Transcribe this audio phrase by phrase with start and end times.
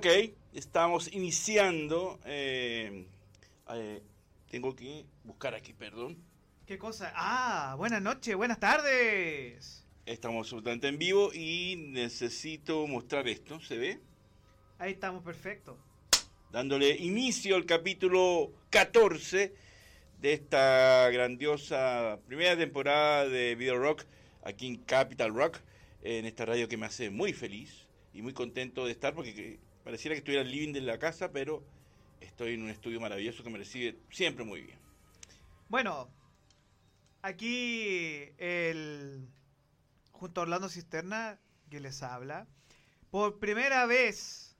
[0.00, 0.06] Ok,
[0.54, 2.18] estamos iniciando.
[2.24, 3.04] eh,
[3.74, 4.02] eh,
[4.50, 6.16] tengo que buscar aquí, perdón.
[6.64, 7.12] ¿Qué cosa?
[7.14, 9.86] Ah, buenas noches, buenas tardes.
[10.06, 13.60] Estamos absolutamente en vivo y necesito mostrar esto.
[13.60, 14.00] ¿Se ve?
[14.78, 15.76] Ahí estamos, perfecto.
[16.50, 19.54] Dándole inicio al capítulo 14
[20.18, 24.06] de esta grandiosa primera temporada de Video Rock
[24.44, 25.58] aquí en Capital Rock,
[26.02, 27.84] en esta radio que me hace muy feliz
[28.14, 31.64] y muy contento de estar porque que- pareciera que estuviera living de la casa, pero
[32.20, 34.78] estoy en un estudio maravilloso que me recibe siempre muy bien.
[35.68, 36.08] Bueno,
[37.22, 39.28] aquí el
[40.12, 41.38] junto a Orlando Cisterna
[41.70, 42.46] que les habla.
[43.10, 44.56] Por primera vez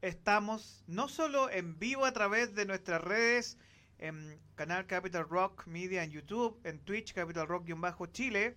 [0.00, 3.58] estamos no solo en vivo a través de nuestras redes,
[3.98, 8.56] en canal Capital Rock Media en YouTube, en Twitch Capital Rock-Chile,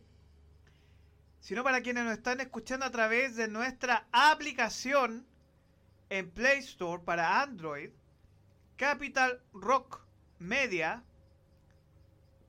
[1.40, 5.28] sino para quienes nos están escuchando a través de nuestra aplicación
[6.10, 7.90] en Play Store para Android,
[8.78, 10.02] Capital Rock
[10.40, 11.04] Media.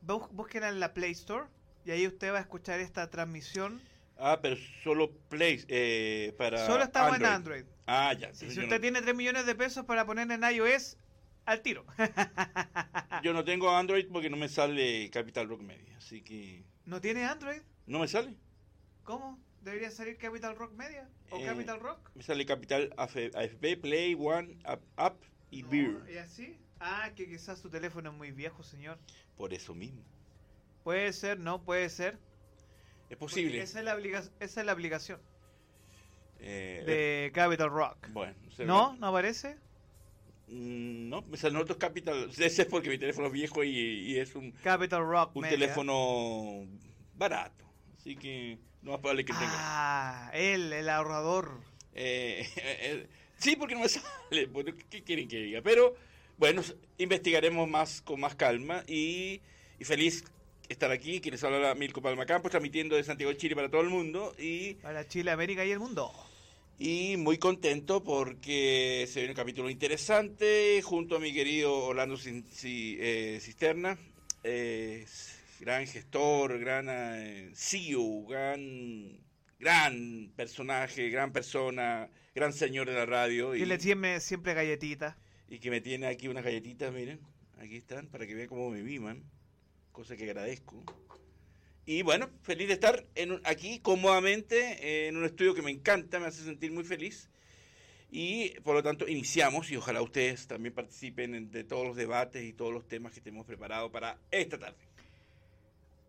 [0.02, 1.46] Bú- Búsquenla en la Play Store
[1.84, 3.80] y ahí usted va a escuchar esta transmisión.
[4.18, 7.64] Ah, pero solo Play eh, para Solo estamos en Android.
[7.86, 8.32] Ah, ya.
[8.34, 10.96] Si usted no, tiene 3 millones de pesos para poner en iOS,
[11.44, 11.84] al tiro.
[13.22, 17.24] yo no tengo Android porque no me sale Capital Rock Media, así que ¿No tiene
[17.24, 17.60] Android?
[17.86, 18.36] no me sale.
[19.04, 19.38] ¿Cómo?
[19.66, 21.08] ¿Debería salir Capital Rock Media?
[21.30, 22.10] ¿O Eh, Capital Rock?
[22.14, 25.96] Me sale Capital AF- AFP, Play, One, App, App y No, Beer.
[26.08, 26.56] ¿Y así?
[26.78, 28.96] Ah, que quizás su teléfono es muy viejo, señor.
[29.36, 30.04] Por eso mismo.
[30.84, 32.16] Puede ser, no puede ser.
[33.10, 33.60] Es posible.
[33.60, 33.98] Esa es la,
[34.38, 35.18] esa es la aplicación
[36.38, 38.08] Eh, de Capital Rock.
[38.12, 38.92] bueno, se ¿No?
[38.92, 38.98] ve.
[39.00, 39.56] ¿No aparece?
[40.46, 42.30] Mm, No, me salen otros Capital.
[42.38, 45.58] Ese es porque mi teléfono es viejo y, y es un, Capital Rock un Media.
[45.58, 46.68] teléfono
[47.14, 47.65] barato.
[48.06, 49.50] Así que no más probable que tenga.
[49.50, 51.58] Ah, él, el ahorrador.
[51.92, 53.06] Eh, eh,
[53.36, 54.46] sí, porque no me sale.
[54.52, 55.60] Bueno, ¿Qué quieren que diga?
[55.60, 55.96] Pero
[56.38, 56.62] bueno,
[56.98, 59.40] investigaremos más con más calma y,
[59.80, 60.22] y feliz
[60.68, 61.20] estar aquí.
[61.20, 64.74] Quienes habla Milko Palma Campos, transmitiendo de Santiago de Chile para todo el mundo y,
[64.74, 66.12] Para Chile, América y el mundo.
[66.78, 73.38] y muy contento porque se viene un capítulo interesante junto a mi querido Orlando eh,
[73.42, 73.98] Cisterna.
[74.44, 75.04] eh,
[75.60, 79.18] gran gestor, gran eh, CEO, gran,
[79.58, 83.54] gran personaje, gran persona, gran señor de la radio.
[83.54, 85.16] Y le tiene siempre galletitas.
[85.48, 87.20] y que me tiene aquí unas galletitas, miren,
[87.58, 89.22] aquí están, para que vean cómo me miman,
[89.92, 90.82] cosa que agradezco.
[91.86, 96.26] Y bueno, feliz de estar en aquí cómodamente en un estudio que me encanta, me
[96.26, 97.30] hace sentir muy feliz.
[98.10, 102.44] Y por lo tanto iniciamos y ojalá ustedes también participen en- de todos los debates
[102.44, 104.85] y todos los temas que tenemos preparados para esta tarde.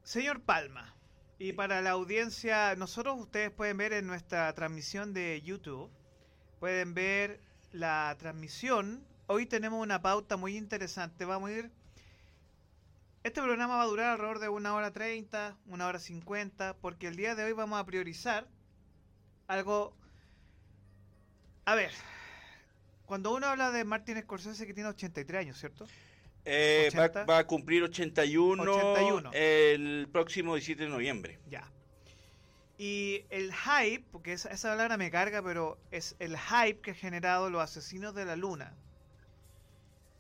[0.08, 0.96] Señor Palma,
[1.38, 5.92] y para la audiencia, nosotros ustedes pueden ver en nuestra transmisión de YouTube,
[6.62, 7.42] pueden ver
[7.74, 9.06] la transmisión.
[9.26, 11.26] Hoy tenemos una pauta muy interesante.
[11.26, 11.72] Vamos a ir.
[13.24, 17.18] Este programa va a durar alrededor de una hora treinta, una hora cincuenta, porque el
[17.18, 18.48] día de hoy vamos a priorizar
[19.48, 19.94] algo.
[21.66, 21.92] A ver,
[23.06, 25.86] cuando uno habla de Martin Scorsese que tiene 83 años, ¿cierto?
[26.50, 27.26] Eh, va, 80.
[27.26, 29.32] va a cumplir 81, 81.
[29.34, 31.40] el próximo 17 de noviembre.
[31.50, 31.70] Ya.
[32.78, 36.96] Y el hype, porque esa, esa palabra me carga, pero es el hype que ha
[36.96, 38.78] generado los asesinos de la luna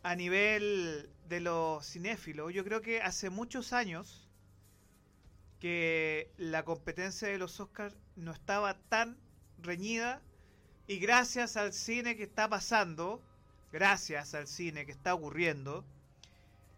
[0.04, 2.54] a nivel de los cinéfilos.
[2.54, 4.28] Yo creo que hace muchos años
[5.60, 9.18] que la competencia de los Oscars no estaba tan
[9.60, 10.22] reñida
[10.88, 13.22] Y gracias al cine que está pasando,
[13.72, 15.86] gracias al cine que está ocurriendo,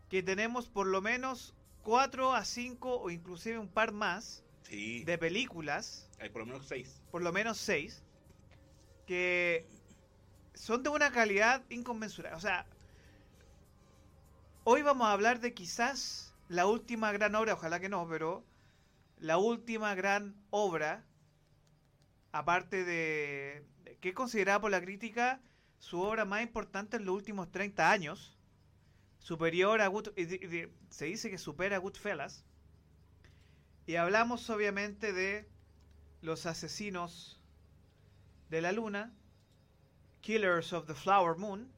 [0.10, 1.54] que tenemos por lo menos
[1.84, 5.04] 4 a 5 o inclusive un par más Sí.
[5.04, 7.02] de películas, Hay por lo menos seis.
[7.12, 8.04] por lo menos 6,
[9.08, 9.66] que
[10.54, 12.36] son de una calidad inconmensurable.
[12.38, 12.66] O sea,
[14.64, 18.44] hoy vamos a hablar de quizás la última gran obra, ojalá que no, pero
[19.18, 21.04] la última gran obra,
[22.32, 23.66] aparte de
[24.02, 25.42] que es considerada por la crítica
[25.80, 28.38] su obra más importante en los últimos 30 años,
[29.20, 30.10] superior a Good,
[30.90, 32.44] se dice que supera a Goodfellas.
[33.86, 35.48] Y hablamos obviamente de
[36.22, 37.40] los asesinos
[38.50, 39.12] de la luna,
[40.22, 41.72] Killers of the Flower Moon.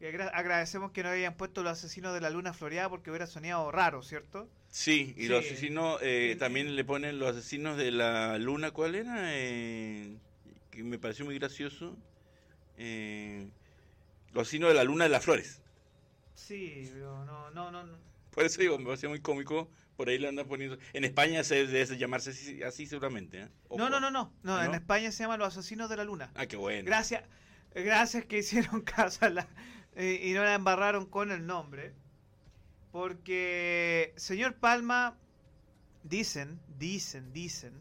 [0.00, 3.26] Y agra- agradecemos que no hayan puesto los asesinos de la luna floreada porque hubiera
[3.26, 4.48] sonado raro, ¿cierto?
[4.70, 5.28] Sí, y Sí.
[5.28, 9.14] los asesinos, eh, también le ponen los asesinos de la luna, ¿cuál era?
[9.36, 10.16] Eh,
[10.70, 11.96] que me pareció muy gracioso.
[12.78, 13.48] Eh,
[14.32, 15.60] los asesinos de la luna de las flores.
[16.34, 17.84] Sí, pero no, no, no.
[17.84, 17.98] no.
[18.30, 19.68] Por eso digo, me pareció muy cómico.
[19.96, 20.78] Por ahí le andan poniendo.
[20.94, 23.42] En España se debe llamarse así, así seguramente.
[23.42, 23.48] ¿eh?
[23.76, 24.74] No, no, no, no, no, ¿Ah, En?
[24.74, 26.30] España se llama Los Asesinos de la Luna.
[26.34, 26.86] Ah, qué bueno.
[26.86, 27.24] Gracias,
[27.74, 29.48] gracias que hicieron caso a la,
[29.94, 31.92] eh, y no la embarraron con el nombre.
[32.92, 35.18] Porque, señor Palma,
[36.02, 37.74] dicen, dicen, dicen,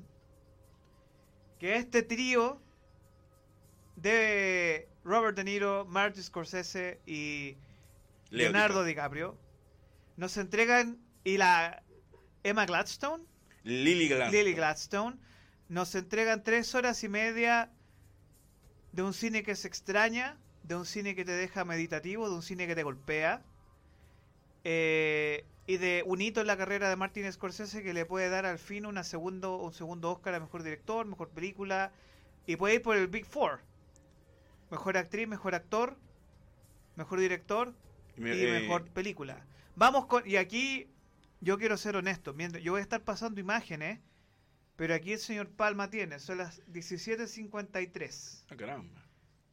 [1.58, 2.62] que este trío
[3.96, 7.58] de Robert De Niro, Martin Scorsese y
[8.30, 9.38] Leo Leonardo DiCaprio.
[10.18, 11.84] Nos entregan, y la
[12.44, 13.24] Emma Gladstone,
[13.64, 14.44] Lily Gladstone.
[14.44, 15.18] Lily Gladstone,
[15.68, 17.72] nos entregan tres horas y media
[18.92, 22.42] de un cine que se extraña, de un cine que te deja meditativo, de un
[22.42, 23.44] cine que te golpea,
[24.64, 28.46] eh, y de un hito en la carrera de Martin Scorsese que le puede dar
[28.46, 31.92] al fin una segundo, un segundo Oscar a Mejor Director, Mejor Película,
[32.46, 33.62] y puede ir por el Big Four.
[34.72, 35.98] Mejor actriz, mejor actor,
[36.96, 37.74] mejor director
[38.20, 39.46] me- y eh, mejor película.
[39.76, 40.28] Vamos con.
[40.28, 40.88] Y aquí
[41.42, 42.34] yo quiero ser honesto.
[42.34, 44.00] Mientras, yo voy a estar pasando imágenes,
[44.76, 46.20] pero aquí el señor Palma tiene.
[46.20, 48.46] Son las 17.53.
[48.50, 49.06] Ah, caramba.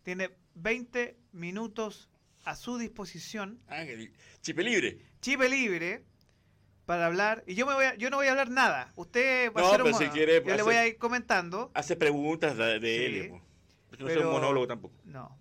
[0.03, 2.09] Tiene 20 minutos
[2.45, 3.61] a su disposición.
[3.69, 3.85] Ah,
[4.41, 4.99] chipe libre.
[5.21, 6.05] Chipe libre.
[6.85, 8.93] Para hablar, y yo me voy a- yo no voy a hablar nada.
[8.95, 10.99] Usted va No, a hacer un pero si quiere, Yo le hace- voy a ir
[10.99, 11.73] comentando.
[11.75, 13.29] Hace preguntas de, de Sí, él.
[13.31, 13.43] po.
[13.99, 14.95] No es pero- un monólogo tampoco.
[15.05, 15.37] No.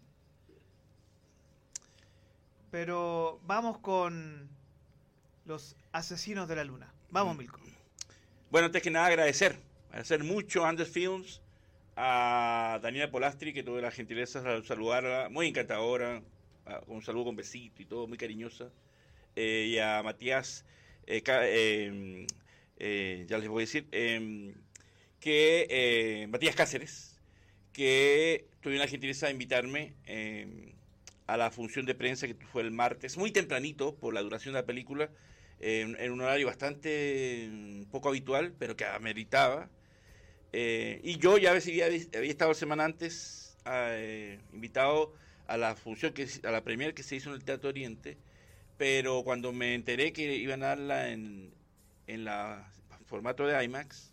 [2.75, 4.49] Pero vamos con
[5.45, 6.91] los asesinos de la luna.
[7.09, 7.37] Vamos, Mm.
[7.39, 7.61] Milko.
[8.51, 9.57] Bueno, antes que nada agradecer,
[9.91, 11.41] agradecer mucho a Andes Films,
[11.95, 16.21] a Daniela Polastri, que tuve la gentileza de saludarla, muy encantadora,
[16.65, 18.69] a- con un saludo con besito y todo, muy cariñosa,
[19.37, 20.65] eh, y a Matías,
[21.07, 21.23] eh,
[22.77, 23.87] eh, ya les voy a decir,
[25.21, 27.21] que Matías Cáceres,
[27.71, 29.93] que tuvieron la gentileza de invitarme
[31.27, 34.61] a la función de prensa que fue el martes, muy tempranito por la duración de
[34.61, 35.09] la película,
[35.59, 39.69] en, un horario bastante mm, poco habitual, pero que ameritaba.
[40.53, 45.13] Eh, y yo ya había, había estado semana antes eh, invitado
[45.47, 48.17] a la función, que a la premier que se hizo en el Teatro Oriente,
[48.77, 51.53] pero cuando me enteré que iban a darla en,
[52.07, 52.71] en la
[53.05, 54.11] formato de IMAX,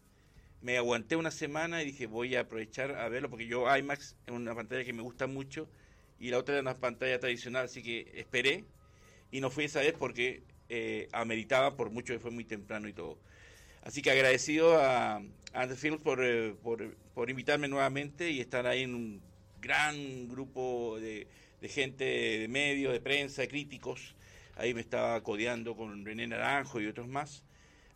[0.60, 4.32] me aguanté una semana y dije voy a aprovechar a verlo, porque yo IMAX es
[4.32, 5.68] una pantalla que me gusta mucho
[6.22, 8.64] y la otra era una pantalla tradicional, así que esperé
[9.32, 12.92] y no fui esa vez porque eh, ameritaba por mucho que fue muy temprano y
[12.92, 13.18] todo.
[13.82, 15.20] Así que agradecido a,
[15.52, 19.20] a The Films por, eh, por, por invitarme nuevamente y estar ahí en un
[19.60, 21.26] gran grupo de,
[21.60, 24.14] de gente de medios, de prensa, de críticos.
[24.54, 27.42] Ahí me estaba codeando con René Naranjo y otros más.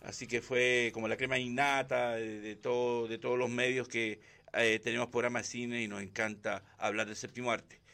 [0.00, 4.18] Así que fue como la crema innata de, todo, de todos los medios que
[4.52, 7.85] eh, tenemos programa de cine y nos encanta hablar del séptimo arte.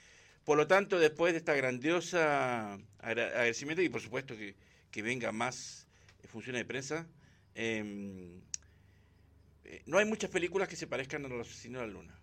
[0.45, 5.87] Por lo tanto, después de esta grandiosa agra- agradecimiento y por supuesto que, venga más
[6.23, 7.07] eh, funciones de prensa,
[7.55, 8.41] eh,
[9.65, 12.19] eh, no hay muchas películas que se parezcan a Los Asesinos de la Luna.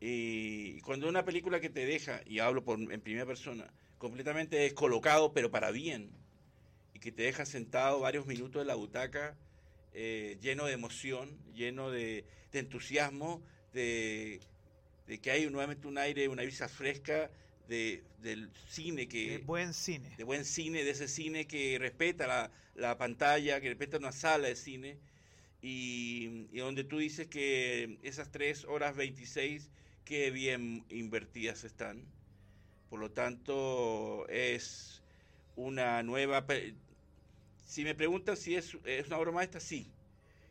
[0.00, 5.50] Y cuando una película que te deja, y hablo en primera persona, completamente descolocado, pero
[5.50, 6.10] para bien,
[6.94, 9.36] y que te deja sentado varios minutos en la butaca,
[9.92, 13.42] eh, lleno de emoción, lleno de, de entusiasmo,
[13.72, 14.40] de,
[15.10, 17.30] de que hay nuevamente un aire, una brisa fresca
[17.68, 20.08] de, del cine que De buen cine.
[20.16, 24.46] de buen cine, de ese cine que respeta la, la pantalla, que respeta una sala
[24.46, 24.98] de cine,
[25.62, 29.72] y, y donde tú dices que esas 3 horas 26,
[30.04, 32.04] qué bien invertidas están.
[32.88, 35.02] Por lo tanto, es
[35.56, 36.46] una nueva...
[37.66, 39.92] Si me preguntan si es, es una obra maestra, sí.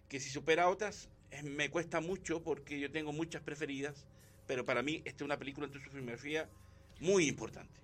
[0.10, 1.10] Que si supera a otras,
[1.44, 4.08] me cuesta mucho porque yo tengo muchas preferidas,
[4.50, 6.50] pero para mí esta es una película en su filmografía
[7.02, 7.80] muy importante,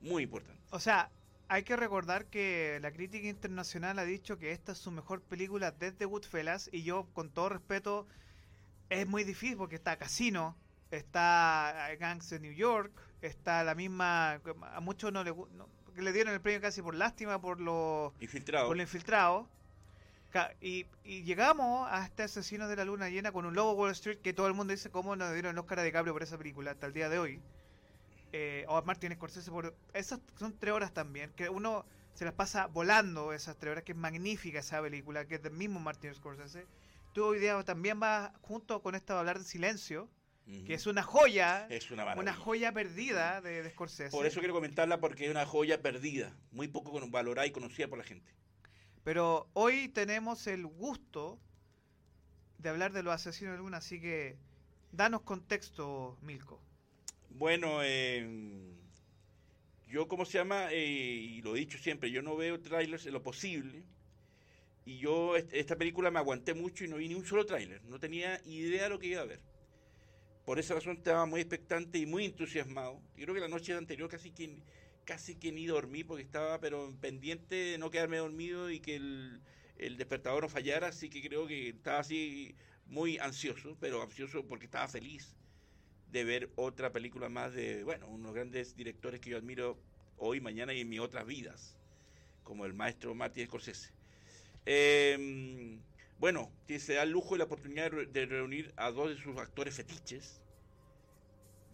[0.00, 0.62] muy importante.
[0.70, 1.10] O sea,
[1.48, 5.72] hay que recordar que la crítica internacional ha dicho que esta es su mejor película
[5.72, 8.06] desde Goodfellas y yo con todo respeto
[8.90, 10.56] es muy difícil porque está Casino,
[10.92, 14.34] está Gangs de New York, está la misma
[14.72, 18.68] a muchos no le no, le dieron el premio casi por lástima por lo infiltrado.
[18.68, 19.48] Por lo infiltrado.
[20.60, 24.18] Y, y, llegamos a este asesino de la luna llena con un lobo Wall Street
[24.18, 26.72] que todo el mundo dice cómo nos dieron el Oscar a DiCaprio por esa película
[26.72, 27.40] hasta el día de hoy.
[28.32, 29.76] Eh, o a Martin Scorsese por...
[29.92, 33.92] Esas son tres horas también, que uno se las pasa volando esas tres horas, que
[33.92, 36.66] es magnífica esa película, que es del mismo Martin Scorsese.
[37.12, 40.10] Tú hoy día también vas junto con esta a hablar de Silencio,
[40.66, 44.10] que es una joya, es una, una joya perdida de, de, Scorsese.
[44.10, 47.98] Por eso quiero comentarla porque es una joya perdida, muy poco valorada y conocida por
[47.98, 48.34] la gente.
[49.04, 51.38] Pero hoy tenemos el gusto
[52.58, 54.38] de hablar de los asesinos de luna, así que
[54.92, 56.60] danos contexto, Milko.
[57.28, 58.26] Bueno, eh,
[59.86, 60.72] yo, ¿cómo se llama?
[60.72, 63.84] Eh, y lo he dicho siempre, yo no veo trailers en lo posible.
[64.86, 67.82] Y yo, esta película me aguanté mucho y no vi ni un solo tráiler.
[67.84, 69.40] No tenía idea de lo que iba a ver.
[70.44, 73.00] Por esa razón estaba muy expectante y muy entusiasmado.
[73.16, 74.58] Yo creo que la noche anterior casi que,
[75.04, 79.40] casi que ni dormí porque estaba pero pendiente de no quedarme dormido y que el,
[79.96, 80.88] despertador no fallara.
[80.88, 82.54] Así que creo que estaba así
[82.86, 85.36] muy ansioso, pero ansioso porque estaba feliz
[86.10, 89.78] de ver otra película más de, bueno, unos grandes directores que yo admiro
[90.16, 91.76] hoy, mañana y en mis otras vidas,
[92.44, 93.90] como el maestro Martin Scorsese.
[94.64, 95.78] Eh,
[96.18, 99.74] bueno, se da el lujo y la oportunidad de reunir a dos de sus actores
[99.74, 100.40] fetiches.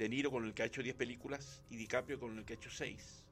[0.01, 2.57] De Niro con el que ha hecho 10 películas y DiCaprio con el que ha
[2.57, 3.23] hecho 6.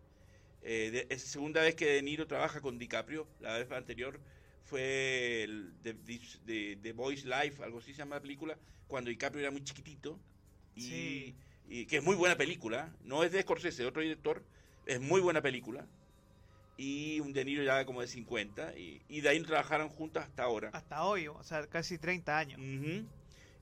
[0.61, 3.27] Eh, es la segunda vez que De Niro trabaja con DiCaprio.
[3.41, 4.21] La vez anterior
[4.65, 9.65] fue el The Voice Life, algo así se llama la película, cuando DiCaprio era muy
[9.65, 10.21] chiquitito.
[10.77, 11.35] Y,
[11.71, 12.95] y que es muy buena película.
[13.03, 14.45] No es de Scorsese, de otro director.
[14.85, 15.87] Es muy buena película
[16.77, 20.45] y un De Niro ya como de 50 y, y de ahí trabajaron juntos hasta
[20.45, 20.71] ahora.
[20.75, 22.61] Hasta hoy, o sea, casi 30 años.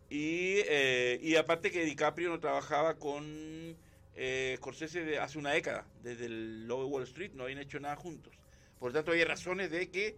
[0.08, 3.76] Y, eh, y aparte que DiCaprio no trabajaba con
[4.14, 7.96] eh, Scorsese de hace una década, desde el Lobo Wall Street, no habían hecho nada
[7.96, 8.34] juntos.
[8.78, 10.16] Por lo tanto, hay razones de que...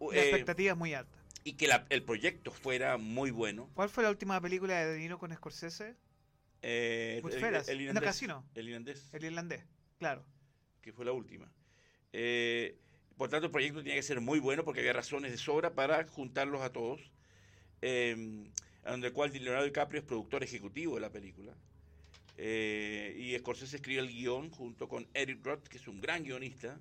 [0.00, 1.18] La eh, expectativa es muy alta.
[1.44, 3.70] Y que el proyecto fuera muy bueno.
[3.74, 5.96] ¿Cuál fue la última película de De Niro con Scorsese?
[6.62, 7.32] Eh, el,
[7.68, 8.02] el, irlandés.
[8.02, 8.44] casino?
[8.54, 9.08] El irlandés.
[9.12, 9.64] El irlandés,
[9.98, 10.22] claro.
[10.82, 11.50] Que fue la última.
[12.12, 12.76] Eh,
[13.16, 16.06] por tanto, el proyecto tenía que ser muy bueno porque había razones de sobra para
[16.06, 17.10] juntarlos a todos.
[17.80, 18.50] Eh,
[18.84, 21.54] donde el cual Leonardo DiCaprio es productor ejecutivo de la película.
[22.36, 26.78] Eh, y Scorsese escribió el guion junto con Eric Roth, que es un gran guionista,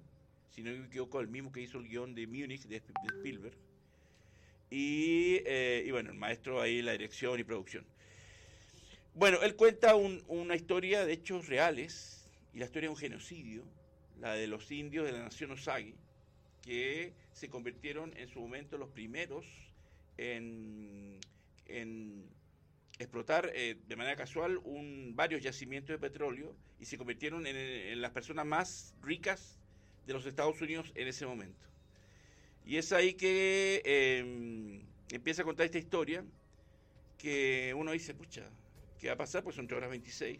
[0.49, 2.77] si no me equivoco, el mismo que hizo el guion de Munich, de,
[3.17, 3.57] Spielberg.
[4.69, 7.85] Y, eh, y, bueno, el maestro ahí la dirección y producción.
[9.15, 13.63] Bueno, él cuenta una historia de hechos reales, y la historia de un genocidio,
[14.19, 15.93] la de los indios de la nación Osage,
[16.61, 19.45] que se convirtieron en su momento los primeros
[20.17, 21.19] en,
[22.97, 28.11] explotar eh, de manera casual un, varios yacimientos de petróleo y se convirtieron en, las
[28.11, 29.59] personas más ricas
[30.05, 31.67] de los Estados Unidos en ese momento.
[32.65, 36.23] Y es ahí que em, empieza a contar esta historia
[37.17, 38.45] que uno dice, pucha,
[38.99, 39.43] ¿qué va a pasar?
[39.43, 40.39] Pues son 3 horas 26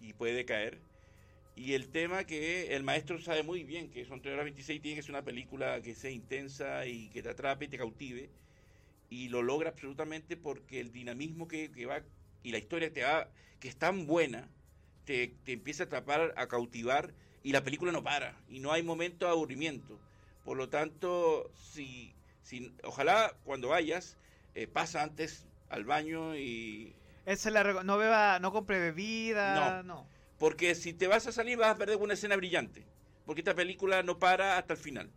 [0.00, 0.80] y puede caer
[1.60, 4.96] y el tema que el maestro sabe muy bien que son 3 horas 26 tiene
[4.96, 8.30] que ser una película que sea intensa y que te atrape y te cautive.
[9.10, 12.00] Y lo logra absolutamente porque el dinamismo que, va
[12.42, 14.48] y la historia te va, que es tan buena,
[15.04, 17.12] te, empieza a atrapar, a cautivar
[17.42, 19.98] y la película no para y no hay momento de aburrimiento.
[20.44, 24.16] Por lo tanto, si, si ojalá cuando vayas,
[24.54, 26.94] eh, pasa antes al baño y...
[27.26, 30.06] Esa la, no beba, no compre bebida, no.
[30.38, 32.86] Porque si te vas a salir vas a perder una escena brillante.
[33.26, 35.10] Porque esta película no para hasta el final.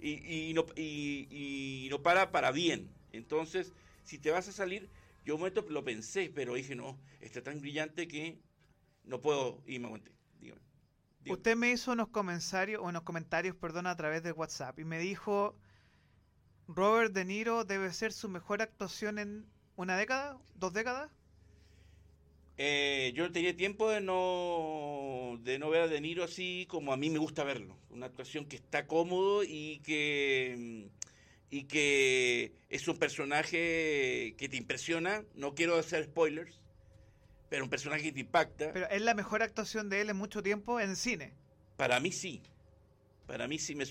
[0.00, 2.88] Y, no, y, no para para bien.
[3.12, 3.72] Entonces,
[4.04, 4.88] si te vas a salir,
[5.24, 8.38] yo un momento lo pensé, pero dije, no, está tan brillante que
[9.04, 10.12] no puedo y me aguanté.
[11.26, 15.56] Usted me hizo unos comentarios, unos comentarios perdón, a través de WhatsApp y me dijo,
[16.68, 19.46] Robert De Niro debe ser su mejor actuación en
[19.76, 21.10] una década, dos décadas.
[22.56, 26.92] Eh, yo no tenía tiempo de no, de no ver a De Niro así como
[26.92, 27.76] a mí me gusta verlo.
[27.90, 30.88] Una actuación que está cómodo y que,
[31.50, 35.24] y que es un personaje que te impresiona.
[35.34, 36.60] No quiero hacer spoilers,
[37.48, 38.72] pero un personaje que te impacta.
[38.72, 41.32] Pero es la mejor actuación de él en mucho tiempo en cine.
[41.76, 42.42] Para mí sí.
[43.26, 43.84] Para mí sí me,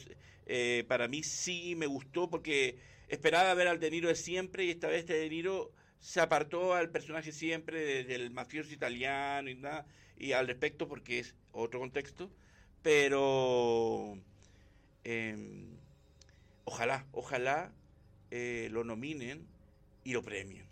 [0.45, 4.71] eh, para mí sí me gustó porque esperaba ver al De Niro de siempre y
[4.71, 9.55] esta vez este De Niro se apartó al personaje siempre de- del mafioso italiano y
[9.55, 9.85] nada,
[10.17, 12.31] y al respecto porque es otro contexto,
[12.83, 14.17] pero
[15.03, 15.35] eh,
[16.67, 17.71] ojalá, ojalá
[18.29, 19.47] eh, lo nominen
[20.03, 20.67] y lo premien.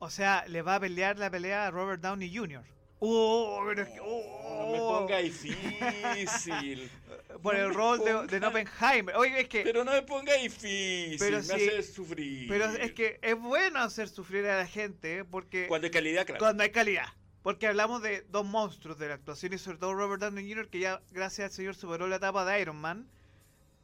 [0.00, 2.62] O sea, le va a pelear la pelea a Robert Downey Jr.
[2.98, 3.62] ¡Oh!
[3.68, 6.90] Pero es que, oh, No me ponga difícil.
[7.42, 9.16] por no el rol de, ponga- de Oppenheimer.
[9.16, 12.48] Oye, es que, Pero no me ponga difícil, Pero me sí, hace sufrir.
[12.48, 15.24] pero es que es bueno hacer sufrir a la gente, ¿eh?
[15.24, 16.38] porque Cuando hay calidad, claro.
[16.40, 17.06] cuando hay calidad.
[17.42, 20.68] Porque hablamos de dos monstruos de la actuación y sobre todo Robert Downey Jr.
[20.68, 23.08] que ya, gracias al señor, superó la etapa de Iron Man.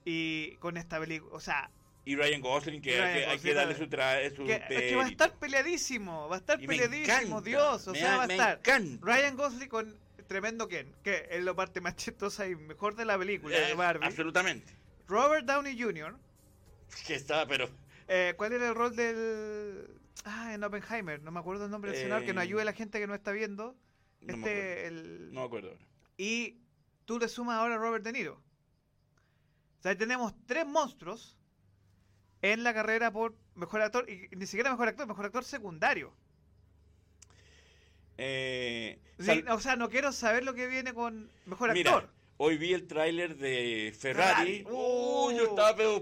[0.05, 1.71] Y con esta película, o sea,
[2.05, 4.55] Y Ryan Gosling, que, Ryan hay, que, hay que Gosling, darle su, tra su que,
[4.55, 8.17] es que va a estar peleadísimo, va a estar Y peleadísimo, encanta, Dios, o sea,
[8.17, 8.59] va a estar.
[8.59, 9.07] encanta.
[9.07, 13.17] Ryan Gosling con tremendo Ken, que es la parte más chistosa y mejor de la
[13.19, 14.07] película de Eh, Barbie.
[14.07, 14.73] absolutamente.
[15.07, 16.17] Robert Downey Jr.,
[17.07, 17.69] Que está, pero...
[18.09, 19.87] eh, ¿cuál era el rol del...
[20.25, 22.65] Ah, en Oppenheimer, no me acuerdo el nombre del senador, que nos Eh, ayude a
[22.67, 23.77] la gente que no está viendo.
[24.21, 24.49] No me acuerdo.
[24.59, 25.33] este, el...
[25.33, 25.81] No me acuerdo ahora.
[26.17, 26.59] Y
[27.07, 28.41] tú le sumas ahora a Robert De Niro.
[29.83, 31.37] O sea, tenemos tres monstruos
[32.41, 36.15] en la carrera por mejor actor, y ni siquiera mejor actor, mejor actor secundario.
[38.17, 42.11] Eh, Sí, o sea, no quiero saber lo que viene con mejor Mira, actor.
[42.37, 44.59] hoy vi el tráiler de Ferrari.
[44.59, 44.67] Ferrari.
[44.71, 46.01] Uh, yo estaba, pero...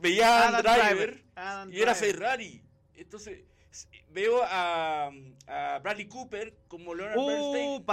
[0.00, 1.96] Veía a Driver, Adam y era.
[1.96, 2.62] Ferrari.
[2.94, 3.40] Entonces,
[4.10, 5.10] veo a,
[5.48, 7.84] a Bradley Cooper como Leonard Bernstein.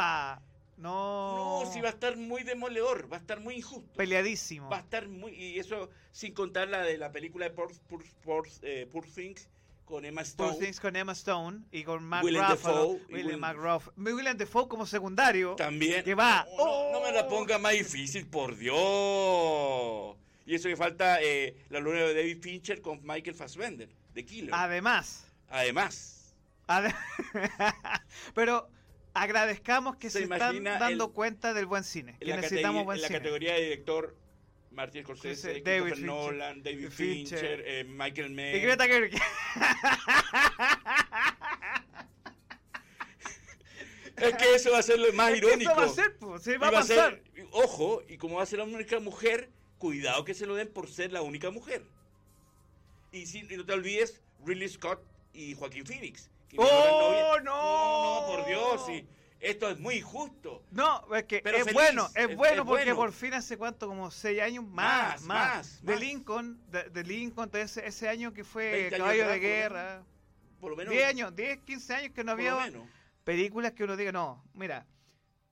[0.77, 1.63] No.
[1.63, 3.93] No, sí va a estar muy demoledor, va a estar muy injusto.
[3.95, 4.69] Peleadísimo.
[4.69, 5.31] Va a estar muy...
[5.33, 9.47] Y eso sin contar la de la película de Poor, Poor- Poor- eh, Poor Things
[9.85, 10.57] con Emma Poor Stone.
[10.65, 12.87] Things con Emma Stone y con Mark Willem Ruffalo.
[13.09, 15.55] William Willem- Mark Ruff- William Dafoe como secundario.
[15.55, 16.03] También.
[16.03, 16.45] Que va.
[16.57, 17.29] No, no- no me la ¡Oh!
[17.29, 20.15] ponga más difícil, por Dios.
[20.47, 24.51] Y eso que falta eh, la luna de David Fincher con Michael Fassbender, de Killer.
[24.53, 25.25] Además.
[25.49, 26.33] Además,
[26.67, 26.93] ade-
[28.33, 28.67] Pero
[29.15, 32.15] agradezcamos que Se se, están dando el- cuenta del buen cine.
[32.19, 33.19] Que necesitamos buen en la cine.
[33.19, 34.15] categoría de director,
[34.71, 37.39] Martin Scorsese, David Fincher, Nolan, David Fincher.
[37.39, 38.61] Fincher, eh, Michael Y Mann.
[38.61, 39.13] Greta Gerwig.
[44.17, 45.71] Es que eso va a ser lo más Es irónico.
[45.71, 47.21] Eso va a ser, pues, Y va a va a pasar.
[47.35, 50.69] ser- ojo, y como va a ser la única mujer, cuidado que se lo den
[50.69, 51.83] por ser la única mujer.
[53.11, 55.01] Y, si, y no te olvides, Ridley Scott
[55.33, 56.29] y Joaquín Phoenix.
[56.57, 58.21] ¡Oh, no!
[58.21, 59.07] No, por Dios, sí.
[59.39, 60.63] Esto es muy injusto.
[60.71, 62.95] No, es que Pero es feliz, bueno, es, es- bueno es porque bueno.
[62.95, 65.57] por fin hace cuánto, como seis años más, Más, más.
[65.57, 65.99] más, de.
[65.99, 69.39] Lincoln, de, de Lincoln, de ese, ese año que fue 20 años Caballo atrás, de
[69.47, 70.03] Guerra.
[70.59, 70.91] Por lo menos.
[70.93, 72.71] 10 años, 10, 15 años que no había
[73.23, 74.87] películas que uno diga, no, mira,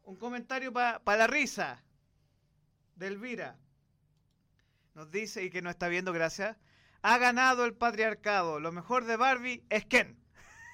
[0.05, 1.83] un comentario para la risa
[2.95, 3.57] de Elvira.
[4.95, 6.57] Nos dice, y que no está viendo, gracias,
[7.03, 10.17] ha ganado el patriarcado, lo mejor de Barbie es Ken.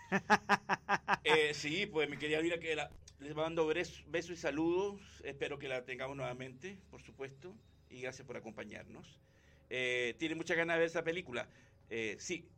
[1.24, 5.02] Eh, sí, pues mi querida Elvira, que la- les mando bres- besos y saludos.
[5.24, 7.56] Espero que la tengamos nuevamente, por supuesto.
[7.90, 9.20] Y gracias por acompañarnos.
[9.70, 11.50] Eh, tiene muchas ganas de ver esa película.
[11.90, 12.50] Eh, sí,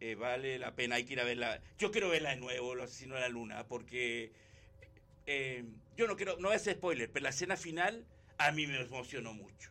[0.00, 1.62] eh, vale la pena, hay que ir a verla.
[1.78, 4.32] Yo quiero verla de nuevo, Los Asesinos de la Luna, porque
[5.26, 5.64] eh,
[5.96, 8.06] yo no quiero, no hacer spoiler, pero la escena final
[8.38, 9.70] a mí me emocionó mucho.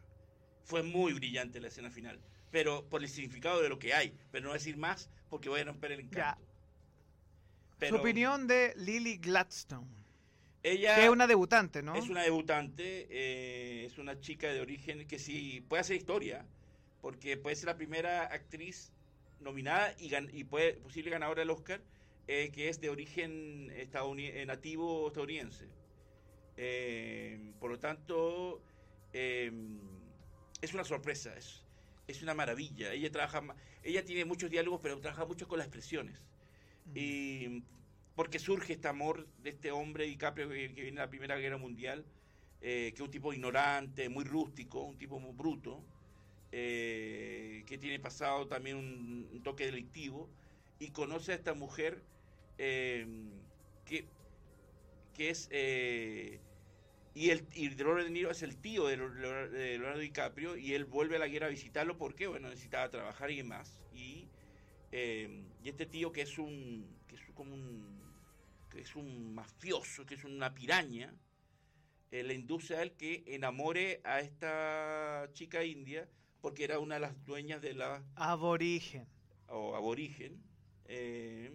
[0.64, 4.18] Fue muy brillante la escena final, pero por el significado de lo que hay.
[4.32, 6.49] Pero no voy a decir más porque voy a romper el encanto.
[7.88, 9.88] Su opinión de Lily Gladstone,
[10.64, 11.96] Ella que es una debutante, ¿no?
[11.96, 16.46] es una debutante, eh, es una chica de origen que sí puede hacer historia,
[17.02, 18.92] porque puede ser la primera actriz
[19.40, 21.82] nominada y, gan- y puede, posible ganadora del Oscar,
[22.28, 25.66] eh, que es de origen estadouni- eh, nativo estadounidense.
[26.58, 28.62] Eh, por lo tanto,
[29.14, 31.64] es una sorpresa, es,
[32.08, 32.92] es una maravilla.
[32.94, 33.42] Ella trabaja,
[33.84, 36.22] ella tiene muchos diálogos, pero trabaja mucho con las expresiones.
[36.94, 37.64] Y
[38.16, 41.58] porque surge este amor de este hombre DiCaprio que, que viene de la Primera Guerra
[41.58, 42.06] Mundial,
[42.62, 45.88] eh, que es un tipo ignorante, muy rústico, un tipo muy bruto,
[46.52, 50.34] eh, que tiene pasado también un, un toque delictivo,
[50.80, 52.06] y conoce a esta mujer
[52.58, 53.08] eh,
[53.86, 54.12] que,
[55.14, 55.48] que es...
[55.52, 56.42] eh,
[57.14, 60.86] y, el, y Robert De Niro es el tío de de Leonardo DiCaprio y él
[60.86, 63.82] vuelve a la guerra a visitarlo porque, bueno, necesitaba trabajar y demás.
[63.92, 64.29] Y
[64.92, 68.00] eh, y este tío que es un que es como un
[68.70, 71.14] que es un mafioso que es una piraña
[72.12, 76.08] eh, le induce a él que enamore a esta chica india
[76.42, 79.06] porque era una de las dueñas de la Aborigen.
[79.48, 80.42] o aborigen
[80.86, 81.52] eh,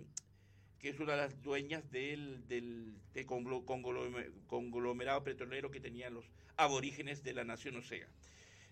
[0.79, 6.12] que es una de las dueñas del, del de conglo- conglomer- conglomerado petrolero que tenían
[6.14, 6.27] los
[6.59, 8.07] aborígenes de la nación Osega.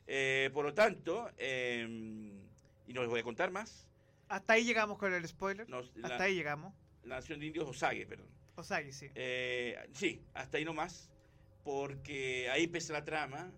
[0.07, 1.83] Eh, por lo tanto, eh,
[2.87, 3.89] y no les voy a contar más,
[4.33, 5.69] Hasta ahí llegamos con el spoiler.
[5.69, 6.73] la, Hasta ahí llegamos.
[7.05, 8.29] la nación de indios Osage, perdón.
[8.57, 9.11] Osagi, sí.
[9.15, 11.11] Eh, sí, hasta ahí nomás,
[11.65, 13.51] porque ahí empieza la trama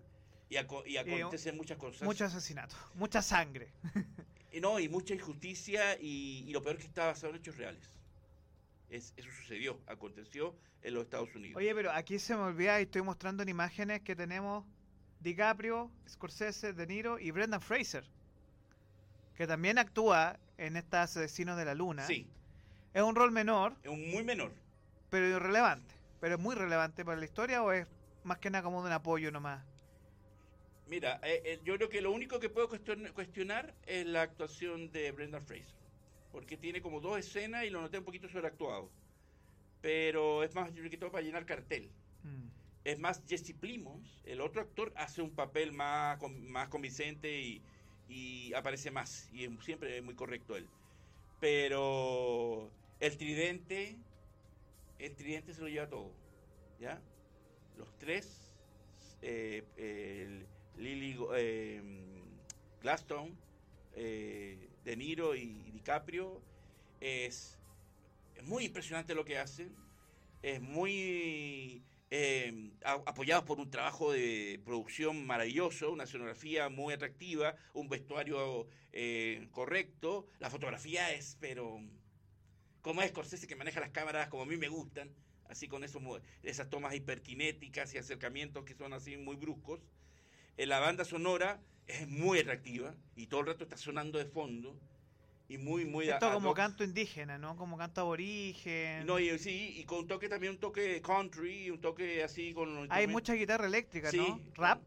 [0.49, 2.01] y, aco- y acontecen muchas cosas.
[2.03, 3.71] Mucho asesinato, mucha sangre.
[4.51, 7.91] Y no, y mucha injusticia y, y lo peor que está basado en hechos reales.
[8.89, 11.57] Es, eso sucedió, aconteció en los Estados Unidos.
[11.57, 14.63] Oye, pero aquí se me olvida y estoy mostrando en imágenes que tenemos
[15.19, 18.05] DiCaprio, Scorsese, De Niro y Brendan Fraser.
[19.35, 22.05] Que también actúa en estas Asesinos de la Luna.
[22.05, 22.27] sí,
[22.93, 24.51] Es un rol menor, es un muy menor.
[25.09, 25.93] pero irrelevante.
[26.21, 27.87] Pero es muy relevante para la historia o es
[28.23, 29.63] más que nada como un apoyo nomás.
[30.87, 34.91] Mira, eh, eh, yo creo que lo único que puedo cuestion- cuestionar es la actuación
[34.91, 35.75] de Brendan Fraser.
[36.31, 38.89] Porque tiene como dos escenas y lo noté un poquito sobreactuado.
[39.81, 41.89] Pero es más, yo creo que todo para llenar cartel.
[42.23, 42.47] Mm.
[42.83, 47.61] Es más, Jesse Plimons, el otro actor, hace un papel más, más convincente y,
[48.07, 49.29] y aparece más.
[49.33, 50.67] Y siempre es muy correcto él.
[51.39, 53.95] Pero el tridente,
[54.99, 56.11] el tridente se lo lleva todo.
[56.79, 57.01] ¿Ya?
[57.77, 58.53] Los tres,
[59.21, 60.45] eh,
[60.77, 61.81] Lily eh,
[62.81, 63.33] Gladstone,
[63.95, 66.41] eh, De Niro y DiCaprio,
[66.99, 67.57] es,
[68.35, 69.75] es muy impresionante lo que hacen.
[70.41, 77.89] Es muy eh, apoyados por un trabajo de producción maravilloso, una escenografía muy atractiva, un
[77.89, 81.79] vestuario eh, correcto, la fotografía es, pero
[82.81, 85.09] como es Scorsese que maneja las cámaras como a mí me gustan,
[85.49, 89.81] así con esas tomas hiperkinéticas y acercamientos que son así muy bruscos.
[90.57, 94.79] Eh, la banda sonora es muy atractiva y todo el rato está sonando de fondo
[95.47, 96.09] y muy, muy...
[96.09, 97.55] Esto como canto indígena, ¿no?
[97.55, 99.05] Como canto aborigen.
[99.05, 102.87] No, y, sí, y con un toque también, un toque country, un toque así con...
[102.91, 104.41] Hay mucha guitarra eléctrica, Sí, ¿no?
[104.55, 104.81] Rap.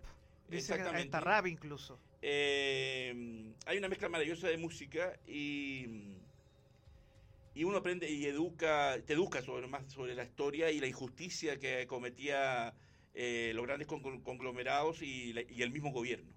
[0.48, 1.02] Dice que Exactamente.
[1.04, 2.00] está rap incluso.
[2.22, 6.16] Eh, hay una mezcla maravillosa de música y,
[7.54, 11.58] y uno aprende y educa, te educa sobre más sobre la historia y la injusticia
[11.58, 12.74] que cometía
[13.14, 16.32] eh, los grandes con- conglomerados y, la- y el mismo gobierno.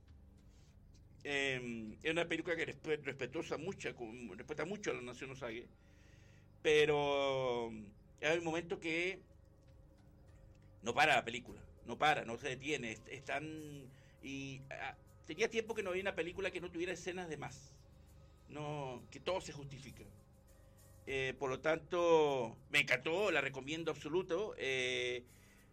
[1.24, 3.94] Eh, es una película que respe- respetuosa mucha,
[4.36, 5.70] respeta mucho a la nación Osage,
[6.62, 7.70] pero
[8.22, 9.26] hay un momento que
[10.82, 15.50] no para la película, no para, no se detiene, es, es tan- y ah, tenía
[15.50, 17.76] tiempo que no había una película que no tuviera escenas de más,
[18.48, 20.06] no, que todo se justifica.
[21.06, 24.56] Eh, por lo tanto, me encantó, la recomiendo absoluto.
[24.58, 25.28] eh,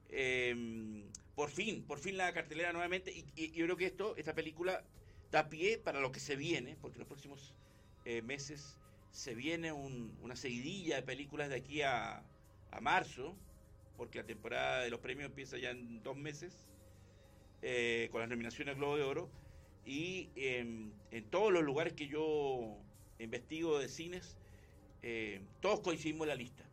[0.08, 3.12] eh, por fin, por fin la cartelera nuevamente.
[3.12, 4.88] Y, y yo creo que esto, esta película
[5.30, 7.54] da pie para lo que se viene, porque en los próximos
[8.04, 12.24] eh, meses se viene un- una seguidilla de películas de aquí a,
[12.70, 13.36] a marzo,
[13.96, 16.70] porque la temporada de los premios empieza ya en dos meses,
[17.62, 19.30] eh, con las nominaciones Globo de Oro.
[19.84, 22.84] Y em, en todos los lugares que yo
[23.18, 24.38] investigo de cines,
[25.02, 26.64] eh, todos coincidimos en la lista.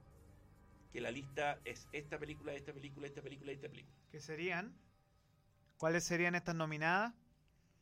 [0.92, 3.96] Que la lista es esta película, esta película, esta película, esta película.
[4.10, 4.74] ¿Qué serían?
[5.78, 7.14] ¿Cuáles serían estas nominadas?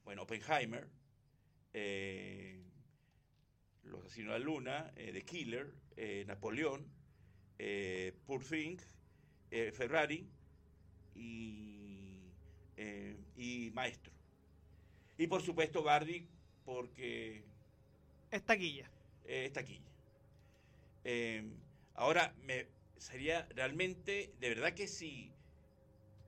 [0.03, 0.87] Bueno, Oppenheimer,
[1.73, 2.61] eh,
[3.83, 6.85] Los Asesinos de la Luna, eh, The Killer, eh, Napoleón,
[7.59, 8.77] eh, Poor Thing,
[9.71, 10.27] Ferrari
[11.13, 12.17] y,
[13.37, 14.11] y Maestro.
[15.17, 16.27] Y por supuesto Bardi,
[16.65, 17.43] porque
[18.31, 18.89] Es taquilla.
[19.55, 19.79] aquí.
[21.03, 21.43] Eh,
[21.93, 25.31] ahora, me sería realmente, de verdad que sí,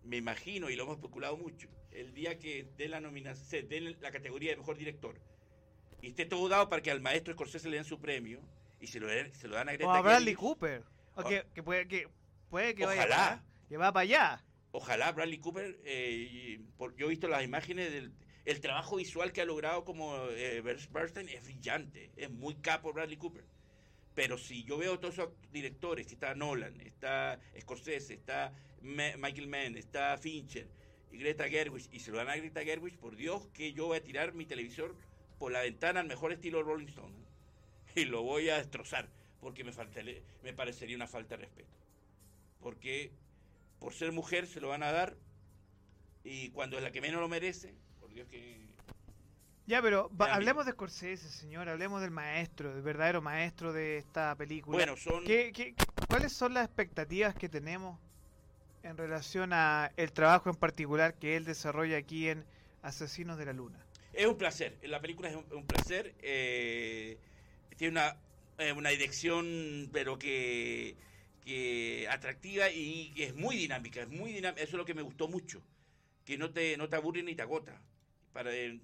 [0.03, 3.81] me imagino, y lo hemos especulado mucho, el día que dé la nominación, se dé
[3.81, 5.19] la categoría de mejor director,
[6.01, 8.41] y esté todo dado para que al maestro Scorsese le den su premio,
[8.79, 10.35] y se lo, den- se lo dan a Greta O a Bradley.
[10.35, 10.83] Cooper.
[11.15, 12.07] O O- que, que puede que,
[12.49, 13.15] puede que vaya Ojalá.
[13.15, 14.45] para, que va para allá.
[14.71, 18.11] Ojalá Bradley Cooper, eh, por- yo he visto las imágenes del
[18.43, 23.17] el trabajo visual que ha logrado como eh, Bernstein es brillante, es muy capo Bradley
[23.17, 23.43] Cooper.
[24.13, 29.47] Pero si yo veo todos esos directores, que está Nolan, está Scorsese, está Ma- Michael
[29.47, 30.67] Mann, está Fincher
[31.17, 34.03] Greta Gerwig, y se lo dan a Greta Gerwig, por Dios que yo voy a
[34.03, 34.95] tirar mi televisor
[35.39, 37.13] por la ventana al mejor estilo Rolling Stone.
[37.95, 39.07] Y lo voy a destrozar,
[39.39, 41.69] porque me, faltale- me parecería una falta de respeto.
[42.61, 43.11] Porque
[43.79, 45.15] por ser mujer se lo van a dar
[46.23, 48.65] y cuando es la que menos lo merece, por Dios que...
[49.67, 51.69] Ya, pero va- hablemos de Scorsese, señor.
[51.69, 54.77] Hablemos del maestro, del verdadero maestro de esta película.
[54.77, 55.23] Bueno, son...
[55.23, 55.73] ¿Qué- qué-
[56.07, 57.99] cuáles son las expectativas que tenemos
[58.85, 62.45] en relación a el trabajo en particular que él desarrolla aquí en
[62.81, 63.83] Asesinos de la Luna?
[64.13, 67.17] Es un placer, la película es un, un placer, eh,
[67.75, 68.17] tiene una,
[68.59, 70.95] eh, una dirección pero que,
[71.43, 75.01] que atractiva y que es muy dinámica, es muy dinámica, eso es lo que me
[75.01, 75.61] gustó mucho,
[76.23, 77.81] que no te, no te aburre ni te agota.
[78.31, 78.79] Para, eh,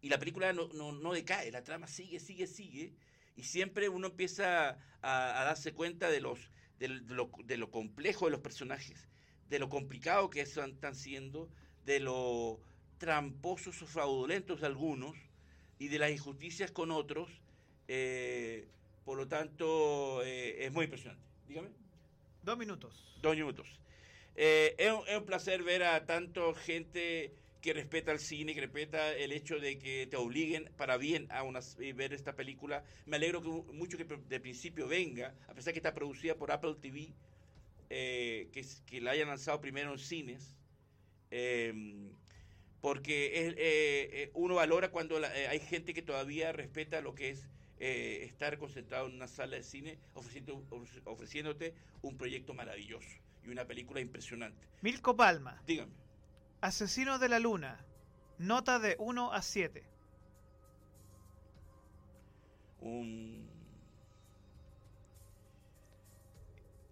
[0.00, 2.92] y la película no, no, no decae, la trama sigue, sigue, sigue,
[3.36, 8.32] y siempre uno empieza a, darse cuenta de, los, de, lo, de, lo, complejo de
[8.32, 9.08] los personajes,
[9.52, 11.46] de lo complicado que están siendo,
[11.84, 12.58] de lo
[12.96, 15.14] tramposos o fraudulentos de algunos
[15.78, 17.28] y de las injusticias con otros.
[17.86, 18.66] Eh,
[19.04, 21.22] por lo tanto, eh, es muy impresionante.
[21.46, 21.68] Dígame.
[22.42, 23.18] Dos minutos.
[23.20, 23.78] Dos minutos.
[24.36, 28.62] Eh, es, un, es, un, placer ver a tanto gente que respeta el cine, que
[28.62, 31.60] respeta el hecho de que te obliguen para bien a una,
[31.94, 32.84] ver esta película.
[33.04, 36.76] Me alegro que mucho que de principio venga, a pesar que está producida por Apple
[36.80, 37.12] TV,
[37.94, 40.56] eh, que, que la hayan lanzado primero en cines.
[41.30, 42.10] Em,
[42.80, 48.58] porque es, eh, uno valora cuando hay gente que todavía respeta lo que es estar
[48.58, 50.64] concentrado en una sala de cine ofreciendo,
[51.04, 53.08] ofreciéndote un proyecto maravilloso
[53.44, 54.66] y una película impresionante.
[54.80, 55.60] Milko Palma.
[55.66, 55.92] Dígame.
[56.62, 57.84] Asesino de la Luna.
[58.38, 59.84] Nota de 1 a 7.
[62.80, 63.51] Un...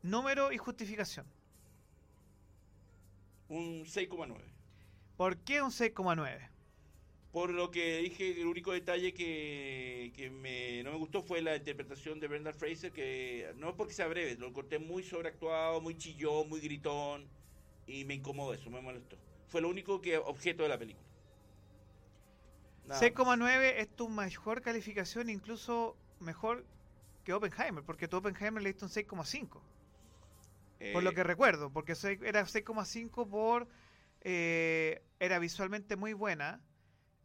[0.03, 1.27] Número y justificación.
[3.49, 4.37] Un 6,9.
[5.17, 6.49] ¿Por qué un 6,9?
[7.33, 11.57] Por lo que dije, el único detalle que, que me, no me gustó fue la
[11.57, 15.97] interpretación de Brendan Fraser, que no es porque sea breve, lo corté muy sobreactuado, muy
[15.97, 17.29] chillón, muy gritón,
[17.87, 19.17] y me incomodó eso, me molestó.
[19.47, 21.07] Fue lo único que objeto de la película.
[22.89, 26.65] 6,9 es tu mejor calificación, incluso mejor
[27.25, 29.61] que Oppenheimer, porque tu Oppenheimer le diste un 6,5.
[30.93, 33.69] Por lo eh, que recuerdo, porque era 6,5 por...
[34.23, 36.61] Eh, era visualmente muy buena,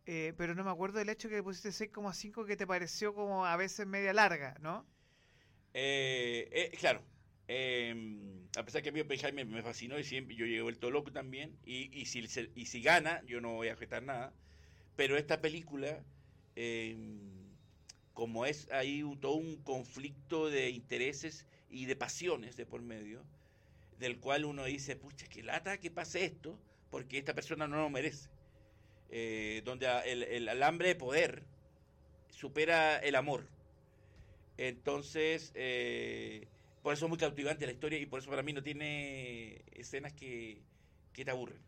[0.05, 3.45] eh, pero no me acuerdo del hecho que le pusiste 6,5 que te pareció como
[3.45, 4.85] a veces media larga, ¿no?
[5.73, 7.01] Eh, claro.
[7.47, 11.11] Em, a pesar que a mí Oppenheimer me, fascinó y siempre yo llegué vuelto loco
[11.11, 11.57] también.
[11.65, 14.33] Y, y, si, y si gana, yo no voy a objetar nada.
[14.95, 16.03] Pero esta película,
[16.55, 17.19] em,
[18.13, 23.23] como es ahí todo un conflicto de intereses y de pasiones de por medio,
[23.99, 27.89] del cual uno dice, pucha, qué lata que pase esto, porque esta persona no lo
[27.89, 28.29] merece.
[29.09, 31.43] Eh, donde el, alambre de poder
[32.29, 33.47] supera el amor.
[34.57, 36.47] Entonces, eh,
[36.81, 40.13] por eso es muy cautivante la historia y por eso para mí no tiene escenas
[40.13, 40.61] que,
[41.13, 41.61] te aburren.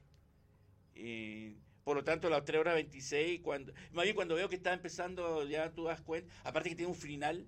[1.83, 5.71] por lo tanto, las 3 horas 26, cuando, más cuando veo que está empezando, ya
[5.71, 7.47] tú das cuenta, aparte que tiene un final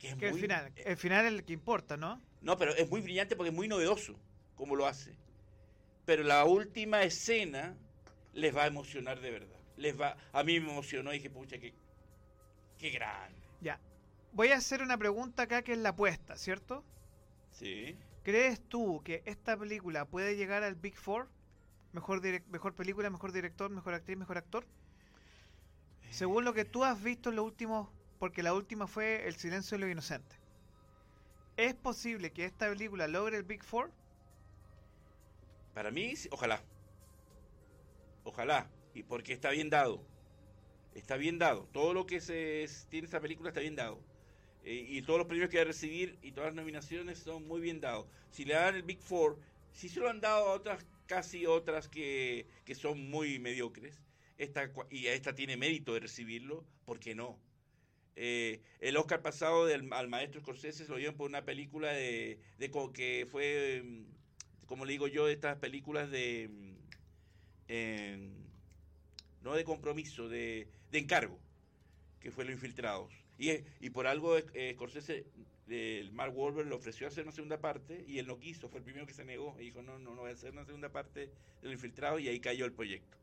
[0.00, 0.28] que es muy...
[0.28, 2.20] El final, el final es el que importa, ¿no?
[2.40, 4.18] No, pero es muy brillante porque es muy novedoso
[4.56, 5.14] como lo hace.
[6.04, 7.76] Pero la última escena
[8.32, 9.58] les va a emocionar de verdad.
[9.76, 11.74] Les va, a mí me emocionó y dije, pucha, qué,
[12.78, 13.38] qué grande.
[13.60, 13.80] Ya.
[14.32, 16.84] Voy a hacer una pregunta acá que es la apuesta, ¿cierto?
[17.52, 17.96] Sí.
[18.22, 21.28] ¿Crees tú que esta película puede llegar al Big Four?
[21.92, 24.66] Mejor, mejor película, mejor director, mejor actriz, mejor actor.
[26.10, 27.88] Según lo que tú has visto en los últimos,
[28.20, 30.38] porque la última fue El silencio de los inocentes.
[31.56, 33.90] ¿Es posible que esta película logre el Big Four?
[35.72, 36.62] Para mí, ojalá.
[38.24, 40.04] Ojalá, y porque está bien dado.
[40.94, 41.66] Está bien dado.
[41.72, 43.98] Todo lo que se tiene esta película está bien dado.
[44.64, 47.62] Eh, y todos los premios que va a recibir y todas las nominaciones son muy
[47.62, 48.06] bien dados.
[48.30, 49.38] Si le dan el Big Four,
[49.72, 54.02] si se lo han dado a otras, casi otras que, que son muy mediocres,
[54.36, 57.38] esta, y esta tiene mérito de recibirlo, ¿por qué no?
[58.16, 62.70] Eh, el Oscar pasado al maestro Scorsese se lo dieron por una película de, de
[62.92, 66.70] que fue, mm, como le digo yo, de estas películas de mm,
[69.42, 71.38] no de compromiso, de, encargo,
[72.20, 73.12] que fue Los Infiltrados.
[73.38, 75.24] Y, y por algo eh, Scorsese,
[75.68, 78.84] el Mark Wahlberg le ofreció hacer una segunda parte y él no quiso, fue el
[78.84, 81.20] primero que se negó y dijo, no, no, no voy a hacer una segunda parte
[81.20, 83.16] de Los Infiltrados y ahí cayó el proyecto.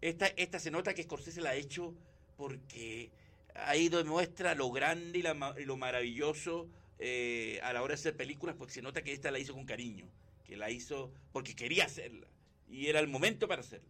[0.00, 1.94] Esta, esta se nota que Scorsese la ha hecho
[2.36, 3.10] porque
[3.54, 8.74] ahí demuestra lo grande y, lo maravilloso eh, a la hora de hacer películas, porque
[8.74, 10.06] se nota que esta la hizo con cariño,
[10.44, 12.26] que la hizo porque quería hacerla
[12.68, 13.88] y era el momento para hacerlo.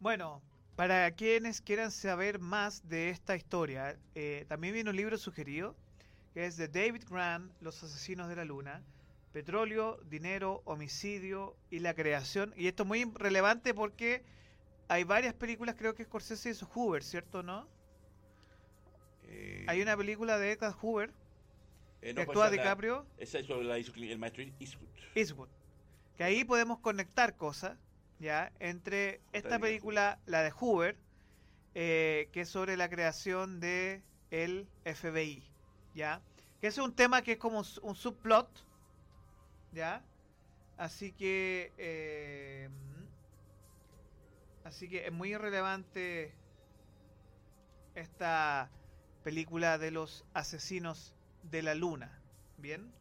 [0.00, 0.42] Bueno,
[0.76, 5.76] para quienes quieran saber más de esta historia, eh, también viene un libro sugerido
[6.34, 8.82] que es de David Grant, Los Asesinos de la Luna,
[9.32, 12.52] Petróleo, Dinero, Homicidio y la Creación.
[12.56, 14.24] Y esto es muy relevante porque
[14.88, 17.68] hay varias películas, creo que Scorsese hizo Hoover, ¿cierto no?
[19.24, 21.12] Eh, hay una película de Edgar Hoover
[22.02, 23.06] eh, que actúa DiCaprio.
[23.18, 24.88] esa es la hizo el maestro Eastwood.
[25.14, 25.48] Eastwood.
[26.16, 27.76] Que ahí podemos conectar cosas
[28.18, 28.52] ¿ya?
[28.60, 30.96] Entre esta película, la de Hoover,
[31.74, 35.42] eh, que es sobre la creación de el FBI,
[35.94, 36.22] ¿ya?
[36.60, 38.48] Que es un tema que es como un subplot,
[39.72, 40.02] ¿ya?
[40.76, 42.68] Así que, eh,
[44.64, 46.32] así que es muy irrelevante
[47.94, 48.70] esta,
[49.24, 52.20] película de los asesinos de la luna.
[52.58, 52.92] ¿Bien?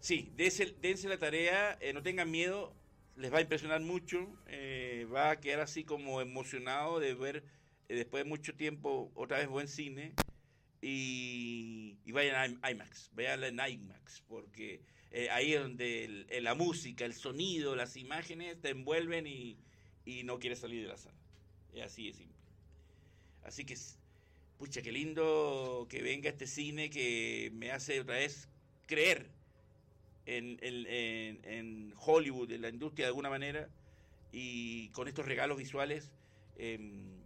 [0.00, 2.74] Sí, dense, dense la tarea, eh, no tengan miedo,
[3.16, 7.44] les va a impresionar mucho, eh, va a quedar así como emocionado de ver
[7.88, 10.14] eh, después de mucho tiempo otra vez buen cine
[10.80, 14.82] y, y vayan a IMAX, vayan en IMAX, porque
[15.30, 19.58] ahí es donde la música, el sonido, las imágenes te envuelven y,
[20.06, 21.18] y no quieres salir de la sala.
[21.74, 22.38] Es así de simple.
[23.42, 23.76] Así que,
[24.60, 28.46] pucha, qué lindo que venga este cine que me hace otra vez
[28.86, 29.30] creer
[30.26, 33.70] en, en, Hollywood, en la industria de alguna manera,
[34.32, 36.12] y con estos regalos visuales,
[36.58, 37.22] em,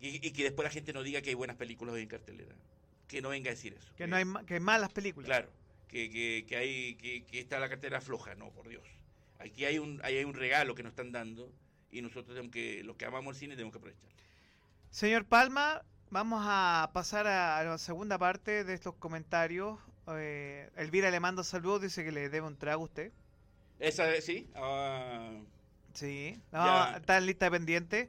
[0.00, 2.54] y, que después la gente no diga que hay buenas películas hoy en cartelera.
[3.08, 3.94] Que no venga a decir eso.
[3.96, 5.26] Que, no hay, que hay malas películas.
[5.26, 5.48] Claro,
[5.88, 8.84] que, que, que hay, que, que, está la cartera floja, no, por Dios.
[9.38, 11.50] Aquí hay un, hay un regalo que nos están dando
[11.90, 14.10] y nosotros tenemos que, los que amamos el cine tenemos que aprovechar.
[14.90, 19.78] Señor Palma, vamos a pasar a la segunda parte de estos comentarios
[20.14, 23.12] eh, Elvira le manda saludos, dice que le debe un trago a usted.
[23.78, 24.48] Esa, sí.
[24.54, 25.30] Ah.
[25.92, 28.08] sí, está en lista pendiente.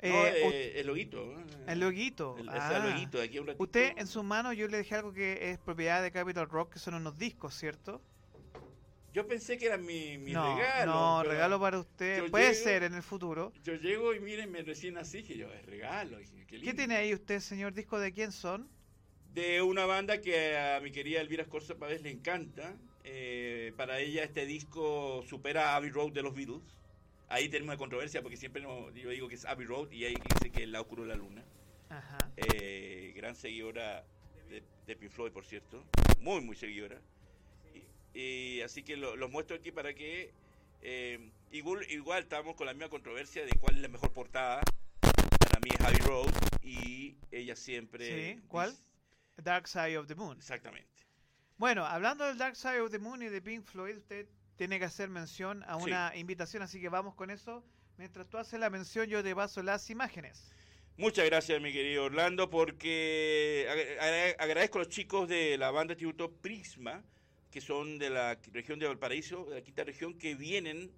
[0.00, 1.34] Eh, eh, el loguito.
[1.66, 2.36] El loguito.
[2.48, 2.96] Ah.
[3.58, 6.78] Usted en su mano yo le dejé algo que es propiedad de Capital Rock, que
[6.78, 8.02] son unos discos, ¿cierto?
[9.16, 10.92] Yo pensé que era mi, mi no, regalo.
[10.92, 12.30] No, regalo para usted.
[12.30, 13.50] Puede ser en el futuro.
[13.64, 16.18] Yo llego y miren, me recién así, que yo, es regalo.
[16.46, 17.72] ¿Qué tiene ahí usted, señor?
[17.72, 18.68] ¿Disco de quién son?
[19.36, 22.74] de una banda que a mi querida Elvira Escorza Pávez le encanta.
[23.04, 26.62] Eh, para ella este disco supera a Abbey Road de los Beatles.
[27.28, 30.50] Ahí tenemos una controversia porque siempre yo digo que es Abbey Road y ahí dice
[30.50, 31.44] que es La Oscuro de la Luna.
[32.36, 34.04] Eh, gran seguidora
[34.86, 35.84] de, Pink Floyd, por cierto.
[36.20, 36.98] Muy, muy seguidora.
[38.16, 40.32] Y, así que los muestro aquí para que...
[40.80, 44.62] Eh, igual, igual estamos con la misma controversia de cuál es la mejor portada.
[45.00, 48.34] Para mí es Abbey Road y ella siempre...
[48.34, 48.40] ¿Sí?
[48.48, 48.74] ¿Cuál?
[49.36, 50.38] Dark Side of the Moon.
[50.38, 50.88] Exactamente.
[51.58, 54.26] Bueno, hablando del Dark Side of the Moon y de Pink Floyd, usted
[54.56, 57.62] tiene que hacer mención a una invitación, así que vamos con eso.
[57.98, 60.52] Mientras tú haces la mención, yo te paso las imágenes.
[60.96, 63.66] Muchas gracias, mi querido Orlando, porque
[64.38, 67.04] agradezco a los chicos de la banda tributo Prisma,
[67.56, 70.90] que son de la región de Valparaíso, de la quinta región, que vienen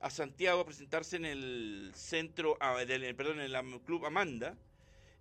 [0.00, 2.74] a Santiago a presentarse en el centro, ah,
[3.14, 4.56] perdón, en el Club Amanda,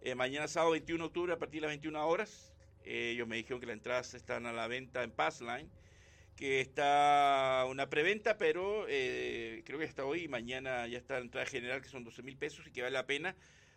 [0.02, 2.54] eh, mañana sábado 21 de octubre a partir de las 21 horas.
[2.86, 5.70] Ellos me dijeron que las entradas están a la venta en Passline,
[6.38, 11.26] que está una preventa, pero eh, creo que hasta hoy y mañana ya está la
[11.26, 13.36] entrada general, que son 12 mil pesos y que vale la pena,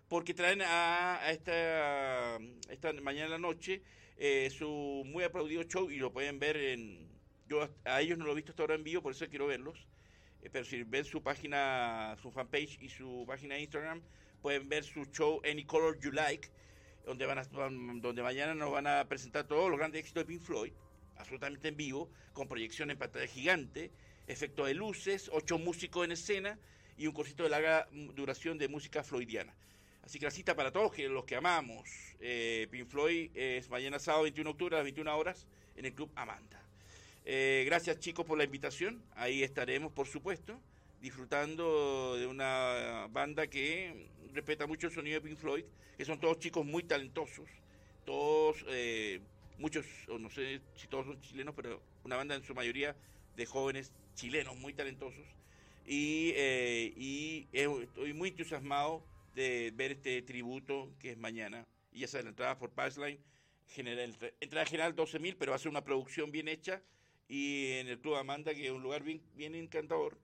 [0.08, 2.36] porque traen a, esta,
[2.70, 3.82] esta mañana en la noche
[4.18, 7.08] eh, su muy aplaudido show y lo pueden ver en...
[7.48, 9.86] Yo a ellos no lo he visto hasta ahora en vivo, por eso quiero verlos.
[10.42, 14.02] Eh, pero si ven su página, su fanpage y su página de Instagram,
[14.42, 16.50] pueden ver su show Any Color You Like
[17.08, 20.42] donde, van a, donde mañana nos van a presentar todos los grandes éxitos de Pink
[20.42, 20.72] Floyd,
[21.16, 23.90] absolutamente en vivo, con proyección en pantalla gigante,
[24.26, 26.58] efecto de luces, ocho músicos en escena
[26.98, 29.54] y un cursito de larga duración de música floydiana.
[30.08, 31.86] Así que la cita para todos los que amamos
[32.18, 35.92] eh, Pink Floyd es mañana sábado 21 de octubre a las 21 horas en el
[35.92, 36.62] Club Amanda.
[37.26, 40.58] Eh, gracias chicos por la invitación, ahí estaremos por supuesto
[41.02, 45.66] disfrutando de una banda que respeta mucho el sonido de Pink Floyd,
[45.98, 47.50] que son todos chicos muy talentosos,
[48.06, 49.20] todos, eh,
[49.58, 49.84] muchos,
[50.18, 52.96] no sé si todos son chilenos, pero una banda en su mayoría
[53.36, 55.26] de jóvenes chilenos muy talentosos.
[55.86, 59.04] Y, eh, y estoy muy entusiasmado
[59.38, 61.66] de ver este tributo que es mañana.
[61.92, 63.20] Y ya sea la entrada por Passline,
[63.66, 66.82] general, entrada general 12 mil, pero va a ser una producción bien hecha.
[67.28, 70.18] Y en el Club Amanda, que es un lugar bien, bien encantador,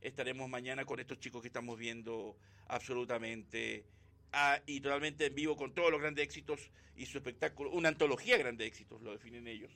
[0.00, 3.84] estaremos mañana con estos chicos que estamos viendo absolutamente
[4.32, 8.36] ah, y totalmente en vivo con todos los grandes éxitos y su espectáculo, una antología
[8.36, 9.72] de grandes éxitos, lo definen ellos,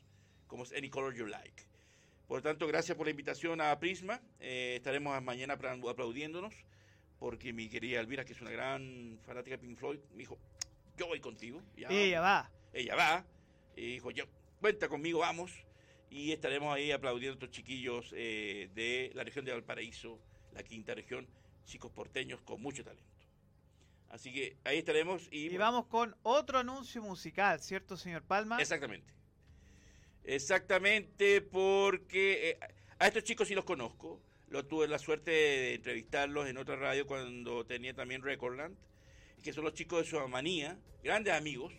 [0.47, 1.63] como es Any Color You Like.
[2.27, 4.21] Por lo tanto, gracias por la invitación a Prisma.
[4.41, 6.55] Eh, estaremos mañana aplaudiéndonos,
[7.25, 10.39] porque mi querida Elvira, que es una gran fanática de Pink Floyd, me dijo,
[10.95, 11.63] yo voy contigo.
[11.75, 12.51] ella va.
[12.71, 13.25] Ella va.
[13.75, 14.27] Y dijo, yo,
[14.61, 15.51] cuenta conmigo, vamos.
[16.11, 20.21] Y estaremos ahí aplaudiendo a estos chiquillos eh, de la región de Valparaíso,
[20.53, 21.27] la quinta región,
[21.65, 23.09] chicos porteños con mucho talento.
[24.11, 25.27] Así que ahí estaremos.
[25.31, 28.61] Y, y vamos con otro anuncio musical, ¿cierto, señor Palma?
[28.61, 29.15] Exactamente.
[30.25, 32.59] Exactamente, porque eh,
[32.99, 34.21] a estos chicos sí los conozco.
[34.49, 38.77] Lo tuve la suerte de entrevistarlos en otra radio cuando tenía también Recordland,
[39.43, 41.73] que son los chicos de Suamanía, grandes amigos.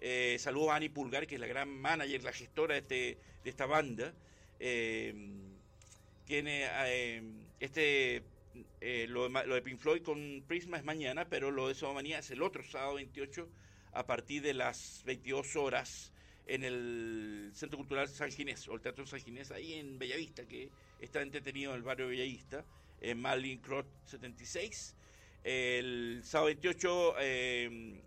[0.00, 3.50] Eh, saludos a Ani Pulgar, que es la gran manager, la gestora de, este, de
[3.50, 4.14] esta banda.
[4.60, 5.14] Eh,
[6.24, 7.22] tiene eh,
[7.60, 8.22] este
[8.80, 12.30] eh, lo, lo, de Pink Floyd con Prisma es mañana, pero lo de Somanía es
[12.30, 13.48] el otro sábado 28
[13.92, 16.12] a partir de las 22 horas
[16.46, 20.70] en el Centro Cultural San Ginés, o el Teatro San Ginés, ahí en Bellavista, que
[21.00, 22.64] está entretenido en el barrio Bellavista,
[23.00, 24.94] en Marlin Crot 76.
[25.42, 28.00] El sábado 28, eh,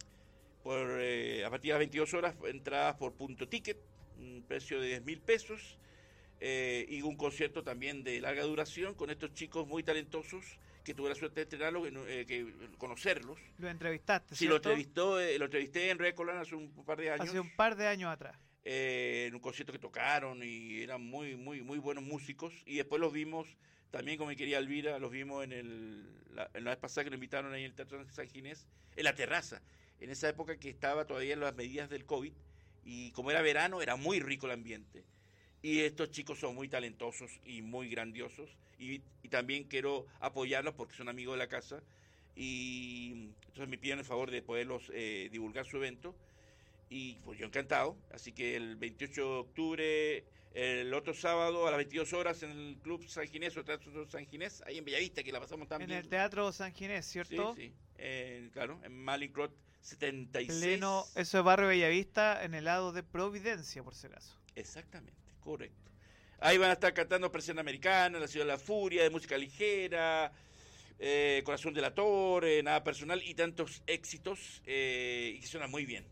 [0.64, 3.78] por, eh, a partir de las 22 horas, entradas por punto ticket,
[4.18, 5.78] un precio de 10 mil pesos.
[6.40, 11.10] Eh, y un concierto también de larga duración con estos chicos muy talentosos que tuve
[11.10, 13.40] la suerte de entrenarlos, eh, que conocerlos.
[13.58, 17.28] Lo entrevistaste, Sí, lo entrevistó, eh, lo entrevisté en Recolan hace un par de años.
[17.28, 18.38] Hace un par de años atrás.
[18.70, 22.54] En un concierto que tocaron y eran muy, muy, muy buenos músicos.
[22.66, 23.48] Y después los vimos,
[23.92, 27.10] también con mi querida Elvira, los vimos en, el, la, en la vez pasada que
[27.12, 29.62] nos invitaron ahí en el Teatro San Ginés, en la terraza.
[30.02, 32.34] En esa época que estaba todavía en las medidas del COVID
[32.84, 35.06] y como era verano, era muy rico el ambiente.
[35.62, 38.50] Y estos chicos son muy talentosos y muy grandiosos.
[38.78, 41.82] Y, y también quiero apoyarlos porque son amigos de la casa.
[42.36, 46.16] Y entonces me piden el favor de poderlos eh, divulgar su evento.
[46.90, 47.98] Y pues yo encantado.
[48.12, 52.78] Así que el 28 de octubre, el otro sábado a las 22 horas en el
[52.78, 55.92] Club San Ginés o Teatro San Ginés, ahí en Bellavista, que la pasamos tan En
[55.92, 57.54] el Teatro San Ginés, ¿cierto?
[57.56, 57.74] Sí, sí.
[57.98, 60.60] Eh, claro, en Malincrot 76.
[60.60, 64.38] Pleno, eso es barrio Bellavista, en el lado de Providencia, por si acaso.
[64.56, 65.92] Exactamente, correcto.
[66.40, 70.32] Ahí van a estar cantando Presión Americana, La Ciudad de la Furia, de música ligera,
[71.00, 75.86] eh, Corazón de la Torre, Nada Personal y tantos éxitos eh, y que suena muy
[75.86, 76.06] bien.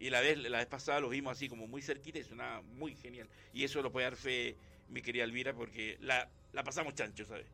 [0.00, 2.96] Y la vez, la vez pasada los vimos así como muy cerquita y sonaba muy
[2.96, 3.28] genial.
[3.52, 4.56] Y eso lo puede dar fe
[4.88, 7.46] mi querida Elvira porque la, la pasamos chancho, ¿sabes?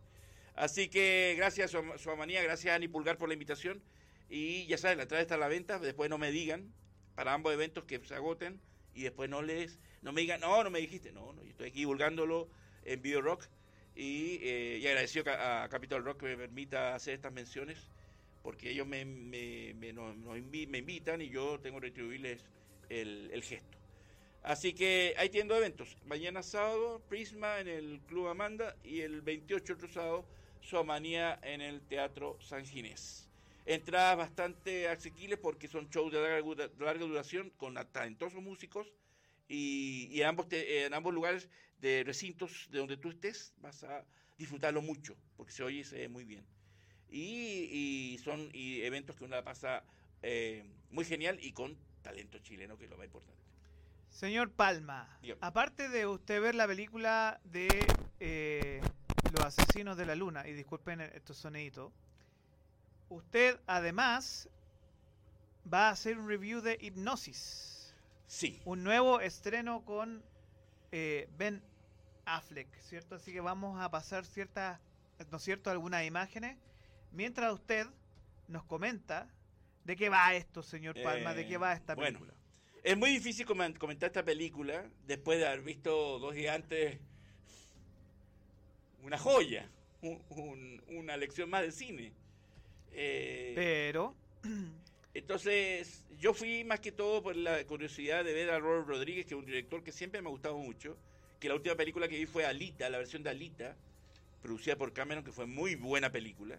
[0.54, 3.82] Así que gracias a su, amanía, gracias a Ani Pulgar por la invitación.
[4.30, 6.72] Y ya sabes, la entrada está a la venta, después no me digan,
[7.16, 8.60] para ambos eventos que se agoten
[8.94, 11.68] y después no les no me digan, no, no me dijiste, no, no, yo estoy
[11.68, 12.48] aquí divulgándolo
[12.84, 13.48] en Video Rock
[13.96, 17.90] y, eh, y agradecido a Capital Rock que me permita hacer estas menciones
[18.46, 22.44] porque ellos me, me, me, invitan y yo tengo que retribuirles
[22.88, 23.76] el, el gesto.
[24.44, 25.96] Así que ahí tienen dos eventos.
[26.06, 30.28] Mañana sábado, Prisma en el Club Amanda y el 28 otro sábado,
[30.60, 33.28] Suamanía en el Teatro San Ginés.
[33.64, 38.86] Entradas bastante asequibles porque son shows de larga, larga duración con talentosos músicos
[39.48, 41.48] y, y en, ambos en ambos lugares
[41.80, 44.06] de recintos de donde tú estés vas a
[44.38, 46.46] disfrutarlo mucho porque se oye muy bien.
[47.10, 49.84] Y, y son y eventos que uno la pasa
[50.22, 53.40] eh, muy genial y con talento chileno, que es lo más importante.
[54.10, 55.38] Señor Palma, Dígame.
[55.42, 57.68] aparte de usted ver la película de
[58.20, 58.80] eh,
[59.32, 61.92] Los Asesinos de la Luna, y disculpen estos soniditos,
[63.08, 64.48] usted además
[65.72, 67.94] va a hacer un review de Hipnosis,
[68.26, 70.22] Sí, un nuevo estreno con
[70.90, 71.62] eh, Ben
[72.24, 73.14] Affleck, ¿cierto?
[73.16, 74.80] Así que vamos a pasar ciertas,
[75.30, 76.56] ¿no es cierto?, algunas imágenes,
[77.16, 77.86] mientras usted
[78.46, 79.28] nos comenta
[79.84, 82.18] de qué va esto, señor Palma, de qué Eh, va esta bueno.
[82.18, 82.34] película.
[82.84, 87.00] es muy difícil comen- comentar esta película después de haber visto dos gigantes,
[89.02, 89.68] una joya,
[90.02, 92.12] un- un- una lección más de cine.
[92.92, 94.14] Eh, Pero
[95.14, 99.32] Entonces, yo fui más que todo por la curiosidad de ver a Robert Rodríguez, que
[99.34, 100.98] es un director que siempre me ha gustado mucho.
[101.40, 103.74] Que la última película que vi fue Alita, la versión de Alita,
[104.42, 106.58] producida por Cameron, que fue muy buena película.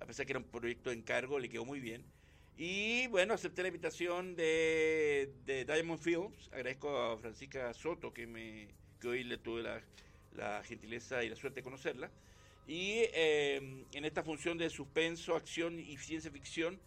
[0.00, 2.04] A pesar que era un proyecto de encargo, le quedó muy bien.
[2.56, 5.32] Y bueno, acepté la invitación de,
[5.66, 6.48] Diamond Films.
[6.52, 8.68] Agradezco a Francisca Soto, que, me,
[9.04, 12.10] hoy le tuve la, gentileza y la suerte de conocerla.
[12.66, 16.78] Y eh, en esta función de suspenso, acción y ciencia ficción,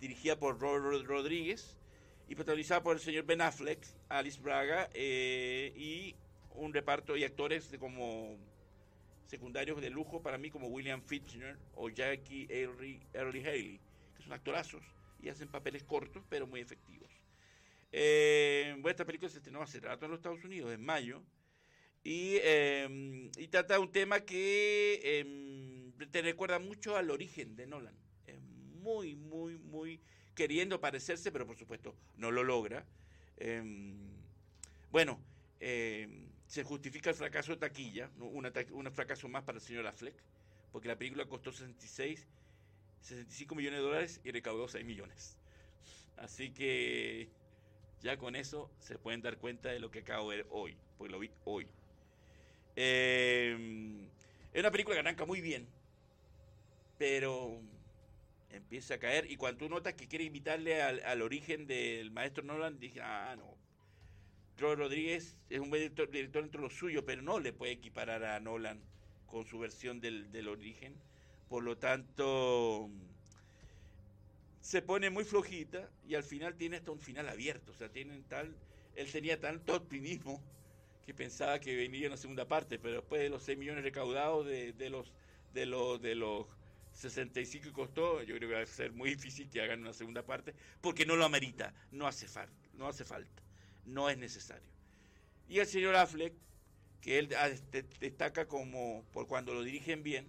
[0.00, 1.76] dirigida por Robert Rodríguez
[2.28, 6.14] y protagonizada por el señor Ben Affleck, Alice Braga eh, y
[6.54, 8.36] un reparto y actores de como
[9.26, 13.80] secundarios de lujo para mí como William Fichtner o Jackie Early, Early Haley,
[14.16, 14.82] que son actorazos
[15.20, 17.10] y hacen papeles cortos pero muy efectivos.
[17.92, 21.22] Eh, esta película se estrenó hace rato en los Estados Unidos, en mayo,
[22.02, 27.96] y, eh, trata un tema que eh, te recuerda mucho al origen de Nolan.
[28.26, 30.00] Es muy, muy, muy
[30.34, 32.84] queriendo parecerse, pero por supuesto no lo logra.
[33.38, 33.62] Eh,
[34.90, 35.18] bueno,
[35.60, 36.08] eh,
[36.54, 40.14] se justifica el fracaso de taquilla, un fracaso más para el señor Affleck,
[40.70, 42.28] porque la película costó 66,
[43.00, 45.36] 65 millones de dólares y recaudó 6 millones.
[46.16, 47.28] Así que
[48.02, 51.12] ya con eso se pueden dar cuenta de lo que acabo de ver hoy, porque
[51.12, 51.66] lo vi hoy.
[52.76, 54.06] Eh,
[54.52, 55.66] es una película que arranca muy bien,
[56.98, 57.60] pero
[58.50, 62.44] empieza a caer y cuando tú notas que quiere invitarle al, al origen del maestro
[62.44, 63.53] Nolan, dije, ah, no.
[64.58, 67.72] Robert Rodríguez es un buen director, director dentro de lo suyo, pero no le puede
[67.72, 68.80] equiparar a Nolan
[69.26, 70.94] con su versión del, del origen.
[71.48, 72.88] Por lo tanto,
[74.60, 77.72] se pone muy flojita y al final tiene hasta un final abierto.
[77.72, 78.56] O sea, tienen tal,
[78.94, 80.42] él tenía tanto optimismo
[81.04, 84.72] que pensaba que venía una segunda parte, pero después de los 6 millones recaudados de,
[84.72, 85.12] de los
[85.52, 86.46] de los de los
[86.92, 90.24] 65 que costó, yo creo que va a ser muy difícil que hagan una segunda
[90.24, 93.42] parte, porque no lo amerita, no hace falta, no hace falta,
[93.86, 94.68] no es necesario.
[95.48, 96.32] Y el señor Affleck,
[97.00, 100.26] que él ah, este, destaca como por cuando lo dirigen bien,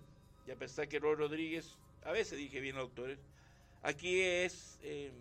[0.47, 3.19] y a pesar que Robert Rodríguez a veces dirige bien a los doctores,
[3.81, 5.11] aquí es eh,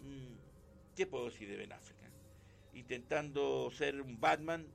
[0.00, 1.96] mm, ¿qué puedo decir de Ben Affleck?
[2.02, 2.10] eh?
[2.78, 4.66] Intentando ser un Batman,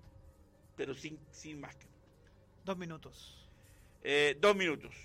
[0.75, 1.91] pero sin, sin máscara.
[2.65, 3.49] Dos minutos.
[4.03, 4.95] Eh, dos minutos.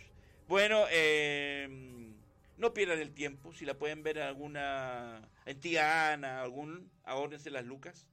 [0.49, 1.69] Bueno, eh,
[2.57, 3.53] no pierdan el tiempo.
[3.53, 5.29] Si la pueden ver en alguna.
[5.47, 6.91] En Tía Ana, algún.
[7.05, 8.09] Ahórrense las lucas.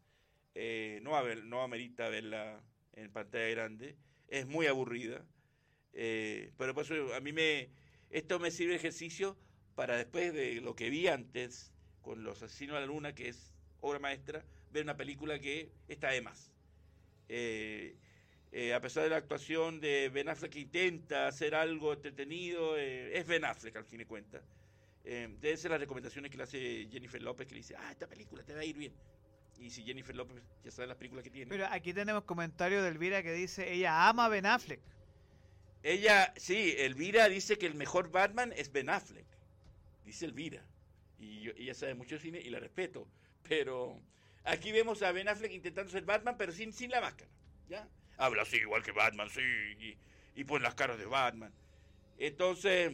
[0.56, 2.62] Eh, no, a ver, no amerita verla
[2.94, 3.98] en pantalla grande.
[4.28, 5.26] Es muy aburrida.
[5.94, 7.70] Eh, pero por eso a mí me.
[8.10, 9.38] Esto me sirve de ejercicio
[9.76, 11.72] para después de lo que vi antes
[12.02, 16.10] con Los Asesinos de la Luna, que es obra maestra, ver una película que está
[16.10, 16.52] de más.
[17.28, 17.96] Eh,
[18.52, 23.18] eh, a pesar de la actuación de Ben Affleck que intenta hacer algo entretenido, eh,
[23.18, 24.43] es Ben Affleck al fin de cuentas.
[25.06, 28.08] Eh, deben ser las recomendaciones que le hace Jennifer López, que le dice, ah, esta
[28.08, 28.93] película te va a ir bien.
[29.58, 31.50] Y si Jennifer López ya sabe las películas que tiene.
[31.50, 34.80] Pero aquí tenemos comentario de Elvira que dice, ella ama a Ben Affleck.
[35.84, 39.26] Ella, sí, Elvira dice que el mejor Batman es Ben Affleck.
[40.04, 40.64] Dice Elvira.
[41.18, 43.08] Y yo- ella sabe mucho de cine y la respeto.
[43.47, 44.00] Pero
[44.43, 47.30] aquí vemos a Ben Affleck intentando ser Batman, pero sin, sin la máscara.
[47.68, 47.88] ¿Ya?
[48.20, 49.42] Habla así, igual que Batman, sí.
[49.42, 49.98] Y,
[50.36, 51.52] y pone las caras de Batman.
[52.18, 52.94] Entonces,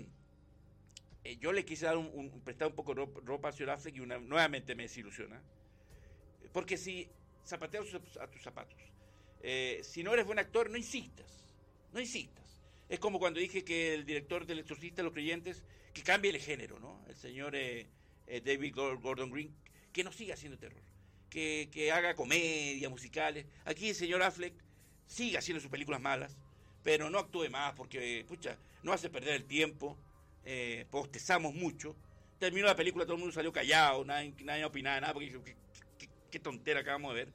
[1.23, 3.99] eh, yo le quise dar un, prestar un poco de ropa, al señor Affleck y
[4.01, 5.41] una, nuevamente me desilusiona.
[6.53, 7.09] Porque si
[7.43, 8.77] zapateas a tus- zapatos,
[9.41, 11.49] eh, si no eres buen actor, no insistas.
[11.91, 12.61] No insistas.
[12.87, 16.79] Es como cuando dije que el director del Exorcista los Creyentes, que cambie el género,
[16.79, 17.03] ¿no?
[17.07, 17.87] El señor eh,
[18.27, 19.55] David Gor- Gordon Green,
[19.91, 20.81] que no siga haciendo terror,
[21.31, 23.47] que, que haga comedia, musicales.
[23.65, 24.53] Aquí el señor Affleck
[25.07, 26.37] siga haciendo sus películas malas,
[26.83, 29.97] pero no actúe más porque, pucha, no hace perder el tiempo,
[30.45, 31.95] eh, postezamos mucho.
[32.39, 35.31] Terminó la película, todo el mundo salió callado, nadie, nadie opinaba nada, porque
[35.97, 37.33] ¿qué, qué- tontera acabamos de ver.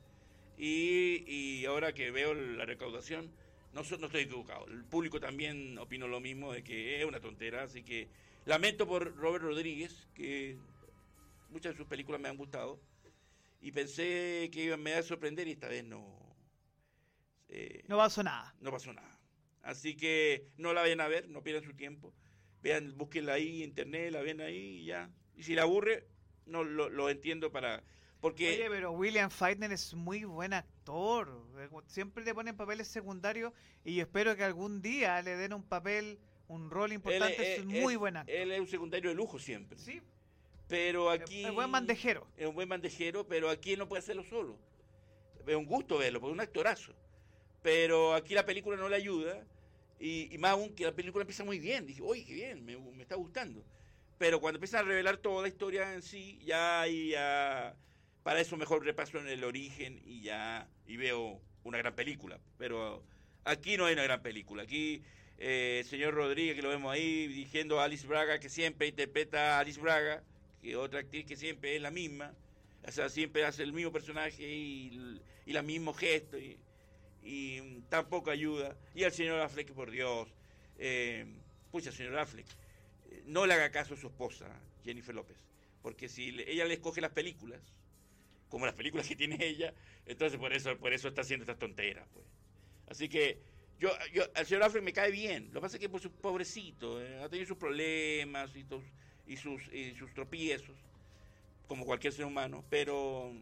[0.59, 3.31] Y, ahora que veo la recaudación,
[3.73, 4.67] no, no estoy equivocado.
[4.67, 8.09] El público también opinó lo mismo, de que es una tontera, así que
[8.45, 10.59] lamento por Robert Rodríguez, que
[11.51, 12.79] muchas de sus películas me han gustado,
[13.63, 16.20] y pensé que me iba a sorprender y esta vez no,
[17.51, 18.55] eh, No pasó nada.
[18.61, 19.19] no pasó nada.
[19.63, 22.15] Así que no la vayan a ver, no pierdan su tiempo.
[22.63, 25.11] Vean, búsquenla ahí internet, la ven ahí y ya.
[25.37, 26.07] Y si la aburre,
[26.47, 27.83] no lo, lo entiendo para...
[28.21, 28.51] Porque...
[28.51, 31.43] Oye, pero William Feitner es muy buen actor.
[31.87, 33.53] Siempre le ponen papeles secundarios
[33.85, 37.55] y yo espero que algún día le den un papel, un rol importante.
[37.55, 38.35] él, es un muy buen actor.
[38.35, 39.79] Él es un secundario de lujo siempre.
[39.79, 40.03] Sí,
[40.69, 41.45] Pero aquí...
[41.45, 42.27] es buen bandejero.
[42.37, 44.59] Es un buen bandejero, pero aquí él no puede hacerlo solo.
[45.47, 46.93] Es un gusto verlo, porque es un actorazo.
[47.63, 49.45] Pero aquí la película no le ayuda.
[49.99, 51.87] Y, y más aún que la película empieza muy bien.
[51.87, 53.65] Dije, oye, qué bien, me, está gustando.
[54.19, 57.77] Pero cuando empiezan a revelar toda la historia en sí, ya, ahí ya
[58.23, 62.39] para eso mejor repaso en el origen y ya y veo una gran película.
[62.59, 63.03] Pero
[63.45, 64.63] aquí no hay una gran película.
[64.63, 65.03] Aquí
[65.39, 69.57] eh, el señor Rodríguez, que lo vemos ahí, dirigiendo a Alice Braga, que siempre interpreta
[69.57, 70.23] a Alice Braga,
[70.63, 72.35] que otra actriz que siempre es la misma.
[72.87, 76.41] O sea, siempre hace el mismo personaje y, y los mismos gestos.
[77.23, 78.77] Y tampoco ayuda.
[78.95, 80.29] Y al señor Affleck, por Dios.
[80.79, 81.27] Eh,
[81.71, 82.47] pucha, señor Affleck,
[83.11, 84.47] eh, no le haga caso a su esposa,
[84.85, 85.37] Jennifer López.
[85.83, 87.61] Porque si ella le escoge las películas,
[88.49, 89.73] como las películas que tiene ella,
[90.07, 92.07] entonces por eso, por eso está haciendo estas tonteras.
[92.13, 92.27] Pues.
[92.89, 93.39] Así que
[93.79, 95.47] yo, yo, al señor Affleck me cae bien.
[95.53, 98.85] Lo que pasa es que por su pobrecito, eh, ha tenido sus problemas y, tus-
[99.27, 100.77] y sus, y sus tropiezos,
[101.69, 103.33] como cualquier ser humano, pero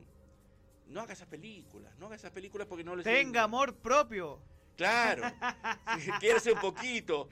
[0.88, 4.40] no haga esas películas, no haga esas películas porque no le Tenga amor propio.
[4.76, 5.22] Claro,
[6.40, 7.28] ser un poquito.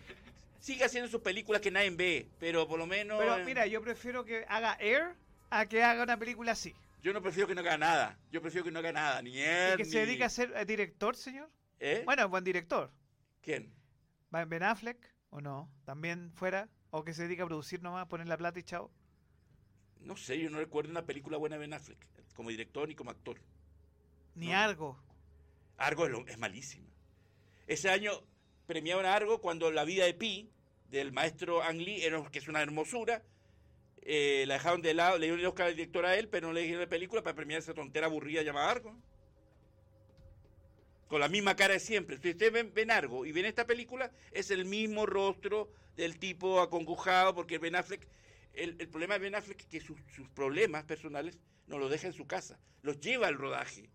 [0.58, 3.18] Siga haciendo sus películas que nadie ve, pero por lo menos.
[3.18, 5.14] Pero eh, mira, yo prefiero que haga Air
[5.50, 6.74] a que haga una película así.
[7.02, 8.18] Yo no prefiero que no haga nada.
[8.32, 9.22] Yo prefiero que no haga nada.
[9.22, 9.76] Ni Y él.
[9.76, 11.48] que se dedique a ser eh, director, señor.
[11.78, 12.02] ¿Eh?
[12.04, 12.90] Bueno, buen director.
[13.42, 13.72] ¿Quién?
[14.34, 15.70] ¿Va Ben Affleck o no?
[15.84, 16.68] ¿También fuera?
[16.90, 18.90] ¿O que se dedica a producir nomás, poner la plata y chao?
[20.00, 22.04] No sé, yo no recuerdo una película buena de Ben Affleck,
[22.36, 23.38] como director ni como actor.
[24.34, 24.56] Ni No.
[24.58, 24.98] algo.
[25.78, 26.86] Argo es, lo- es malísima.
[27.66, 28.12] Ese año
[28.66, 30.48] premiaban a Argo cuando La vida de Pi,
[30.90, 33.22] del maestro Ang Lee, que es una hermosura.
[34.08, 36.52] eh, la dejaron de lado, le dieron el Oscar al director a él, pero no
[36.52, 38.94] le dijeron la película para premiar esa tontera aburrida llamada Argo.
[41.08, 42.16] Con la misma cara de siempre.
[42.18, 46.60] Si ustedes ven, ven Argo y ven esta película, es el mismo rostro del tipo
[46.60, 48.06] acongojado, porque Ben Affleck
[48.56, 49.98] el, problema de Ben Affleck es que sus,
[50.34, 53.90] problemas personales no los deja en su casa, los lleva al rodaje.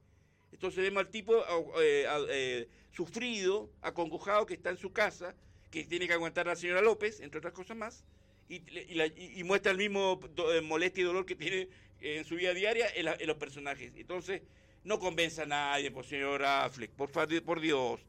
[0.51, 1.35] Entonces vemos al tipo
[1.81, 5.35] eh, eh, sufrido, acongojado, que está en su casa,
[5.69, 8.03] que tiene que aguantar a la señora López, entre otras cosas más,
[8.49, 10.19] y, muestra el mismo
[10.51, 11.69] eh, molestia y dolor que tiene
[12.01, 13.93] en su vida diaria en, los personajes.
[13.95, 14.41] Entonces,
[14.83, 17.09] no convenza a nadie, por señor Affleck, por,
[17.43, 18.01] por Dios.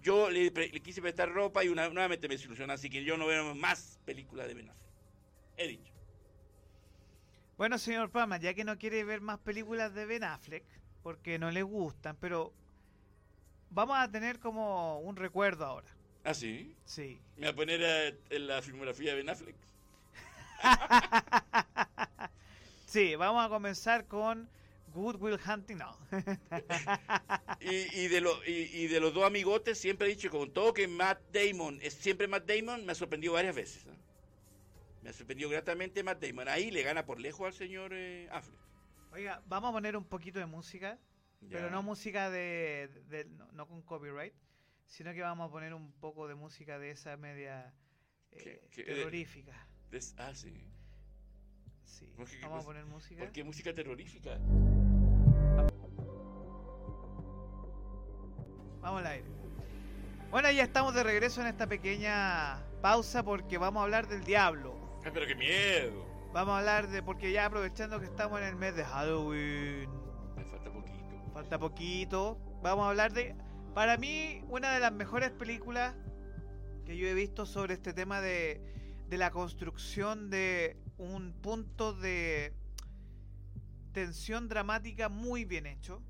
[0.00, 3.98] Yo le, quise prestar ropa y nuevamente me desilusionó, así que yo no veo más
[4.04, 4.83] películas de Ben Affleck.
[5.56, 5.92] He dicho.
[7.56, 10.64] Bueno, señor Palma, ya que no quiere ver más películas de Ben Affleck,
[11.02, 12.52] porque no le gustan, pero
[13.70, 15.86] vamos a tener como un recuerdo ahora.
[16.24, 16.74] ¿Ah, sí?
[16.84, 17.20] Sí.
[17.36, 19.56] ¿Me va a poner en la filmografía de Ben Affleck?
[22.86, 24.48] Sí, vamos a comenzar con
[24.94, 25.76] Good Will Hunting.
[25.78, 25.96] No.
[27.60, 30.74] Y, y de lo- y, y de los dos amigotes siempre he dicho, con todo
[30.74, 33.86] que Matt Damon es siempre Matt Damon, me ha sorprendido varias veces.
[33.86, 33.94] ¿no?
[35.04, 36.48] Me ha sorprendido gratamente Matt Damon.
[36.48, 38.58] Ahí le gana por lejos al señor eh, Affleck.
[39.12, 40.98] Oiga, vamos a poner un poquito de música,
[41.42, 41.58] Ya.
[41.58, 44.32] pero no música de, de- no, no con copyright,
[44.86, 47.74] sino que vamos a poner un poco de música de esa media
[48.32, 49.52] eh, ¿Qué- qué- terrorífica.
[49.90, 50.66] Des- ah, sí.
[51.84, 52.06] Sí.
[52.16, 53.20] ¿Por qué- qué Vamos a poner música.
[53.22, 54.38] ¿Por qué música terrorífica?
[58.80, 59.28] Vamos al aire.
[60.30, 64.73] Bueno, ya estamos de regreso en esta pequeña pausa porque vamos a hablar del diablo.
[65.04, 66.04] Ay, pero qué miedo.
[66.32, 69.88] Vamos a hablar de, porque ya aprovechando que estamos en el mes de Halloween,
[70.36, 71.30] Me falta poquito.
[71.32, 73.36] falta poquito, vamos a hablar de,
[73.74, 75.94] para mí, una de las mejores películas
[76.84, 78.60] que yo he visto sobre este tema de,
[79.08, 82.52] de la construcción de un punto de
[83.92, 86.02] tensión dramática muy bien hecho.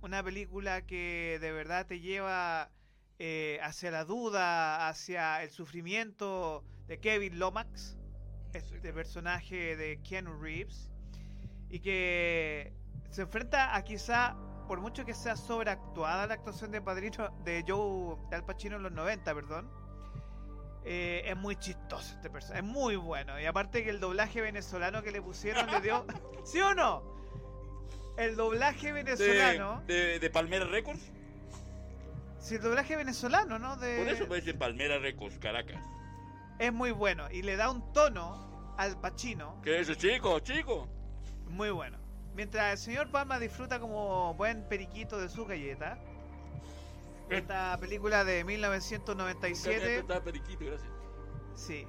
[0.00, 2.70] Una película que de verdad te lleva
[3.18, 7.96] eh, hacia la duda, hacia el sufrimiento de Kevin Lomax,
[8.58, 10.90] este personaje de Keanu Reeves,
[11.70, 12.72] y que
[13.10, 14.36] se enfrenta a quizá,
[14.68, 18.82] por mucho que sea sobreactuada la actuación de Padrino de Joe de Al Pacino en
[18.82, 19.70] los 90, perdón,
[20.84, 23.40] eh, es muy chistoso este personaje, es muy bueno.
[23.40, 26.04] Y aparte que el doblaje venezolano que le pusieron le dio...
[26.44, 27.02] ¿Sí o no?
[28.16, 29.82] El doblaje venezolano...
[29.86, 31.10] ¿De, de, de Palmera Records?
[32.38, 33.76] Sí, el doblaje venezolano, ¿no?
[33.76, 33.98] De...
[33.98, 35.80] Por eso parece Palmera Records, Caracas.
[36.58, 40.88] Es muy bueno y le da un tono al Pacino ¿Qué es eso, chico, chico?
[41.48, 41.98] muy bueno.
[42.34, 45.98] Mientras el señor Palma disfruta como buen periquito de su galleta,
[47.28, 50.90] esta película de 1997, Está periquito, gracias.
[51.54, 51.86] sí,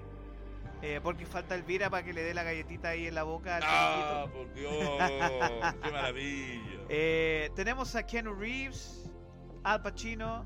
[0.82, 3.64] eh, porque falta Elvira para que le dé la galletita ahí en la boca al
[3.66, 4.38] Ah, periquito.
[4.38, 6.60] por Dios, qué maravilla.
[6.90, 9.10] Eh, tenemos a Keanu Reeves,
[9.64, 10.46] Al Pacino,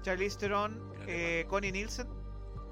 [0.00, 2.08] Charlize Theron, eh, Connie Nielsen,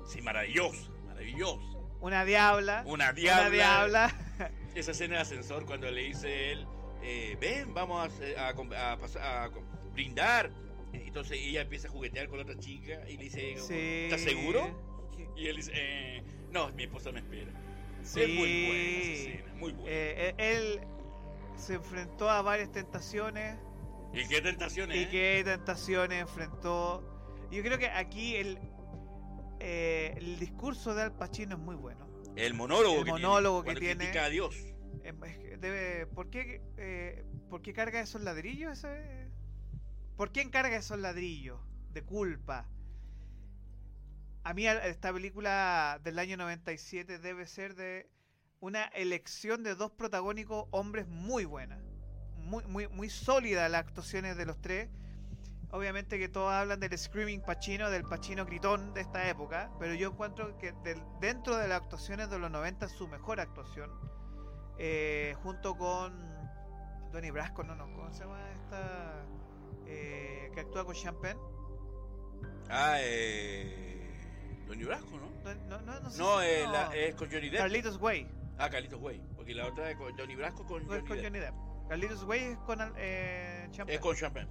[0.07, 1.97] Sí, maravilloso, maravilloso.
[2.01, 3.41] una diabla, Una diabla.
[3.41, 4.51] una diabla.
[4.75, 6.67] Esa escena de ascensor cuando le dice él,
[7.03, 9.51] eh, ven, vamos a,
[9.93, 10.51] brindar.
[10.93, 14.05] Entonces ella empieza a juguetear con la otra chica y le dice, Sí.
[14.05, 14.93] ¿estás seguro?
[15.37, 17.53] Y él dice, eh, no, mi esposa me espera.
[18.03, 18.21] Sí.
[18.23, 19.91] Es muy buena esa escena, muy buena.
[19.91, 20.81] Eh, eh, él
[21.57, 23.57] se enfrentó a varias tentaciones
[24.13, 27.03] y qué tentaciones, y qué tentaciones enfrentó.
[27.51, 28.59] Yo creo que aquí el,
[29.65, 32.07] eh, el discurso de Al Pacino es muy bueno.
[32.37, 33.75] El monólogo el que monólogo tiene.
[33.81, 33.99] que tiene.
[34.05, 34.57] critica a Dios.
[35.05, 38.73] Eh, debe- ¿por, qué, eh, ¿Por qué carga esos ladrillos?
[38.79, 39.31] ese?
[40.17, 41.61] ¿Por qué encarga esos ladrillos
[41.93, 42.69] de culpa?
[44.45, 48.09] A mí esta película del año 97 debe ser de
[48.61, 51.81] una elección de dos protagónicos hombres muy buena.
[52.37, 54.89] Muy, muy, muy sólida las actuaciones de los tres.
[55.73, 60.11] Obviamente que todos hablan del Screaming Pacino, del Pacino gritón de esta época, pero yo
[60.11, 63.91] encuentro que del- dentro de las actuaciones de los 90 es su mejor actuación.
[64.79, 66.13] Eh, junto con
[67.11, 69.25] Donnie Brasco, no, no, ¿cómo se llama esta?
[69.87, 71.39] eh, que actúa con Champagne.
[72.71, 74.09] Ah, eh...
[74.67, 75.29] Donnie Brasco, ¿no?
[75.43, 76.73] No, no, no, no sé No, si- eh, no.
[76.73, 77.61] la- es con Johnny Depp.
[77.61, 78.31] Carlitos Way.
[78.59, 79.23] Ah, Carlitos Way.
[79.37, 81.25] Porque la otra es con Johnny Brasco con No es Johnny con Depp.
[81.27, 81.89] Johnny Depp.
[81.89, 83.95] Carlitos Way es con eh, Champagne.
[83.95, 84.49] Es con Champagne,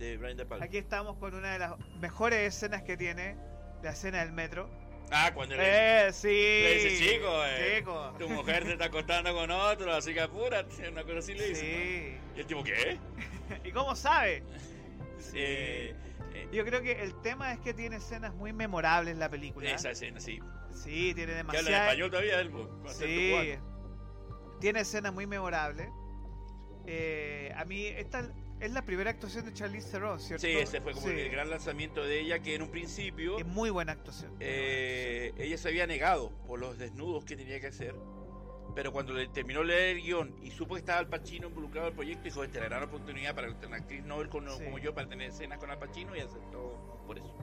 [0.00, 0.64] de Brian De Palma.
[0.64, 3.36] Aquí estamos con una de las mejores escenas que tiene,
[3.82, 4.68] la escena del metro.
[5.12, 6.28] Ah, cuando le, Eh, sí.
[6.28, 8.14] le dice, chico, eh, Chico.
[8.18, 11.60] tu mujer se está acostando con otro, así que apúrate, una cosa así le dice.
[11.60, 12.16] Sí.
[12.30, 12.36] ¿no?
[12.36, 12.98] Y el tipo, ¿qué?
[13.64, 14.42] ¿Y cómo sabe?
[15.34, 15.94] Eh,
[16.32, 19.70] eh, Yo creo que el tema es que tiene escenas muy memorables la película.
[19.70, 20.40] esa escena, sí.
[20.72, 22.52] Sí, tiene Que habla en español todavía, él,
[22.86, 23.54] acento Sí.
[24.60, 25.88] Tiene escenas muy memorables.
[26.86, 28.30] Eh, a mí, esta
[28.60, 30.46] es la primera actuación de Charlize Theron, ¿cierto?
[30.46, 31.12] Sí, ese fue como Sí.
[31.18, 34.36] el gran lanzamiento de ella, que en un principio Es muy buena actuación.
[34.40, 37.94] eh, ella se había negado por los desnudos que tenía que hacer.
[38.72, 41.90] pero cuando le terminó leer el guion y supo que estaba Al Pacino involucrado en
[41.92, 44.62] el proyecto, dijo, esta es la gran oportunidad para una actriz Nobel como, Sí.
[44.64, 47.36] como yo para tener escenas con Al Pacino y aceptó por eso.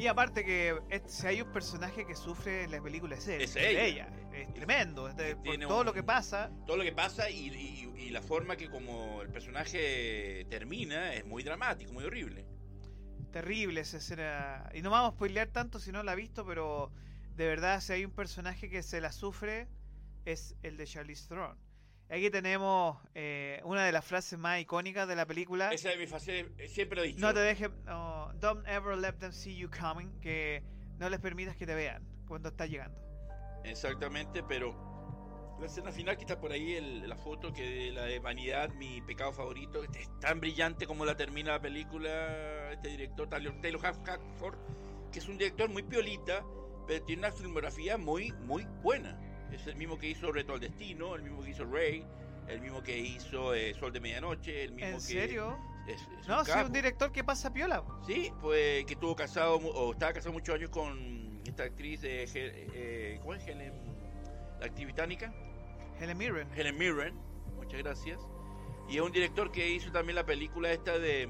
[0.00, 3.42] Y aparte que es- si hay un personaje que sufre en la película es él.
[3.42, 4.08] Es ella.
[4.32, 5.08] Es tremendo.
[5.08, 6.50] es de- por Tiene todo un- lo que pasa.
[6.66, 11.26] Todo lo que pasa y, y- y la forma que como el personaje termina es
[11.26, 12.46] muy dramático, muy horrible.
[13.30, 14.70] Terrible esa escena.
[14.74, 16.90] Y no vamos a spoilear tanto si no la ha visto, pero
[17.36, 19.68] de verdad, si hay un personaje que se la sufre,
[20.24, 21.58] es el de Charlize Theron.
[22.10, 25.70] Aquí tenemos eh, una de las frases más icónicas de la película.
[25.72, 27.20] Esa es mi fase, siempre lo he dicho.
[27.20, 30.62] No te dejes, no, don't ever let them see you coming, que
[30.98, 32.98] no les permitas que te vean cuando estás llegando.
[33.64, 34.74] Exactamente, pero
[35.60, 38.70] la escena final que está por ahí, el- la foto que de la de Vanidad,
[38.70, 43.80] mi pecado favorito, es tan brillante como la termina la película, este director Taylor, Taylor
[43.82, 44.58] Hack- Hackford,
[45.12, 46.44] que es un director muy piolita,
[46.88, 49.16] pero tiene una filmografía muy, muy buena.
[49.52, 52.04] Es el mismo que hizo Reto al Destino, el mismo que hizo Ray,
[52.48, 55.00] el mismo que hizo eh, Sol de Medianoche, el mismo ¿En que...
[55.00, 55.58] serio?
[55.86, 57.82] Es, es No, un sí, un director que pasa piola.
[58.06, 63.18] Sí, pues que estuvo casado, o estaba casado muchos años con esta actriz, de, eh,
[63.20, 63.46] ¿cómo es?
[63.46, 63.72] Helen,
[64.60, 65.32] la actriz británica.
[65.98, 66.48] Helen Mirren.
[66.54, 67.14] Helen Mirren,
[67.56, 68.20] muchas gracias.
[68.88, 71.28] Y es un director que hizo también la película esta de,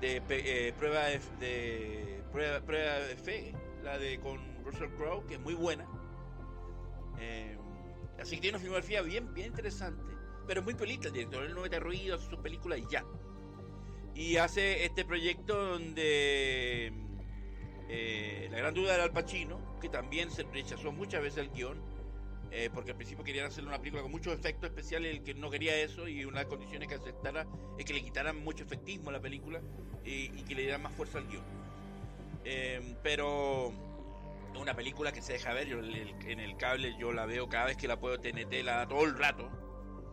[0.00, 5.34] de, eh, prueba de, de- prueba, prueba de fe, la de con Russell Crowe, que
[5.34, 5.86] es muy buena.
[7.18, 7.56] Eh,
[8.20, 10.14] así que tiene una filmografía bien, bien interesante,
[10.46, 13.04] pero es muy pelita el director, él no mete ruido, hace sus películas y ya.
[14.14, 16.92] Y hace este proyecto donde
[17.88, 21.78] eh, la gran duda era Al Pacino, que también se rechazó muchas veces el guion,
[22.50, 25.50] eh, porque al principio querían hacerle una película con muchos efectos especiales, el que no
[25.50, 27.46] quería eso, y una de las condiciones que aceptara
[27.78, 29.60] es que le quitaran mucho efectismo a la película
[30.04, 31.44] y, que le dieran más fuerza al guion.
[33.02, 33.72] Pero
[34.58, 37.66] una película que se deja ver, yo el- en el cable yo la veo cada
[37.66, 39.50] vez que la puedo TNT, la da todo el rato.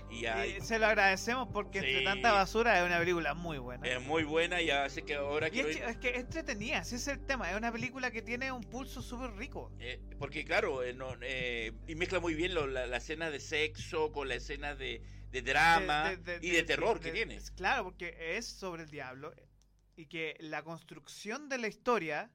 [0.10, 3.88] Y hay- se lo agradecemos porque entre tanta basura es una película muy buena.
[3.88, 6.78] es muy buena y hace que ahora quiero es, ir- que- es que es entretenida,
[6.80, 7.50] ese es el tema.
[7.50, 9.72] Es una película que tiene un pulso súper rico.
[9.80, 13.39] Eh, porque claro, eh, no, eh, y mezcla muy bien lo- la, la escena de
[13.39, 17.39] sexo con la escena de, de drama De- de- de- y de, terror que tiene.
[17.56, 19.34] Claro, porque es sobre el diablo
[19.96, 22.30] y que la construcción de la historia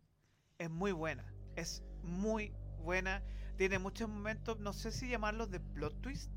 [0.59, 1.33] es muy buena.
[1.55, 3.23] Es muy buena.
[3.57, 6.31] Tiene muchos momentos, no sé si llamarlos de plot twist,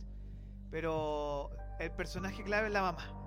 [0.69, 3.17] pero el personaje clave es la mamá.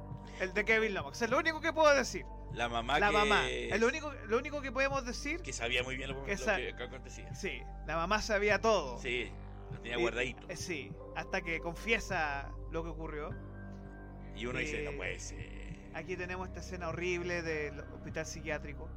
[0.40, 1.22] El de Kevin Lomax.
[1.22, 2.24] Es lo único que puedo decir.
[2.54, 3.48] La mamá la que, mamá.
[3.48, 5.42] Es lo único, lo único que podemos decir.
[5.42, 7.32] que sabía muy bien lo, que lo que, acontecía.
[7.34, 8.98] Sí, la mamá sabía todo.
[8.98, 9.30] Sí,
[9.72, 10.48] lo tenía Y- guardadito.
[10.48, 13.30] eh, sí, hasta que confiesa lo que ocurrió.
[14.36, 15.64] Y uno dice, eh, no puede ser.
[15.94, 18.88] Aquí tenemos esta escena horrible del hospital psiquiátrico.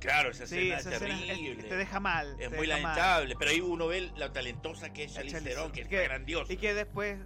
[0.00, 1.62] Claro, esa Sí, escena esa es escena es- terrible.
[1.64, 2.36] te deja mal.
[2.38, 2.68] es muy mal.
[2.82, 6.02] lamentable, pero ahí uno ve la talentosa que es Charlize Theron, Theron, que es que-
[6.04, 6.52] grandiosa.
[6.52, 7.18] Y que después,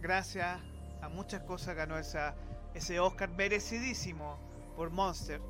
[0.00, 0.58] gracias
[1.02, 2.34] a muchas cosas, ganó esa,
[2.74, 4.38] ese Oscar merecidísimo
[4.74, 5.40] por Monster.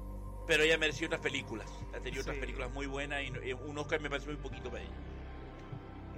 [0.46, 1.68] Pero ella mereció otras películas.
[1.94, 4.82] Ha tenido otras películas muy buenas y eh, un Oscar me parece muy poquito para
[4.82, 4.92] ella.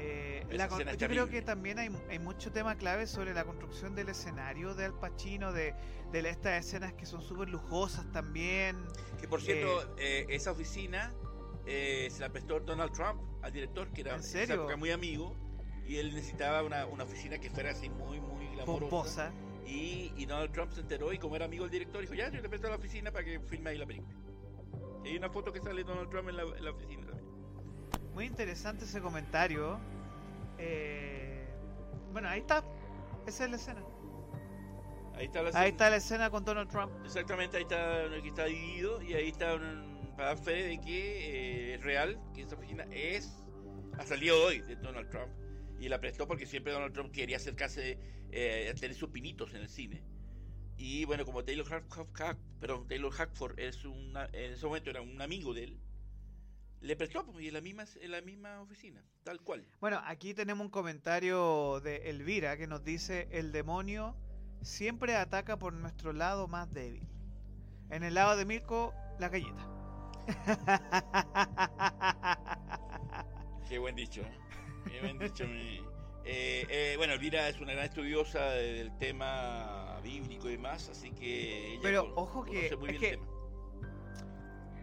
[0.01, 4.09] Eh, la yo creo que también hay, hay mucho tema clave sobre la construcción del
[4.09, 5.75] escenario de Al Pacino, de,
[6.13, 8.77] de estas escenas que son súper lujosas también.
[9.21, 11.13] Que por cierto, eh, esa oficina
[11.67, 14.55] eh, se la prestó Donald Trump al director, que era ¿En en esa serio?
[14.55, 15.35] época muy amigo,
[15.87, 18.91] y él necesitaba una, una oficina que fuera así muy, muy glamorosa.
[18.91, 19.33] Pomposa.
[19.67, 22.41] Y, y Donald Trump se enteró y como era amigo del director, dijo, ya, yo
[22.41, 24.17] te presto la oficina para que filme ahí la película.
[25.05, 27.28] Y hay una foto que sale Donald Trump en la, en la oficina también.
[28.19, 29.79] Muy interesante ese comentario.
[30.59, 31.47] Eh,
[32.11, 32.65] bueno, ahí está.
[33.29, 33.85] Esa es la escena.
[35.15, 35.67] Ahí está la Ahí escena.
[35.69, 36.91] está la escena con Donald Trump.
[37.05, 41.71] Exactamente, ahí está, aquí está dividido y ahí está un, para dar fe de que
[41.71, 43.33] eh, es real, que esa oficina es
[44.19, 45.31] día de hoy de Donald Trump.
[45.79, 48.01] Y la prestó porque siempre Donald Trump quería acercarse
[48.33, 50.03] eh, a tener sus pinitos en el cine.
[50.77, 54.91] Y bueno, como Taylor, Hack, Hack- Hack- perdón, Taylor Hackford es una, en ese momento
[54.91, 55.81] era un amigo de él,
[56.81, 59.67] le prestó pues, y en la misma, en la misma oficina, tal cual.
[59.81, 64.17] Bueno, aquí tenemos un comentario de Elvira que nos dice: El demonio
[64.63, 67.07] siempre ataca por nuestro lado más débil.
[67.91, 69.67] En el lado de Mirko, la galleta.
[73.69, 74.39] Qué buen dicho, ¿eh?
[74.91, 75.47] Qué buen dicho.
[75.47, 75.81] mi-
[76.31, 81.73] Eh, eh, bueno, Elvira es una gran estudiosa del tema bíblico y demás, así que
[81.73, 83.27] ella Pero, con- ojo que- muy es bien el tema.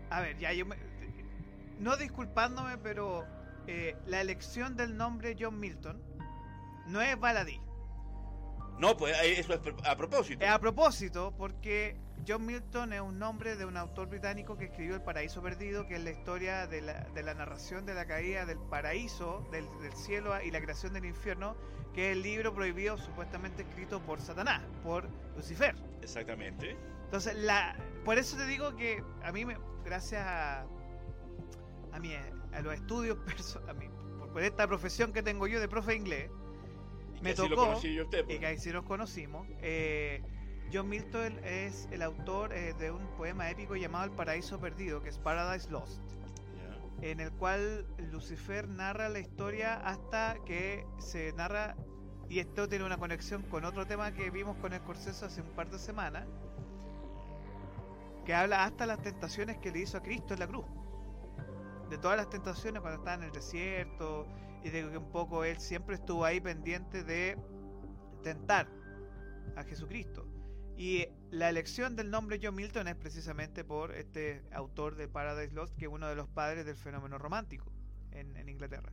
[0.09, 0.77] A ver, ya yo me-
[1.80, 3.26] No disculpándome, pero
[3.67, 6.01] eh, la elección del nombre John Milton
[6.88, 7.59] no es baladí.
[8.80, 10.43] No, pues eh, eso es a propósito.
[10.43, 11.97] Es a propósito, porque
[12.28, 15.95] John Milton es un nombre de un autor británico que escribió El Paraíso Perdido, que
[15.95, 19.93] es la historia de la, de la narración de la caída del paraíso, del, del
[19.93, 21.55] cielo y la creación del infierno,
[21.93, 25.76] que es el libro prohibido supuestamente escrito por Satanás, por Lucifer.
[26.01, 26.76] Exactamente.
[27.05, 30.65] Entonces, la, por eso te digo que a mí, me, gracias a,
[31.95, 33.17] a, mi, a los estudios,
[33.67, 33.87] a mí,
[34.19, 36.31] por, por esta profesión que tengo yo de profe de inglés,
[37.17, 38.39] Y Me lo tocó, usted, y pues.
[38.39, 40.21] que ahí sí nos conocimos, eh,
[40.73, 45.09] John Milton es el autor eh, de un poema épico llamado El Paraíso Perdido, que
[45.09, 46.01] es Paradise Lost,
[47.01, 51.77] en el cual Lucifer narra la historia hasta que se narra,
[52.27, 55.69] y esto tiene una conexión con otro tema que vimos con Scorsese hace un par
[55.69, 56.27] de semanas,
[58.25, 60.65] que habla hasta las tentaciones que le hizo a Cristo en la cruz.
[61.89, 64.27] De todas las tentaciones cuando estaba en el desierto
[64.63, 67.38] y de que un poco él siempre estuvo ahí pendiente de
[68.23, 68.67] tentar
[69.55, 70.27] a Jesucristo.
[70.77, 75.75] Y la elección del nombre John Milton es precisamente por este autor de Paradise Lost,
[75.77, 77.71] que es uno de los padres del fenómeno romántico
[78.11, 78.91] en, Inglaterra.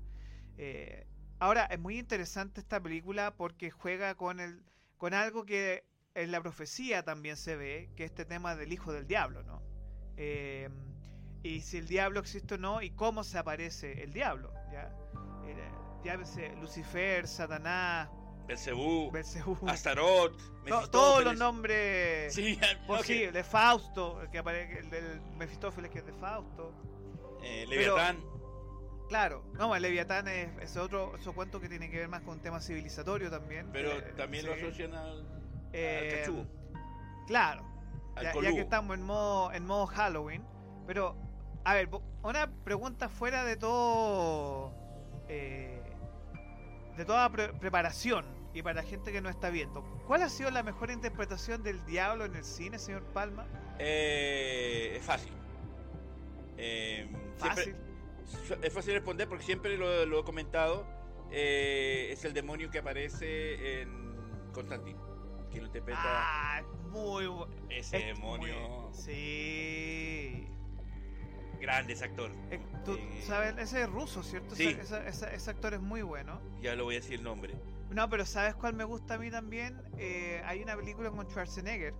[0.57, 1.07] Eh,
[1.38, 4.62] ahora, es muy interesante esta película porque juega con, el,
[4.97, 5.84] con algo que
[6.14, 9.62] en la profecía también se ve, que es este tema del hijo del diablo, ¿no?
[10.16, 10.68] Eh,
[11.43, 14.93] y si el diablo existe o no, y cómo se aparece el diablo, ¿ya?
[15.47, 15.70] Eh,
[16.05, 18.09] llámese Lucifer, Satanás,
[18.47, 20.32] Belcebú, Belcebú, Astaroth,
[20.64, 20.90] Mefistófeles.
[20.90, 26.07] todos los nombres Sí, posibles, de Fausto, el que aparece, el del Mefistófeles que es
[26.07, 26.72] de Fausto.
[27.43, 28.18] eh, Leviatán.
[29.09, 32.34] Claro, no, el Leviatán es, es otro, otro cuento que tiene que ver más con
[32.34, 33.68] un tema civilizatorio también.
[33.72, 35.26] Pero Eh, también lo asocian al,
[35.72, 36.49] Eh, al
[37.26, 37.62] Claro,
[38.16, 40.43] al ya, ya que estamos en modo, en modo Halloween.
[40.86, 41.14] Pero,
[41.65, 41.89] a ver,
[42.23, 44.73] una pregunta fuera de todo.
[45.29, 45.79] eh,
[46.97, 49.83] de toda pre- preparación y para la gente que no está viendo.
[50.07, 53.47] ¿Cuál ha sido la mejor interpretación del diablo en el cine, señor Palma?
[53.79, 55.33] Eh, es fácil.
[56.59, 57.09] Eh,
[57.39, 57.75] Fácil.
[58.27, 60.87] siempre- es fácil responder porque siempre lo, lo he comentado.
[61.31, 64.15] es el demonio que aparece en
[64.53, 64.99] Constantine.
[65.51, 68.55] Que lo interpreta Ah, muy bu- ese es demonio.
[68.91, 70.47] muy- sí.
[71.63, 72.33] Grande ese actor.
[72.51, 74.57] Eh, tú Eh, sabes, ese es ruso, ¿cierto?
[74.57, 74.77] Sí.
[75.07, 76.41] Ese, actor es muy bueno.
[76.61, 77.55] Ya lo voy a decir el nombre.
[77.91, 79.81] No, pero ¿sabes cuál me gusta a mí también?
[79.97, 81.95] Eh, hay una película con Schwarzenegger.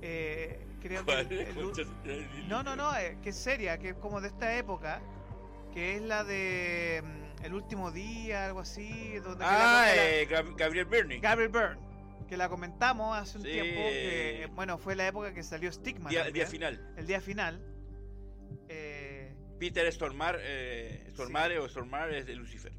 [0.00, 2.90] Creo que el- el no, no, no,
[3.22, 5.00] que es seria, que es como de esta época,
[5.72, 11.18] que es la de mm, El último día, algo así, donde Ah, la- Gabriel Byrne.
[11.20, 11.78] Gabriel Byrne,
[12.28, 13.50] que la comentamos hace un Sí.
[13.52, 16.10] tiempo, que bueno, fue la época que salió Stigma.
[16.10, 16.94] Día, también, día final.
[16.98, 17.64] El día final.
[18.68, 22.72] Eh, Peter Stormare, eh, Stormare o Stormare es de Lucifer.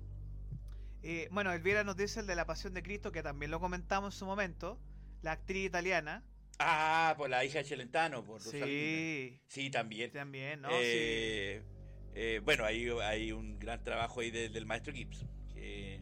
[1.03, 4.13] Eh, bueno, Elvira nos dice el de la Pasión de Cristo, que también lo comentamos
[4.15, 4.79] en su momento,
[5.21, 6.23] la actriz italiana.
[6.59, 8.65] Ah, por la hija de Celentano, por Rosalina.
[8.67, 10.11] Sí, Sí, también.
[10.11, 10.69] también, ¿no?
[10.71, 11.63] Eh,
[12.13, 15.25] eh, bueno, hay, hay un gran trabajo ahí de- del maestro Gibbs.
[15.53, 16.01] que-.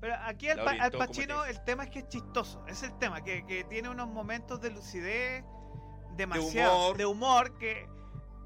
[0.00, 3.46] Pero aquí al, al Pacino el tema es que es chistoso, es el tema, que,
[3.46, 5.44] que tiene unos momentos de lucidez
[6.16, 6.96] demasiado, humor.
[6.96, 7.86] de humor, que,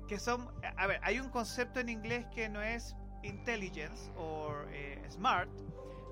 [0.09, 0.49] que son...
[0.77, 5.51] A ver, hay un concepto en inglés que no es intelligence o eh, smart,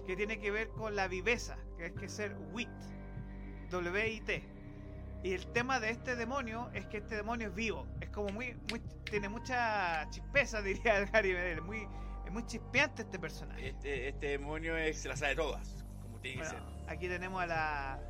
[0.06, 2.68] que tiene que ver con la viveza, que es que ser wit,
[3.70, 4.44] W-I-T.
[5.24, 7.86] Y el tema de este demonio es que este demonio es vivo.
[8.00, 8.80] Es como muy, muy
[9.10, 11.62] tiene mucha chispeza, diría el Gary Medel.
[11.62, 11.88] Muy,
[12.24, 13.70] es muy chispeante este personaje.
[13.70, 16.62] Este, este demonio es, la sabe todas, como tiene que ser.
[16.86, 18.00] aquí tenemos a la,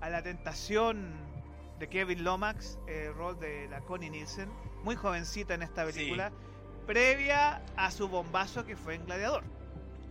[0.00, 1.14] a la tentación
[1.78, 4.48] de Kevin Lomax, el rol de la Connie Nielsen,
[4.82, 5.92] muy jovencita en esta Sí.
[5.98, 6.32] película,
[6.86, 9.44] previa a su bombazo que fue en Gladiador.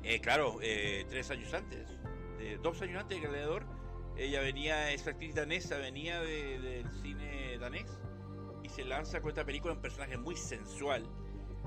[0.04, 1.88] Eh, claro, eh, tres años antes,
[2.62, 3.66] dos años antes de Gladiador,
[4.18, 7.86] ella venía, esa actriz danesa, venía de- del cine danés
[8.64, 11.06] y se lanza con esta película un personaje muy sensual,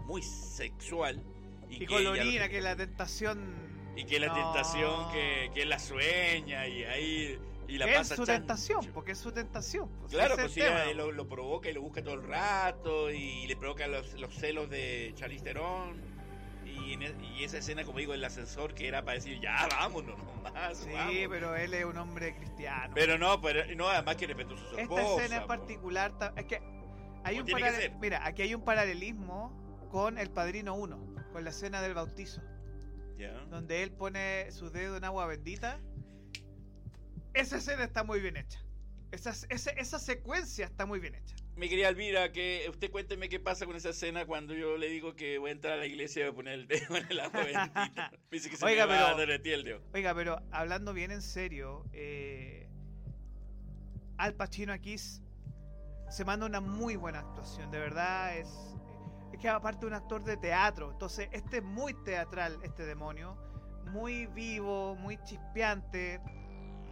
[0.04, 1.22] muy sexual.
[1.68, 3.68] Y, que lo- colorina, que la tentación...
[3.96, 7.38] Y que la tentación, que, que la sueña y ahí
[7.68, 8.40] y la es pasa su chancho.
[8.40, 9.88] tentación, porque es su tentación.
[10.00, 10.84] pues, Claro, pues es tema.
[10.84, 14.34] ella lo, lo provoca y lo busca todo el rato y le provoca los, los
[14.34, 16.18] celos de Charlize Theron.
[16.64, 19.66] Y, en e- y esa escena, como digo, el ascensor que era para decir, ya,
[19.70, 20.78] vámonos nomás.
[20.78, 21.14] Sí, vamos".
[21.30, 22.92] pero él es un hombre cristiano.
[22.94, 25.22] Pero no, pero no, además que respeto a su Esta esposa.
[25.24, 26.62] escena en particular, es que
[27.24, 29.52] hay un que mira, aquí hay un paralelismo
[29.90, 32.42] con El Padrino 1, con la escena del bautizo,
[33.16, 33.32] Ya.
[33.50, 35.80] donde él pone su dedo en agua bendita.
[37.34, 38.58] Esa escena está muy bien hecha.
[39.10, 41.34] Esa, esa, esa secuencia está muy bien hecha.
[41.56, 45.16] Mi querida Elvira, que usted cuénteme qué pasa con esa escena cuando yo le digo
[45.16, 47.20] que voy a entrar a la iglesia y voy a poner el dedo en el
[47.20, 48.10] agua bendita.
[48.30, 49.80] Me dice que se Oiga, me va a pero- derretir el dedo.
[49.94, 52.68] Oiga, pero hablando bien en serio, eh,
[54.18, 58.48] Al Pacino aquí se manda una muy buena actuación, de verdad es,
[59.32, 63.36] es que aparte un actor de teatro, entonces este es muy teatral, este demonio,
[63.86, 66.20] muy vivo, muy chispeante,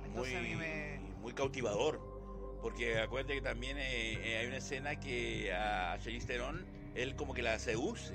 [0.06, 1.00] entonces muy, a mí me...
[1.20, 2.00] muy cautivador.
[2.62, 7.34] Porque acuérdate que también eh, eh, hay una escena que a Charlize Theron, él como
[7.34, 8.14] que la seduce.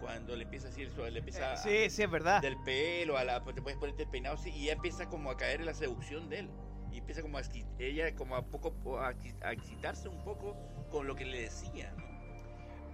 [0.00, 1.56] Cuando le empieza a decir eso, le empieza Eh,
[1.88, 2.40] sí, sí, es verdad.
[2.40, 5.30] del pelo, a la, pues, te puedes ponerte el peinado así, y ella empieza como
[5.30, 6.50] a caer en la seducción de él.
[6.90, 7.42] Y empieza como a,
[7.78, 10.56] ella como a poco a, a excitarse un poco
[10.90, 12.10] con lo que le decía, ¿no?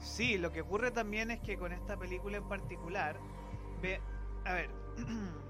[0.01, 3.19] Sí, lo que ocurre también es que con esta película en particular,
[3.81, 4.01] ve,
[4.45, 4.71] a ver,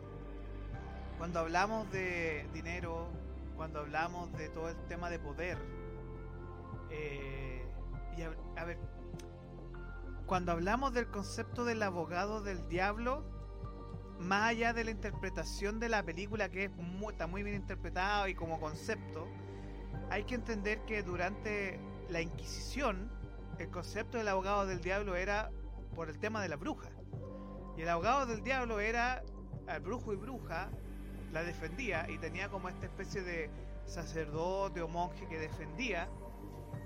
[1.18, 3.08] cuando hablamos de dinero,
[3.56, 5.58] cuando hablamos de todo el tema de poder,
[6.90, 7.64] eh,
[8.16, 8.78] y a, a ver,
[10.26, 13.24] cuando hablamos del concepto del abogado del diablo,
[14.18, 18.28] más allá de la interpretación de la película, que es muy- está muy bien interpretado
[18.28, 19.26] y como concepto,
[20.10, 23.10] hay que entender que durante la Inquisición,
[23.58, 25.50] el concepto del abogado del diablo era
[25.94, 26.90] por el tema de la bruja.
[27.76, 29.22] Y el abogado del diablo era
[29.66, 30.70] al brujo y bruja,
[31.36, 33.50] la defendía y tenía como esta especie de
[33.86, 36.08] sacerdote o monje que defendía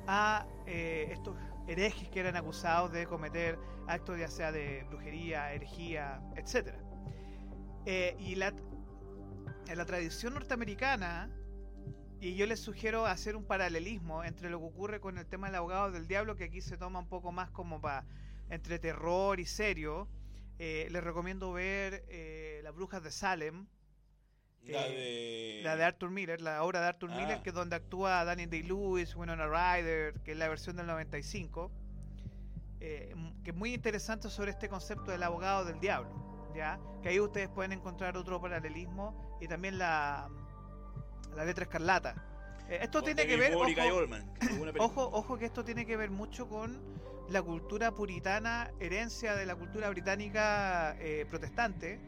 [0.06, 1.36] a eh, estos
[1.68, 6.74] herejes que eran acusados de cometer actos ya sea de brujería, herejía, etc.
[8.18, 8.52] y la,
[9.68, 11.30] en la tradición norteamericana,
[12.20, 15.56] y yo les sugiero hacer un paralelismo entre lo que ocurre con el tema del
[15.56, 18.04] abogado del diablo, que aquí se toma un poco más como para
[18.50, 20.06] entre terror y serio.
[20.58, 23.66] Eh, les recomiendo ver eh, Las Brujas de Salem,
[24.64, 25.64] La Eh, de...
[25.64, 27.16] la de Arthur Miller, la obra de Arthur Ah.
[27.16, 31.70] Miller, que es donde actúa Daniel Day-Lewis, Winona Ryder, que es la versión del 95,
[32.80, 36.10] eh, que es muy interesante sobre este concepto del abogado del diablo,
[36.54, 36.78] ¿ya?
[37.02, 40.28] Que ahí ustedes pueden encontrar otro paralelismo y también la,
[41.34, 42.14] la letra escarlata.
[42.68, 43.90] Eh, esto tiene que ver, ojo, que.
[44.78, 46.78] Ojo, ojo que esto tiene que ver mucho con
[47.28, 52.00] la cultura puritana, herencia de la cultura británica eh, protestante,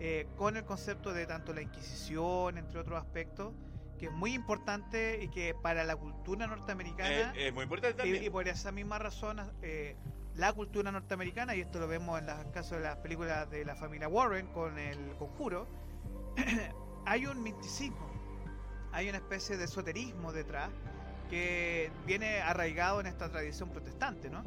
[0.00, 3.52] eh, con el concepto de tanto la Inquisición, entre otros aspectos,
[3.98, 7.96] que es muy importante y que para la cultura norteamericana, Eh, es muy importante y,
[7.98, 8.24] también.
[8.24, 9.96] y por esa misma razón, eh,
[10.34, 13.76] la cultura norteamericana, y esto lo vemos en los casos de las películas de la
[13.76, 15.68] familia Warren con el conjuro,
[17.04, 18.10] hay un misticismo,
[18.92, 20.70] hay una especie de esoterismo detrás
[21.28, 24.42] que viene arraigado en esta tradición protestante, ¿no?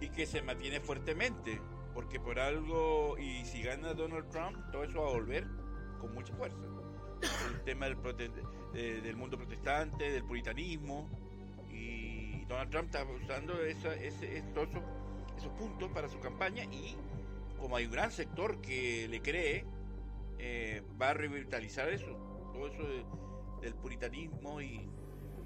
[0.00, 1.60] y que se mantiene fuertemente,
[1.98, 5.44] porque por algo, y si gana Donald Trump, todo eso va a volver
[5.98, 6.56] con mucha fuerza.
[7.50, 8.30] El tema del, prote-
[8.72, 11.10] de- del mundo protestante, del puritanismo,
[11.68, 14.68] y Donald Trump está usando esa, ese, esos,
[15.36, 16.94] esos puntos para su campaña, y
[17.58, 19.64] como hay un gran sector que le cree,
[20.38, 22.16] eh, va a revitalizar eso,
[22.52, 23.04] todo eso de-
[23.62, 24.88] del puritanismo y,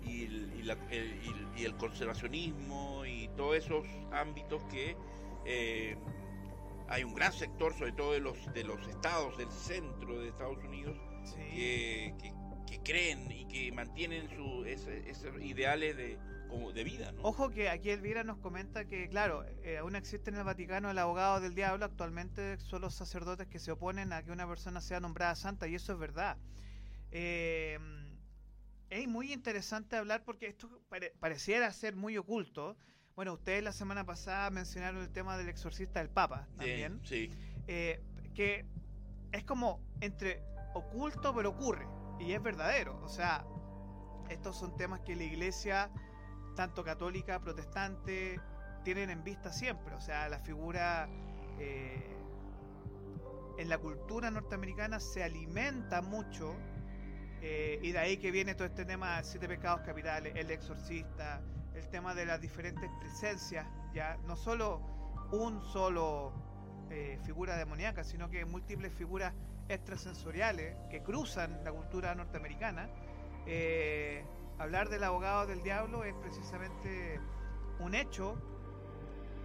[0.04, 1.18] el, y la- el-
[1.56, 4.98] y el conservacionismo y todos esos ámbitos que
[5.46, 5.96] eh,
[6.88, 10.58] hay un gran sector, sobre todo de los, de los estados del centro de Estados
[10.64, 10.96] Unidos,
[11.34, 12.32] que, que-
[12.66, 16.18] que creen y que mantienen su, ese- esos ideales de,
[16.48, 17.12] como de vida.
[17.12, 17.22] ¿no?
[17.22, 20.98] Ojo que aquí Elvira nos comenta que, claro, eh, aún existe en el Vaticano el
[20.98, 25.00] abogado del diablo, actualmente son los sacerdotes que se oponen a que una persona sea
[25.00, 26.38] nombrada santa, y eso es verdad.
[27.10, 27.78] Eh,
[28.88, 32.76] es muy interesante hablar porque esto pare- pareciera ser muy oculto.
[33.14, 37.30] Bueno, ustedes la semana pasada mencionaron el tema del exorcista del Papa Sí, también, sí.
[37.66, 38.02] eh,
[38.34, 38.64] que
[39.32, 40.42] es como entre
[40.74, 41.86] oculto pero ocurre,
[42.18, 42.98] y es verdadero.
[43.04, 43.44] O sea,
[44.30, 45.90] estos son temas que la iglesia,
[46.56, 48.40] tanto católica, protestante,
[48.84, 49.94] tienen en vista siempre.
[49.94, 51.08] O sea, la figura
[51.58, 52.16] eh,
[53.58, 56.56] en la cultura norteamericana se alimenta mucho.
[57.42, 61.42] eh, y de ahí que viene todo este tema de siete pecados capitales, el exorcista,
[61.74, 64.80] el tema de las diferentes presencias, ya no solo
[65.32, 66.32] un solo
[66.90, 69.32] eh, figura demoníaca, sino que múltiples figuras
[69.68, 72.88] extrasensoriales que cruzan la cultura norteamericana.
[73.46, 74.24] Eh,
[74.58, 77.18] hablar del abogado del diablo es precisamente
[77.80, 78.36] un hecho,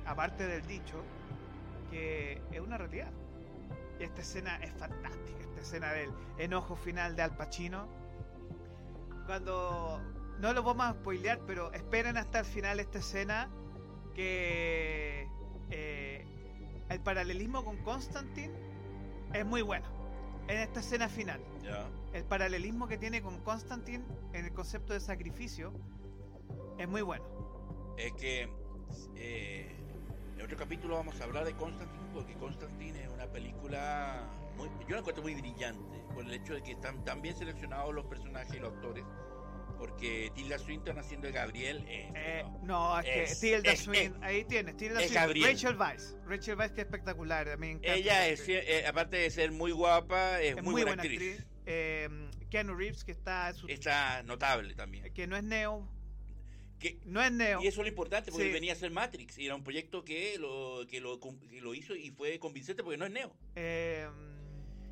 [0.06, 1.02] aparte del dicho,
[1.90, 3.12] que es una realidad.
[4.00, 7.88] Esta escena es fantástica, esta escena del enojo final de Al Pacino.
[9.26, 10.02] Cuando
[10.40, 13.50] no lo vamos a spoilear, pero esperen hasta el final esta escena
[14.14, 15.28] que
[15.70, 16.26] eh,
[16.90, 18.54] el paralelismo con Constantine
[19.34, 19.86] es muy bueno.
[20.48, 21.88] En esta escena final, Ya.
[22.14, 25.74] el paralelismo que tiene con Constantine en el concepto de sacrificio
[26.78, 27.26] es muy bueno.
[27.98, 28.50] Es que
[29.16, 29.76] eh,
[30.38, 34.92] en otro capítulo vamos a hablar de Constantine, porque Constantine es una película, muy, yo
[34.96, 38.54] la encuentro muy brillante, por el hecho de que están tan bien seleccionados los personajes
[38.56, 39.04] y los actores,
[39.78, 41.84] porque Tilda Swinton haciendo Gabriel.
[41.88, 42.94] eh, Eh, no.
[42.96, 45.48] no, es que Es- Tilda es- Swinton, ahí tienes, Tilda Swinton, Gabriel.
[45.52, 48.60] Rachel Weisz, Rachel Weisz que es espectacular, a mí me encanta Ella es, actriz.
[48.68, 51.46] eh, aparte de ser muy guapa, es, muy, buena, actriz.
[51.66, 52.10] Eh,
[52.50, 55.12] Keanu Reeves que está su- Está notable también.
[55.14, 55.88] que no es Neo,
[56.80, 57.62] Que, no es Neo.
[57.62, 58.54] y eso es lo importante, porque Sí.
[58.54, 61.74] venía a ser Matrix, y era un proyecto que lo, que, lo, cum- que lo
[61.74, 63.36] hizo y fue convincente porque no es Neo.
[63.56, 64.08] Eh,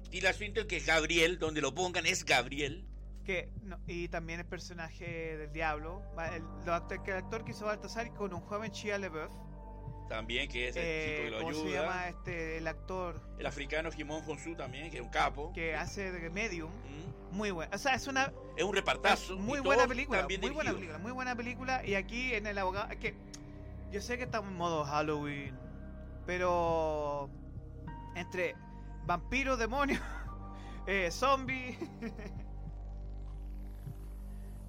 [0.10, 2.86] Tilda Swinton, que es Gabriel, donde lo pongan es Gabriel.
[3.26, 6.02] Que no, y también el personaje del diablo,
[6.34, 9.34] el, el actor que hizo Baltasar con un joven Shia LaBeouf,
[10.08, 11.82] También, que es el eh, chico que lo ¿cómo se ayuda.
[11.82, 15.52] llama este el actor El africano Jimón Honsu también, que es un capo.
[15.54, 16.72] que hace de medium?
[16.72, 17.36] Mm.
[17.36, 19.36] Muy bueno, o sea, es una Es un repartazo.
[19.38, 21.86] Muy buena película, muy buena película, muy buena película.
[21.86, 23.16] Y aquí en el abogado, que
[23.92, 25.58] yo sé que estamos en modo Halloween,
[26.26, 27.30] pero
[28.16, 28.56] entre
[29.06, 30.00] vampiros, demonios,
[30.88, 31.78] eh, zombies,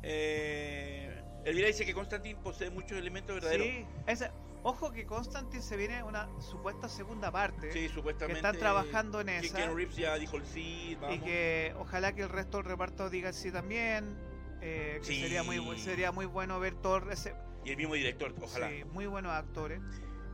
[0.09, 3.67] Eh, Elvira dice que Constantine posee muchos elementos verdaderos.
[3.67, 4.33] sí, esa-
[4.63, 8.41] ojo que Constantine se viene una supuesta segunda parte Sí, supuestamente.
[8.41, 11.17] que están trabajando en que esa Keanu Reeves ya dijo el sí, vamos.
[11.17, 14.17] y que ojalá que el resto del reparto diga sí también.
[14.63, 15.21] eh, que Sí.
[15.21, 17.35] sería muy sería muy bueno ver todo ese,
[17.65, 18.71] Y el mismo director, ojalá.
[18.71, 19.81] sí, muy buenos actores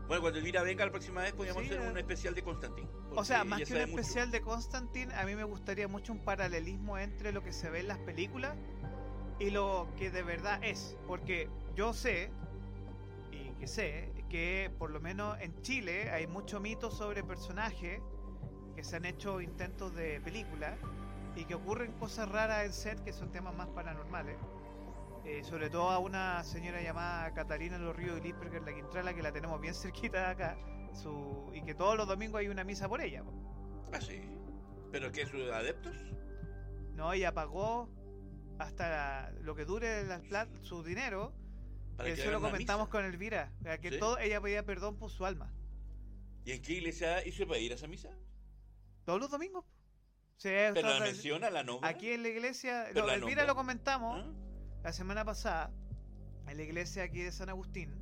[0.07, 1.91] Bueno, cuando Elvira venga la próxima vez, podríamos Sí, hacer eh.
[1.91, 2.89] un especial de Constantine.
[3.15, 4.01] O sea, más que un mucho.
[4.01, 7.81] especial de Constantine, a mí me gustaría mucho un paralelismo entre lo que se ve
[7.81, 8.55] en las películas
[9.43, 10.97] y lo que de verdad es.
[11.07, 12.31] Porque yo sé,
[13.33, 18.01] y que sé, que por lo menos en Chile hay mucho mito sobre personajes
[18.77, 20.77] que se han hecho intentos de película
[21.35, 24.37] y que ocurren cosas raras en set que son temas más paranormales.
[25.25, 29.23] Eh, sobre todo a una señora llamada Catalina Los Ríos de Lisperger, la Quintrala, que
[29.23, 30.59] la tenemos bien cerquita de acá,
[30.93, 33.25] su, y que todos los domingos hay una misa por ella.
[33.25, 33.33] po.
[33.93, 34.21] Ah, sí.
[34.93, 35.97] ¿Pero qué, sus adeptos?
[36.95, 37.89] No, ella pagó
[38.63, 41.33] hasta lo que dure la su dinero.
[41.97, 42.91] Para que que eso lo hagan una comentamos misa.
[42.93, 43.53] con Elvira.
[43.81, 43.99] que ¿Sí?
[43.99, 45.53] todo, ella pedía perdón por su alma.
[46.45, 48.11] ¿Y en qué iglesia hizo para ir a esa misa?
[49.05, 49.65] Todos los domingos.
[50.39, 51.89] Sí, ¿Pero la menciona, la nombra?
[51.89, 53.47] aquí en la iglesia, Pero no, la Elvira nombra.
[53.47, 54.81] lo comentamos ¿Ah?
[54.83, 55.71] la semana pasada,
[56.49, 57.95] en la iglesia aquí de San Agustín,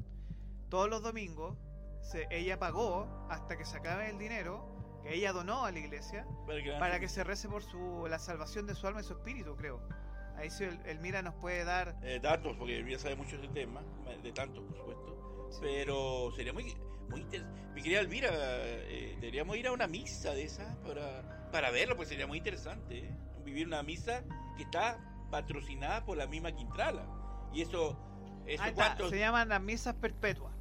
[0.71, 1.59] todos los domingos,
[2.01, 4.65] se- ella pagó hasta que se acabe el dinero
[5.03, 8.19] que ella donó a la iglesia Para que, para que se rece por su, la
[8.19, 9.87] salvación de su alma y su espíritu, creo.
[10.41, 13.83] Ahí sí, el, Elmira nos puede dar Eh, datos, porque Elvira sabe mucho de tema,
[14.23, 15.49] de tantos, por supuesto.
[15.51, 15.59] Sí.
[15.61, 16.75] Pero sería muy,
[17.11, 17.61] muy interesante.
[17.75, 22.09] Mi querida Elvira, eh, deberíamos ir a una misa de esas para, para verlo, pues
[22.09, 23.01] sería muy interesante.
[23.01, 23.11] ¿eh?
[23.45, 24.25] Vivir una misa
[24.57, 24.99] que está
[25.31, 27.07] patrocinada por la misma Quintrala.
[27.53, 27.99] Y eso,
[28.47, 29.11] eso está, ¿cuántos?
[29.11, 30.55] se llaman las misas perpetuas.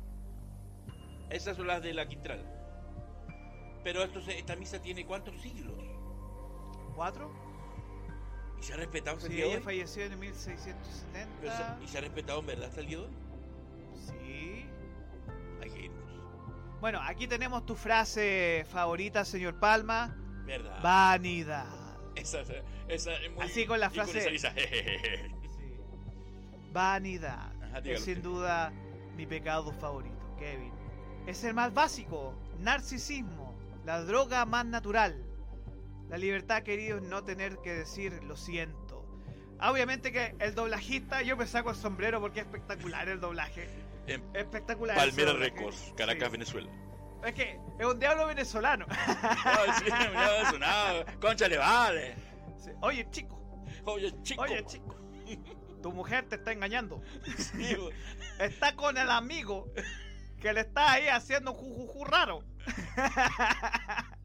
[1.29, 2.43] Esas son las de la Quintrala.
[3.83, 5.77] Pero esto, esta misa tiene cuántos siglos?
[6.95, 7.31] ¿Cuatro?
[8.59, 9.61] ¿Y se ha respetado hasta el día de hoy?
[9.61, 11.77] falleció en Pero 1670.
[11.77, 13.11] se- ¿Y se ha respetado en verdad hasta el día de hoy?
[14.05, 14.65] Sí.
[15.61, 16.79] Hay que irnos.
[16.81, 20.15] Bueno, aquí tenemos tu frase favorita, señor Palma.
[20.45, 20.81] ¿Verdad?
[20.81, 21.67] Vanidad.
[22.15, 22.41] Esa,
[22.87, 25.31] esa es muy- Así con la frase- esa jejeje.
[25.57, 25.73] Sí.
[26.71, 27.51] Vanidad.
[27.63, 28.71] Ajá, es sin duda
[29.15, 30.71] mi pecado favorito, Kevin.
[31.27, 32.33] Es el más básico.
[32.59, 33.53] Narcisismo.
[33.85, 35.23] La droga más natural.
[36.09, 39.05] La libertad, querido, es no tener que decir lo siento.
[39.61, 43.69] Obviamente que el doblajista, yo me saco el sombrero porque es espectacular el doblaje.
[44.07, 44.95] En Espectacular.
[44.95, 45.33] Palmera.
[45.33, 46.31] Records, Caracas, Sí.
[46.31, 46.69] Venezuela.
[47.25, 48.85] Es que es un diablo venezolano.
[48.89, 51.05] Ay, sí, mira eso, nada.
[51.19, 52.15] Concha le vale.
[52.57, 52.71] Sí.
[52.81, 53.39] Oye, chico.
[53.85, 54.41] Oye, chico.
[54.41, 54.95] Oye, chico.
[55.83, 57.01] Tu mujer te está engañando.
[57.37, 57.75] Sí,
[58.39, 59.71] Está con el amigo
[60.41, 62.43] que le está ahí haciendo un jujuju raro.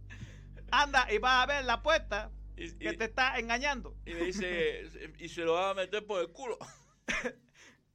[0.83, 3.97] Anda y vas a ver la puerta y, que y- te está engañando.
[4.07, 4.85] y me dice,
[5.19, 6.59] y se lo va a meter por el culo.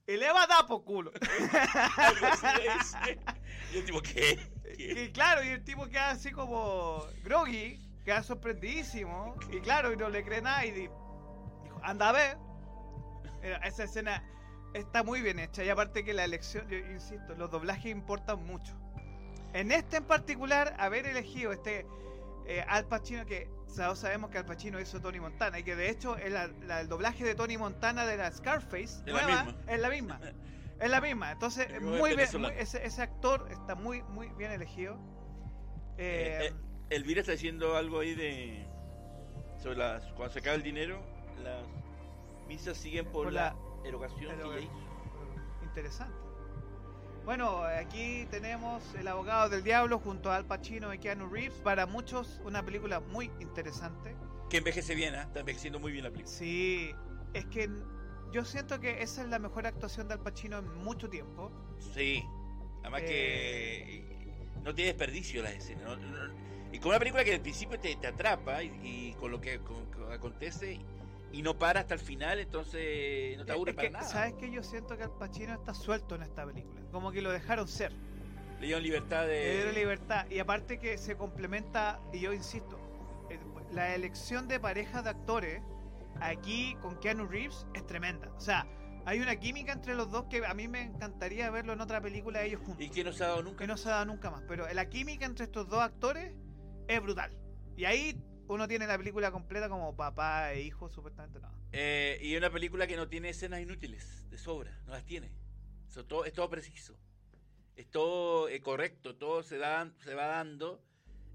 [0.08, 1.12] Y le va a dar por culo.
[1.12, 1.20] Le.
[3.74, 4.40] Y el tipo, ¿qué?
[4.76, 5.04] ¿Qué?
[5.04, 9.36] Y claro, y el tipo queda así como groggy, queda sorprendidísimo.
[9.52, 10.90] Y claro, y no le cree nada y di-
[11.64, 12.38] dijo, anda a ver.
[13.44, 14.24] Mira, esa escena
[14.74, 15.64] está muy bien hecha.
[15.64, 18.74] Y aparte que la elección, yo insisto, los doblajes importan mucho.
[19.54, 21.86] En este en particular, haber elegido este
[22.50, 25.90] eh, Al Pacino, que todos sabemos que Al Pacino hizo Tony Montana, y que de
[25.90, 29.62] hecho el, la- el doblaje de Tony Montana de la Scarface Es la nueva misma.
[29.72, 30.20] es la misma.
[30.80, 31.32] Es la misma.
[31.34, 34.96] Entonces, mismo muy bien, muy- ese, ese actor está muy, muy bien elegido.
[35.98, 36.54] Eh, Eh, eh,
[36.92, 38.66] Elvira está diciendo algo ahí de.
[39.62, 40.06] Sobre las.
[40.14, 41.02] Cuando se acaba el dinero,
[41.44, 41.66] las
[42.48, 43.54] misas siguen por, Por la,
[43.84, 45.66] la- erogación pero- que ella hizo.
[45.66, 46.16] Interesante.
[47.30, 51.60] Bueno, aquí tenemos El abogado del diablo junto a Al Pacino y Keanu Reeves.
[51.60, 54.16] Para muchos, una película muy interesante.
[54.50, 55.22] Que envejece bien, ¿ah?
[55.22, 56.36] Está envejeciendo muy bien la película.
[56.36, 56.90] Sí,
[57.36, 57.70] es que
[58.32, 61.52] yo siento que esa es la mejor actuación de Al Pacino en mucho tiempo.
[61.94, 62.26] Sí.
[62.82, 64.06] Además Eh.
[64.56, 65.84] que no tiene desperdicio las escenas.
[65.84, 66.34] no- no-
[66.74, 69.60] y con una película que al principio te, te atrapa y, y con lo que
[69.60, 70.80] con- con acontece
[71.32, 74.06] y no para hasta el final, entonces no te aburre Es para que, nada.
[74.08, 76.82] ¿Sabes que Yo siento que Al Pacino está suelto en esta película.
[76.92, 77.92] Como que lo dejaron ser.
[78.60, 79.54] Le dieron libertad Le de...
[79.54, 80.26] dieron libertad.
[80.30, 82.80] Y aparte que se complementa, y yo insisto,
[83.30, 83.40] eh,
[83.72, 85.62] la elección de parejas de actores
[86.20, 88.30] aquí con Keanu Reeves es tremenda.
[88.36, 88.68] O sea,
[89.06, 92.40] hay una química entre los dos que a mí me encantaría verlo en otra película
[92.40, 92.86] de ellos juntos.
[92.86, 93.60] Y que no se ha dado nunca.
[93.60, 94.44] que no se ha dado nunca más.
[94.48, 96.34] Pero la química entre estos dos actores
[96.88, 97.32] es brutal.
[97.78, 98.22] Y ahí
[98.56, 101.50] uno tiene la película completa como papá e hijo, supuestamente no.
[101.72, 105.32] Eh, y una película que no tiene escenas inútiles, de sobra, no las tiene.
[106.08, 106.98] Todo, es todo preciso.
[107.76, 110.82] Es todo eh, correcto, todo se, da, se va dando.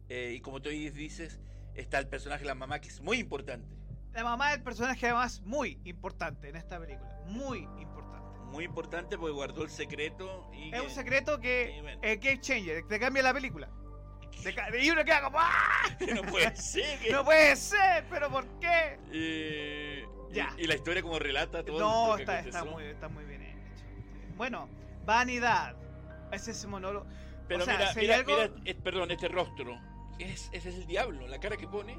[0.09, 1.41] eh, y como tú dices,
[1.75, 3.77] está el personaje de la mamá que es muy importante.
[4.13, 7.21] La mamá del personaje además muy importante en esta película.
[7.27, 8.39] Muy importante.
[8.51, 10.49] Muy importante porque guardó el secreto.
[10.53, 12.01] Y Es un secreto que bueno.
[12.03, 13.71] es game changer, te cambia la película.
[14.81, 15.89] Y uno queda como ¡Ah!
[16.15, 16.99] no puede ser.
[17.01, 18.99] que- No puede ser, pero ¿por qué?
[19.13, 20.55] Eh, y- Ya.
[20.59, 23.43] Y, la historia como relata todo No, lo que está, está, muy, está muy bien
[23.43, 23.85] hecho.
[24.37, 24.69] Bueno,
[25.05, 25.77] vanidad.
[26.33, 27.07] Es ese monólogo.
[27.47, 29.79] Pero o sea, mira, mira, algo- mira, eh, perdón, este rostro.
[30.19, 31.97] Es, ese es el diablo, la cara que pone.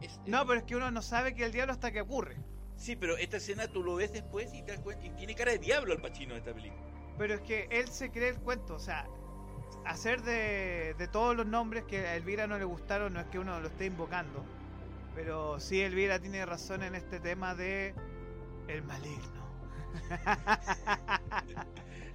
[0.00, 2.36] es- No, pero es que uno no sabe que el diablo hasta que ocurre.
[2.76, 5.04] Sí, pero esta escena tú lo ves después y te das cuenta.
[5.06, 6.82] Y tiene cara de diablo al Pacino de esta película.
[7.18, 9.06] Pero es que él se cree el cuento, o sea,
[9.84, 13.38] hacer de, de todos los nombres que a Elvira no le gustaron no es que
[13.38, 14.44] uno lo esté invocando,
[15.14, 17.94] pero sí Elvira tiene razón en este tema de
[18.68, 19.42] el maligno.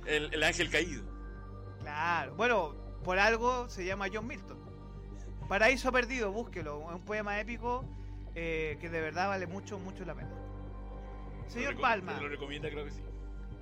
[0.06, 1.04] El, el ángel caído.
[1.82, 2.74] Claro, bueno,
[3.04, 4.58] por algo se llama John Milton.
[5.50, 7.84] Paraíso Perdido, búsquelo, es un poema épico
[8.36, 10.32] eh, que de verdad vale mucho, mucho la pena.
[11.48, 12.70] Señor Palma, ¿Lo recomienda?
[12.70, 13.02] Creo que sí.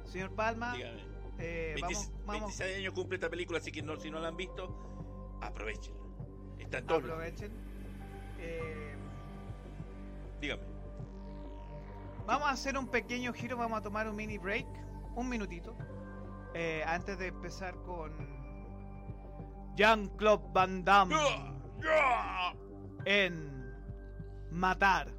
[0.06, 1.02] señor Palma, Dígame.
[1.40, 4.30] Eh, 20 vamos, vamos, 26 años cumple esta película, así que no, si no la
[4.30, 6.00] han visto, aprovechenla.
[6.60, 7.52] Está en todos aprovechen.
[8.40, 8.96] Eh,
[10.40, 10.64] Dígame.
[12.26, 14.66] Vamos a hacer un pequeño giro, vamos a tomar un mini break,
[15.16, 15.76] un minutito,
[16.54, 18.12] eh, antes de empezar con
[19.76, 21.16] Jean-Claude Van Damme
[23.06, 23.76] en
[24.52, 25.14] Matar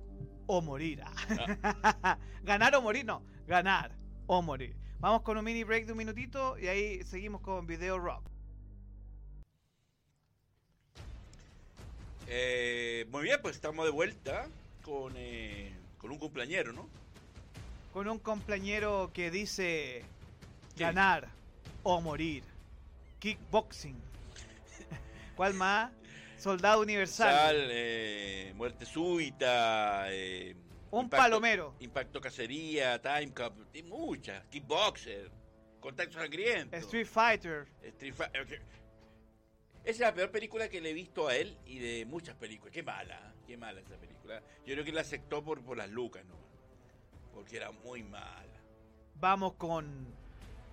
[0.46, 1.02] o Morir.
[2.42, 4.76] ganar o morir, no, ganar o morir.
[5.00, 8.22] Vamos con un mini break de un minutito y ahí seguimos con Video Rock.
[12.26, 14.48] Eh, muy bien, pues estamos de vuelta
[14.82, 16.88] con, eh, con un cumpleañero, ¿no?
[17.92, 20.02] Con un compañero que dice
[20.76, 20.84] ¿Qué?
[20.84, 21.28] ganar
[21.82, 22.42] o morir.
[23.20, 23.96] Kickboxing.
[25.36, 25.92] ¿Cuál más?
[26.38, 27.32] Soldado Universal.
[27.32, 30.56] Sal, eh, muerte súbita, eh,
[30.98, 31.74] un impacto- palomero.
[31.80, 35.30] Impacto cacería, time cup, y muchas, kickboxer,
[35.80, 36.76] contacto sangriento.
[36.76, 37.66] Street Fighter.
[37.82, 38.50] Street Fi- ok.
[39.84, 42.72] Esa es la peor película que le he visto a él y de muchas películas.
[42.72, 43.32] Qué mala, ¿eh?
[43.46, 44.42] qué mala esa película.
[44.64, 46.34] Yo creo que la aceptó por, por las lucas, ¿no?
[47.32, 48.42] Porque era muy mala.
[49.20, 50.06] Vamos con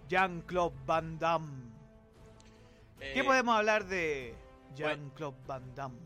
[0.10, 1.72] Jean-Claude Van Damme.
[3.00, 4.34] ¿Qué Eh, podemos hablar de
[4.76, 6.00] Jean-Claude Van Damme?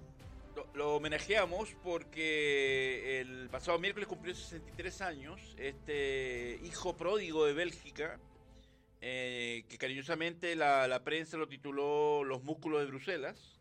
[0.73, 8.19] Lo, homenajeamos porque el pasado miércoles cumplió 63 años este hijo pródigo de Bélgica,
[9.01, 13.59] eh, que cariñosamente la, la prensa lo tituló Los músculos de Bruselas,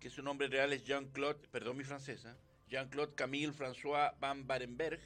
[0.00, 2.36] que su nombre real es Jean-Claude, perdón mi francesa,
[2.68, 5.00] Jean-Claude Camille François Van Barenberg,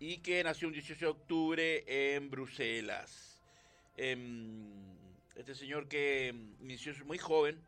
[0.00, 3.40] y que nació un 18 de octubre en Bruselas.
[3.96, 4.96] Em,
[5.36, 7.60] este señor que em, inició muy joven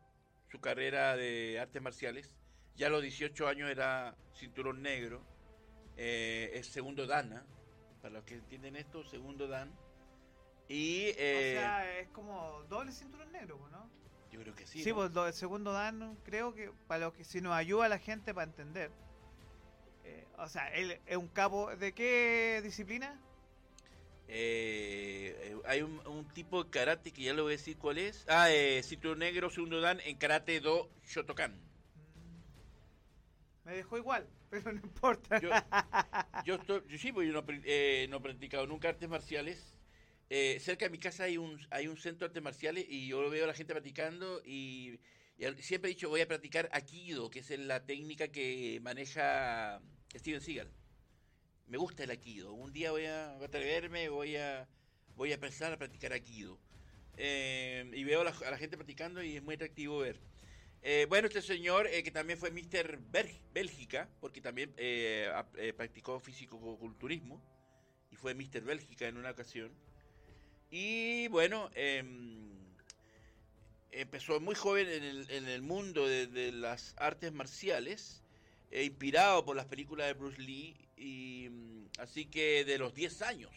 [0.49, 2.40] su carrera de artes marciales.
[2.75, 5.21] Ya a los 18 años era cinturón negro.
[5.97, 7.45] eh, es segundo Dan, ¿ah?
[8.01, 9.71] para los que entienden esto, segundo Dan.
[10.67, 13.89] Y eh, o sea, es como doble cinturón negro, ¿no?
[14.31, 14.81] yo creo que sí.
[14.81, 17.99] Sí, pues el segundo dan, creo que para lo que si nos ayuda a la
[17.99, 18.89] gente para entender.
[20.05, 23.19] Eh, o sea, él es un capo de qué disciplina?
[24.29, 27.97] Eh, eh, hay un, un tipo de karate que ya le voy a decir cuál
[27.97, 28.25] es.
[28.29, 31.59] Ah, eh, cinturón negro, segundo Dan en karate do Shotokan.
[33.63, 35.39] Me dejó igual, pero no importa.
[35.39, 35.49] Yo,
[36.45, 39.77] yo, yo sí, porque yo no, eh, no he practicado nunca artes marciales.
[40.29, 43.29] Eh, cerca de mi casa hay un, hay un centro de artes marciales y yo
[43.29, 44.97] veo a la gente practicando y,
[45.59, 49.81] siempre he dicho voy a practicar Aikido, que es la técnica que maneja
[50.15, 50.71] Steven Seagal.
[51.67, 52.53] Me gusta el Aikido.
[52.53, 54.67] Un día voy a atreverme, voy a,
[55.15, 56.57] voy a empezar a practicar Aikido.
[57.17, 60.30] Eh, y veo a la gente practicando y es muy atractivo ver.
[60.83, 62.99] Eh, bueno, este señor eh, que también fue Mr.
[63.53, 65.31] Bélgica, porque también eh,
[65.77, 67.39] practicó físico-culturismo
[68.09, 69.71] y fue Mister Bélgica en una ocasión.
[70.71, 72.49] Y bueno, em,
[73.91, 74.87] empezó muy joven
[75.29, 78.23] en el, mundo de, las artes marciales,
[78.71, 83.21] e inspirado por las películas de Bruce Lee, y mm, así que de los 10
[83.21, 83.51] años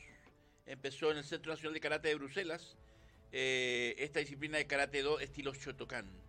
[0.67, 2.77] empezó en el Centro Nacional de Karate de Bruselas
[3.33, 6.24] esta disciplina de Karate Do estilo Shotokan.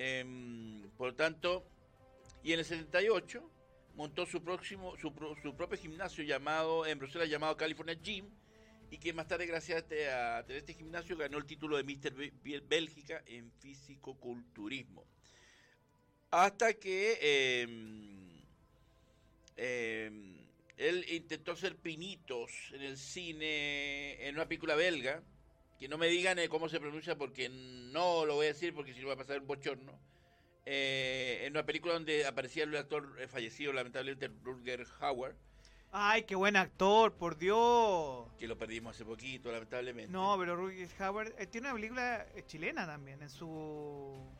[0.00, 1.66] Em, por lo tanto,
[2.44, 3.50] y en el 78
[3.96, 8.30] montó su, próximo, su, propio gimnasio llamado en Bruselas llamado California Gym,
[8.92, 12.14] y que más tarde, gracias a, este, a este gimnasio, ganó el título de Mister
[12.14, 15.04] Bélgica en físico-culturismo.
[16.30, 18.40] Hasta que em,
[19.56, 20.46] em,
[20.76, 25.24] él intentó hacer pinitos en el cine, en una película belga,
[25.78, 28.92] que no me digan eh, cómo se pronuncia porque no lo voy a decir porque
[28.92, 29.98] si no va a pasar un bochorno.
[30.66, 35.34] Eh, en una película donde aparecía el actor eh, fallecido, lamentablemente, Rutger Hauer
[35.90, 38.28] Ay, qué buen actor, por Dios.
[38.38, 40.12] Que lo perdimos hace poquito, lamentablemente.
[40.12, 44.30] No, pero Rutger Howard eh, tiene una película chilena también, en su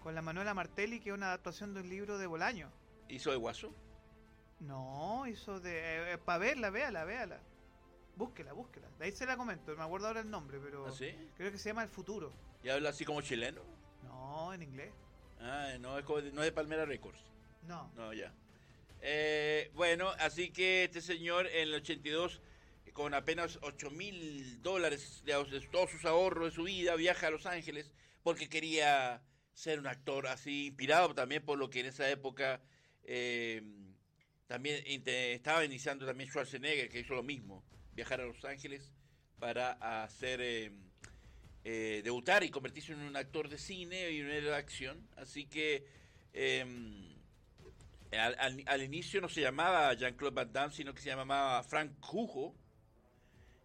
[0.00, 2.72] con la Manuela Martelli, que es una adaptación de un libro de Bolaño.
[3.08, 3.72] ¿Hizo de Guaso?
[4.58, 6.18] No, hizo de...
[6.24, 7.40] Para verla, véala, véala.
[8.20, 8.86] Búsquela, búsquela.
[8.98, 10.86] De ahí se la comento, me acuerdo ahora el nombre, pero...
[10.86, 11.10] ¿Ah, sí?
[11.38, 12.30] Creo que se llama El Futuro.
[12.62, 13.62] ¿Y habla así como chileno?
[14.02, 14.92] No, en inglés.
[15.40, 17.18] Ah, no es, no es de Palmera Records.
[17.66, 17.90] No.
[17.96, 18.34] No, ya.
[19.00, 22.42] Eh, bueno, así que este señor en el 82,
[22.92, 25.32] con apenas 8 mil dólares de
[25.72, 27.90] todos sus ahorros de su vida, viaja a Los Ángeles
[28.22, 29.22] porque quería
[29.54, 32.60] ser un actor así, inspirado también por lo que en esa época
[33.02, 33.62] eh,
[34.46, 37.64] también estaba iniciando también Schwarzenegger, que hizo lo mismo,
[37.94, 38.92] viajar a Los Ángeles
[39.38, 39.72] para
[40.02, 40.40] hacer...
[41.62, 45.06] Eh, debutar y convertirse en un actor de cine y un héroe de acción.
[45.16, 45.84] Así que
[48.12, 52.54] al, inicio no se llamaba Jean-Claude Van Damme, sino que se llamaba Frank Hugo.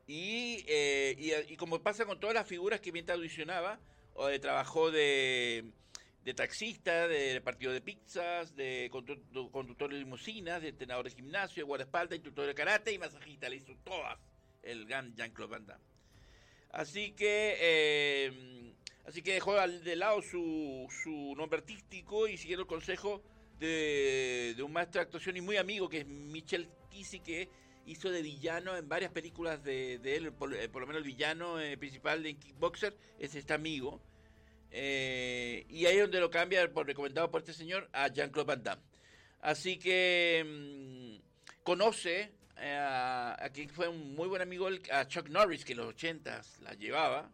[0.07, 3.79] Eh, y, como pasa con todas las figuras que mientras audicionaba,
[4.41, 5.71] trabajó de,
[6.25, 11.67] de taxista, de partido de pizzas, de conductor, de limusinas, de entrenador de gimnasio, de
[11.67, 13.47] guardaespaldas, instructor de karate y masajista.
[13.47, 14.17] Le hizo todas
[14.63, 15.83] el gran Jean-Claude Van Damme.
[16.71, 18.73] Así que, eh,
[19.05, 23.21] así que dejó de lado su, su nombre artístico y siguiendo el consejo
[23.59, 27.49] de, un maestro de actuación y muy amigo que es Michel Kisi, que
[27.85, 31.77] hizo de villano en varias películas de, él, por, eh, lo menos el villano eh,
[31.77, 34.01] principal de Kickboxer es este amigo.
[34.71, 38.63] Eh, y ahí es donde lo cambia, por recomendado por este señor, a Jean-Claude Van
[38.63, 38.81] Damme.
[39.41, 45.73] Así que mm, conoce a, quien fue un muy buen amigo, a Chuck Norris, que
[45.73, 47.29] en los 80 la llevaba.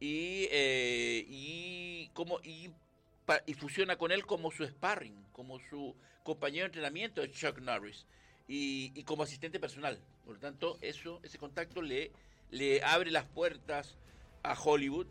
[0.00, 2.70] Y, y, como, y
[3.46, 8.06] y fusiona con él como su sparring, como su compañero de entrenamiento de Chuck Norris
[8.46, 9.98] y, como asistente personal.
[10.24, 12.10] Por lo tanto, eso, ese contacto le,
[12.50, 13.96] le abre las puertas
[14.42, 15.06] a Hollywood,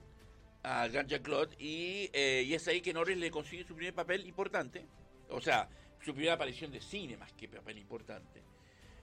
[0.67, 4.27] a Ganja Claude, y, eh, y es ahí que Norris le consigue su primer papel
[4.27, 4.85] importante,
[5.29, 5.69] o sea,
[6.03, 8.43] su primera aparición de cine más que papel importante.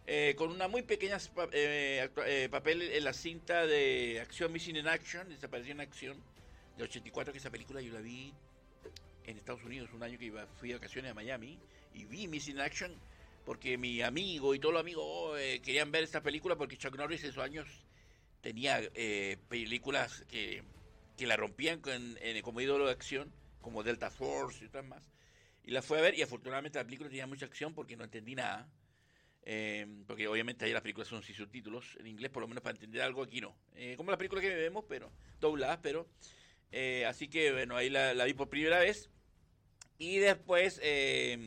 [0.07, 1.16] Eh, con una muy pequeña
[1.53, 6.23] eh, papel en la cinta de acción Missing in Action, Desaparición en Acción,
[6.77, 8.35] de 84, que esa película yo la vi
[9.24, 11.59] en Estados Unidos un año que iba, fui de vacaciones a Miami
[11.95, 12.95] y vi Missing Action
[13.47, 17.31] porque mi amigo y todos los amigos querían ver esta película porque Chuck Norris en
[17.31, 17.69] esos años
[18.43, 18.82] tenía
[19.49, 20.62] películas que,
[21.16, 25.11] que, la rompían con, como ídolo de acción, como Delta Force y otras más.
[25.62, 28.35] Y la fue a ver y afortunadamente la película tenía mucha acción porque no entendí
[28.35, 28.69] nada.
[29.47, 32.74] Eh, porque obviamente ahí las películas son sin subtítulos en inglés, por lo menos para
[32.74, 33.55] entender algo aquí no.
[33.97, 36.09] como la película que vemos, pero dobladas, pero...
[37.07, 39.11] así que bueno, ahí la, la vi por primera vez
[39.99, 41.39] y después eh,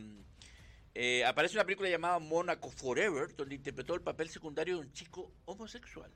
[0.93, 5.33] eh, aparece una película llamada Monaco Forever, donde interpretó el papel secundario de un chico
[5.45, 6.11] homosexual.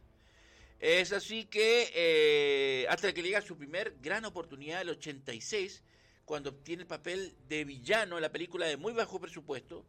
[0.81, 5.83] Es así que eh, hasta que llega su primer gran oportunidad, el 86,
[6.25, 9.85] cuando obtiene el papel de villano en la película de muy bajo presupuesto,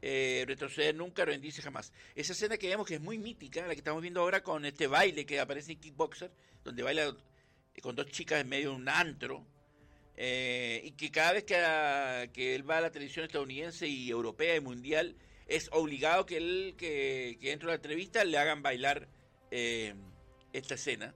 [0.00, 1.92] retroceder nunca, rendirse jamás.
[2.14, 4.86] Esa escena que vemos que es muy mítica, la que estamos viendo ahora con este
[4.86, 6.30] baile que aparece en Kickboxer,
[6.64, 7.14] donde baila
[7.82, 9.44] con dos chicas en medio de un antro,
[10.22, 14.60] eh, y que cada vez que, él va a la televisión estadounidense y europea y
[14.60, 15.16] mundial,
[15.46, 19.08] es obligado que él, que, dentro de la entrevista le hagan bailar
[19.50, 19.94] eh,
[20.52, 21.14] esta escena,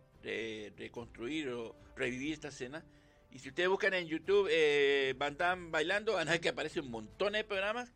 [0.77, 2.85] reconstruir o revivir esta escena.
[3.31, 5.37] Y si ustedes buscan en YouTube eh, Van
[5.73, 7.93] bailando, van a ver que aparece un montón de programas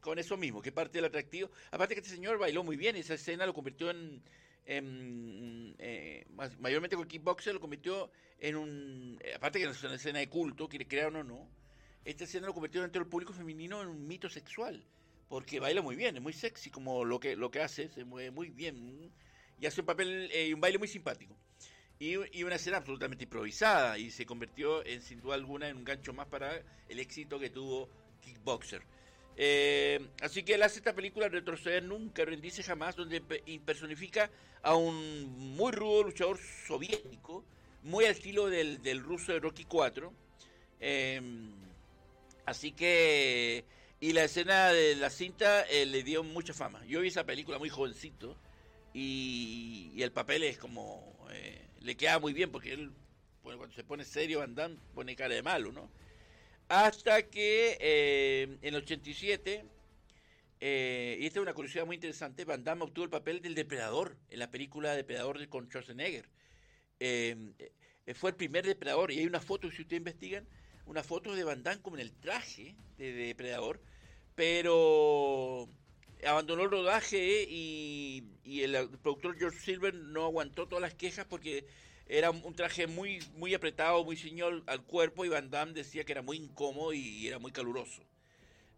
[0.00, 1.50] con eso mismo, que parte del atractivo.
[1.72, 4.22] Aparte que este señor bailó muy bien, esa escena lo convirtió en,
[4.66, 6.24] eh,
[6.60, 10.68] mayormente con Kickboxer lo convirtió en un, eh, aparte que es una escena de culto,
[10.68, 11.48] quiere crear o no,
[12.04, 14.84] esta escena lo convirtió dentro del público femenino en un mito sexual,
[15.28, 18.30] porque baila muy bien, es muy sexy como lo que, lo que hace, se mueve
[18.30, 19.12] muy bien
[19.60, 21.36] y hace un papel y eh, un baile muy simpático.
[21.98, 25.84] Y, y, una escena absolutamente improvisada y se convirtió en sin duda alguna en un
[25.84, 27.90] gancho más para el éxito que tuvo
[28.22, 28.82] Kickboxer.
[29.36, 33.20] Eh, así que él hace esta película Retroceder Nunca, Rendice Jamás, donde
[33.64, 34.30] personifica
[34.62, 37.44] a un muy rudo luchador soviético,
[37.82, 40.12] muy al estilo del, del ruso de Rocky 4.
[40.80, 41.52] Em,
[42.46, 43.64] así que,
[44.00, 46.82] y la escena de la cinta eh, le dio mucha fama.
[46.86, 48.36] Yo vi esa película muy jovencito
[48.92, 52.92] y, el papel es como, eh, le queda muy bien porque él,
[53.42, 55.90] cuando se pone serio Van Damme, pone cara de malo, ¿no?
[56.68, 59.64] Hasta que eh, en el 87,
[60.60, 64.16] eh, y esta es una curiosidad muy interesante, Van Damme obtuvo el papel del depredador
[64.28, 66.28] en la película Depredador de con Schwarzenegger.
[67.00, 67.36] Eh,
[68.14, 70.46] fue el primer depredador y hay una foto, si ustedes investigan,
[70.86, 73.80] una foto de Van Damme como en el traje de depredador,
[74.34, 75.68] pero
[76.26, 81.64] abandonó el rodaje y, y el productor George Silver no aguantó todas las quejas porque
[82.10, 86.12] era un traje muy, muy apretado, muy señor al cuerpo y Van Damme decía que
[86.12, 88.02] era muy incómodo y era muy caluroso.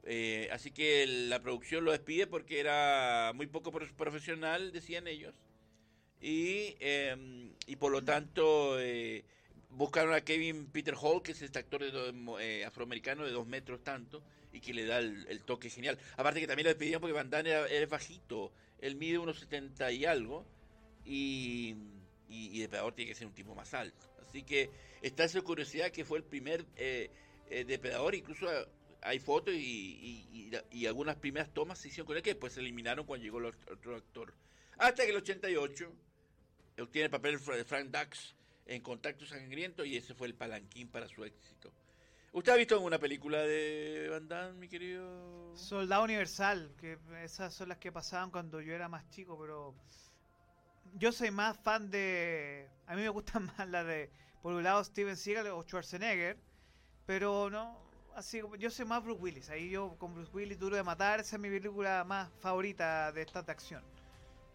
[0.05, 5.35] Eh, así que la producción lo despide porque era muy poco profesional, decían ellos.
[6.20, 9.24] Y, em, y por lo tanto eh,
[9.70, 11.82] buscaron a Kevin Peter Hall, que es este actor
[12.40, 15.98] eh, afroamericano de dos metros tanto, y que le da el, toque genial.
[16.16, 20.04] Aparte que también lo despidieron porque Van Damme era, bajito, él mide unos 70 y
[20.04, 20.44] algo.
[21.04, 21.76] Y
[22.32, 24.06] y, Depredador tiene que ser un tipo más alto.
[24.28, 24.70] Así que
[25.02, 27.10] está esa curiosidad que fue el primer eh,
[27.50, 28.46] eh, Depredador, incluso
[29.02, 30.50] hay fotos y,
[30.86, 33.96] algunas primeras tomas se hicieron con él que después se eliminaron cuando llegó el otro
[33.96, 34.34] actor.
[34.78, 35.92] Hasta que el 88
[36.80, 38.34] obtiene el papel de Frank Dux
[38.66, 41.72] en Contacto Sangriento y ese fue el palanquín para su éxito.
[42.34, 45.54] ¿Usted ha visto alguna película de Van Damme, mi querido?
[45.54, 49.74] Soldado Universal, que esas son las que pasaban cuando yo era más chico, pero
[50.94, 52.70] yo soy más fan de.
[52.86, 54.10] A mí me gustan más las de.
[54.42, 56.38] Por un lado, Steven Seagal o Schwarzenegger.
[57.04, 57.76] Pero no.
[58.14, 59.50] Así yo soy más Bruce Willis.
[59.50, 63.22] Ahí yo con Bruce Willis, Duro de Matar, esa es mi película más favorita de
[63.22, 63.82] esta de acción.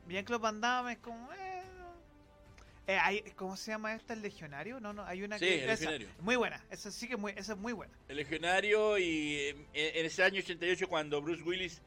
[0.08, 1.32] Bien Club Van Damme es como.
[1.34, 1.47] Eh,
[2.88, 4.14] eh ¿Cómo se llama esta?
[4.14, 4.80] ¿El Legionario?
[4.80, 5.62] No, no, hay una sí, que.
[5.64, 6.10] El Legionario.
[6.22, 7.94] Muy buena, esa sí que es muy, esa es muy buena.
[8.08, 11.82] El Legionario y en, ese año 88 cuando Bruce Willis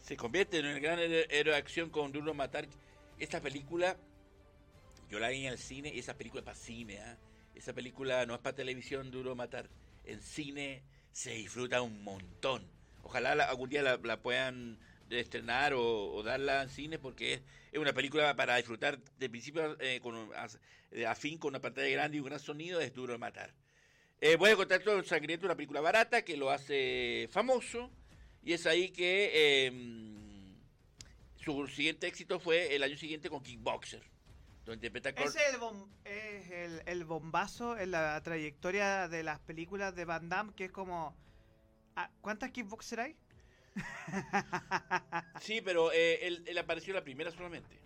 [0.00, 2.66] se convierte en el gran héroe de acción con Duro Matar
[3.18, 3.96] esta película,
[5.10, 7.16] yo la vi en el cine, y esa película es para cine, ¿ah?
[7.54, 9.68] esa película no es para televisión, duro matar.
[10.04, 10.82] En cine
[11.12, 12.64] se disfruta un montón.
[13.02, 14.78] Ojalá algún día la, puedan
[15.10, 17.34] estrenar o, darla en cine porque
[17.72, 22.16] es, una película para disfrutar de principio eh, con, a, fin con una pantalla grande
[22.16, 23.54] y un gran sonido, es duro de matar.
[24.20, 27.90] Eh, voy a contar todo sangriento, una película barata que lo hace famoso
[28.42, 29.66] y es ahí que...
[29.66, 30.18] Em,
[31.36, 34.02] su siguiente éxito fue el año siguiente con Kickboxer.
[34.74, 35.34] Interpreta es,
[36.50, 41.16] el, el, bombazo en la trayectoria de las películas de Van Damme, que es como...
[41.96, 43.16] Ah, ¿Cuántas Kickboxer hay?
[45.40, 47.80] sí, pero eh, él, apareció la primera solamente.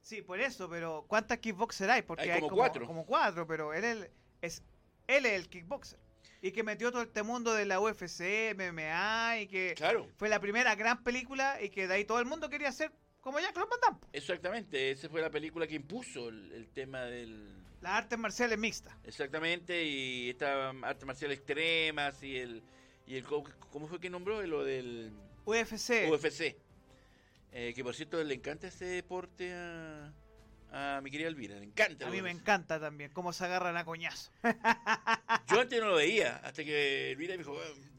[0.00, 2.02] Sí, por eso, pero ¿cuántas Kickboxer hay?
[2.02, 2.86] Porque hay como, cuatro.
[2.86, 4.10] Como cuatro, pero él,
[4.40, 4.62] es,
[5.06, 5.98] él es el Kickboxer
[6.42, 9.74] y que metió todo este mundo de la UFC, MMA y que
[10.16, 13.38] fue la primera gran película y que de ahí todo el mundo quería ser como
[13.38, 17.48] ya Claude Van Exactamente, esa fue la película que impuso el, tema del...
[17.80, 18.94] Las artes marciales mixtas.
[19.04, 22.62] Exactamente, y esta artes marciales extremas y el...
[23.06, 24.42] Y el ¿Cómo fue que nombró?
[24.42, 25.12] Lo del...
[25.44, 26.10] UFC.
[26.10, 26.56] UFC.
[27.52, 30.12] Eh, que por cierto le encanta ese deporte a
[30.72, 32.06] a mi querida Elvira, le encanta.
[32.06, 34.32] A mí me encanta también, cómo se agarran a coñazo.
[35.50, 37.54] Yo antes no lo veía, hasta que Elvira me dijo,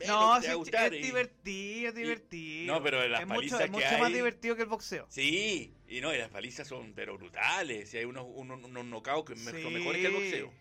[0.08, 0.94] no, te va a gustar.
[0.94, 2.74] Es divertido, es divertido.
[2.74, 5.06] no, pero las es palizas mucho, es mucho más divertido que el boxeo.
[5.10, 9.34] Sí, y no, y las palizas son pero brutales, y hay unos, unos, unos knockouts
[9.34, 10.54] que son mejores que el boxeo.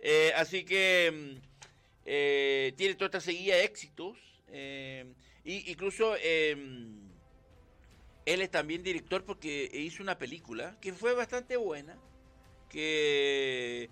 [0.00, 1.73] Eh, así que mm,
[2.04, 4.16] eh, tiene toda esta seguida de éxitos,
[4.48, 5.12] eh,
[5.44, 6.14] y incluso...
[6.20, 6.56] Eh,
[8.26, 11.98] él es también director porque hizo una película que fue bastante buena,
[12.70, 13.90] que,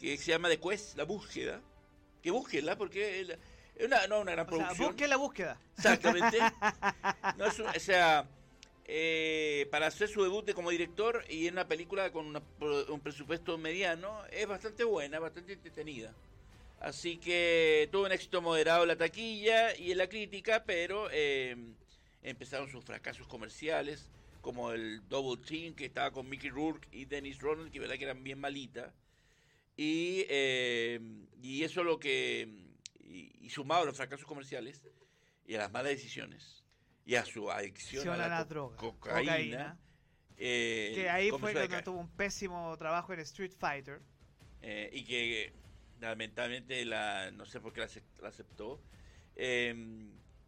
[0.00, 1.60] que se llama The Quest, La Búsqueda.
[2.22, 4.96] Que búsquela porque es una, no una gran producción.
[4.96, 5.60] Sea, la búsqueda.
[5.76, 6.38] Exactamente.
[7.76, 8.26] o sea,
[8.86, 14.24] eh, para hacer su debut como director y en una película con un presupuesto mediano,
[14.30, 16.14] es bastante buena, bastante entretenida.
[16.84, 21.56] Así que tuvo un éxito moderado en la taquilla y en la crítica, pero eh,
[22.22, 24.10] empezaron sus fracasos comerciales,
[24.42, 28.04] como el Double Team, que estaba con Mickey Rourke y Dennis Rodman, que verdad que
[28.04, 28.92] eran bien malitas.
[29.78, 31.00] Y, eh,
[31.42, 32.48] y eso lo que,
[33.00, 34.82] y, sumado a los fracasos comerciales
[35.46, 36.64] y a las malas decisiones,
[37.06, 39.22] y a su adicción a la, a la co- droga, cocaína.
[39.24, 39.78] cocaína.
[40.36, 44.02] eh, Que ahí fue cuando tuvo un pésimo trabajo en Street Fighter.
[44.60, 45.52] Eh, y que
[46.08, 48.80] lamentablemente la no sé por qué la, acep- la aceptó.
[49.36, 49.74] Eh,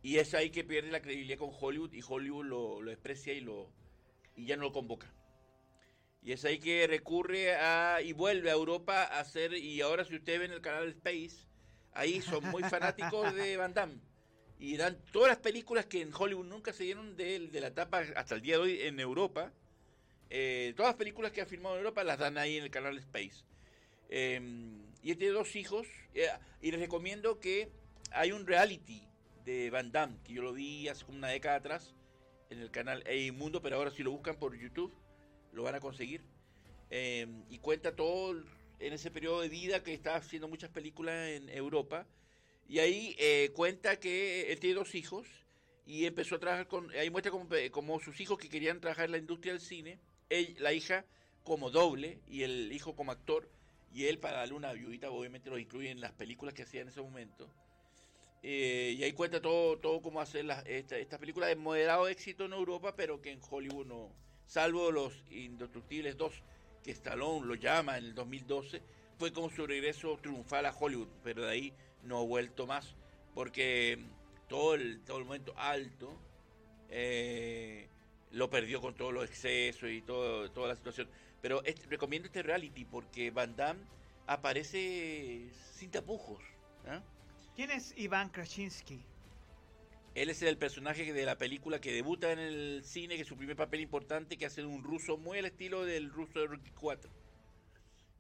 [0.02, 3.40] y es ahí que pierde la credibilidad con Hollywood y Hollywood lo, lo desprecia y
[3.40, 3.70] lo
[4.36, 5.12] y ya no lo convoca.
[6.22, 10.16] Y es ahí que recurre a y vuelve a Europa a hacer y ahora si
[10.16, 11.46] ustedes ven el canal Space
[11.92, 14.00] ahí son muy fanáticos de Van Damme.
[14.58, 18.34] Y dan todas las películas que en Hollywood nunca se dieron de la etapa hasta
[18.36, 19.52] el día de hoy en Europa.
[20.30, 22.96] Eh, todas las películas que ha filmado en Europa las dan ahí en el canal
[22.98, 23.44] Space.
[24.08, 24.40] Eh,
[25.06, 25.86] y él tiene dos hijos.
[26.14, 26.26] eh,
[26.60, 27.70] y les recomiendo que
[28.10, 29.06] hay un reality
[29.44, 31.94] de Van Damme, que yo lo vi hace como una década atrás
[32.50, 34.92] en el canal E Mundo, pero ahora si lo buscan por YouTube,
[35.52, 36.22] lo van a conseguir.
[36.90, 38.32] Eh, y cuenta todo
[38.80, 42.04] en ese periodo de vida que estaba haciendo muchas películas en Europa.
[42.68, 45.28] Y ahí eh, cuenta que él tiene dos hijos
[45.86, 46.90] y empezó a trabajar con...
[46.90, 50.00] Ahí muestra como, como sus hijos que querían trabajar en la industria del cine,
[50.30, 51.04] él- la hija
[51.44, 53.48] como doble y el hijo como actor.
[53.97, 56.89] Y él, para darle una ayudita, obviamente lo incluye en las películas que hacía en
[56.89, 57.48] ese momento.
[58.43, 62.44] Eh, y ahí cuenta todo, todo cómo hacer las, esta, esta película de moderado éxito
[62.44, 64.12] en Europa, pero que en Hollywood no.
[64.44, 66.43] Salvo los Indestructibles 2,
[66.85, 68.82] que Stallone lo llama en el 2012,
[69.18, 72.94] fue como su regreso triunfal a Hollywood, pero de ahí no ha vuelto más,
[73.35, 73.98] porque
[74.47, 76.20] todo el, todo el momento alto
[76.90, 77.89] eh,
[78.32, 81.09] lo perdió con todos los excesos y todo, toda la situación.
[81.42, 83.80] Pero este- recomiendo este reality porque Van Damme
[84.26, 86.42] aparece sin tapujos.
[86.86, 87.02] ¿ah?
[87.54, 89.00] ¿Quién es Iván Krasinski?
[90.14, 93.36] Él es el personaje de la película que debuta en el cine, que es su
[93.36, 97.10] primer papel importante, que hace un ruso muy al estilo del ruso de Rocky 4.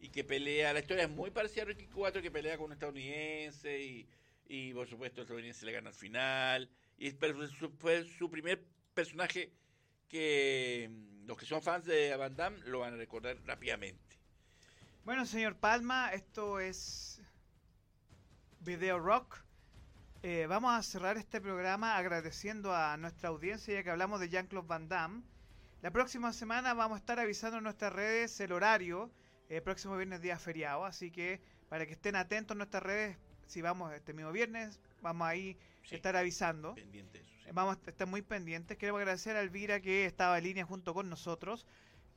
[0.00, 2.72] Y que pelea, la historia es muy parecida a Rocky 4, que pelea con un
[2.72, 4.06] estadounidense y,
[4.46, 6.68] y por supuesto el estadounidense le gana al final.
[6.98, 7.16] Y es-
[7.78, 8.62] fue su primer
[8.92, 9.50] personaje
[10.08, 14.18] que mm, los que son fans de Van Damme lo van a recordar rápidamente.
[15.04, 17.20] Bueno, señor Palma, esto es
[18.60, 19.38] Video Rock.
[20.22, 24.66] Eh, vamos a cerrar este programa agradeciendo a nuestra audiencia ya que hablamos de Jean-Claude
[24.66, 25.22] Van Damme.
[25.82, 29.10] La próxima semana vamos a estar avisando en nuestras redes el horario,
[29.48, 33.16] el próximo viernes día feriado, así que para que estén atentos en nuestras redes,
[33.46, 35.56] si vamos este mismo viernes, vamos ahí
[35.86, 36.74] Sí, estar avisando.
[36.74, 37.34] pendiente de eso.
[37.44, 37.50] sí.
[37.52, 38.76] Vamos a estar muy pendientes.
[38.76, 41.66] Queremos agradecer a Elvira que estaba en línea junto con nosotros.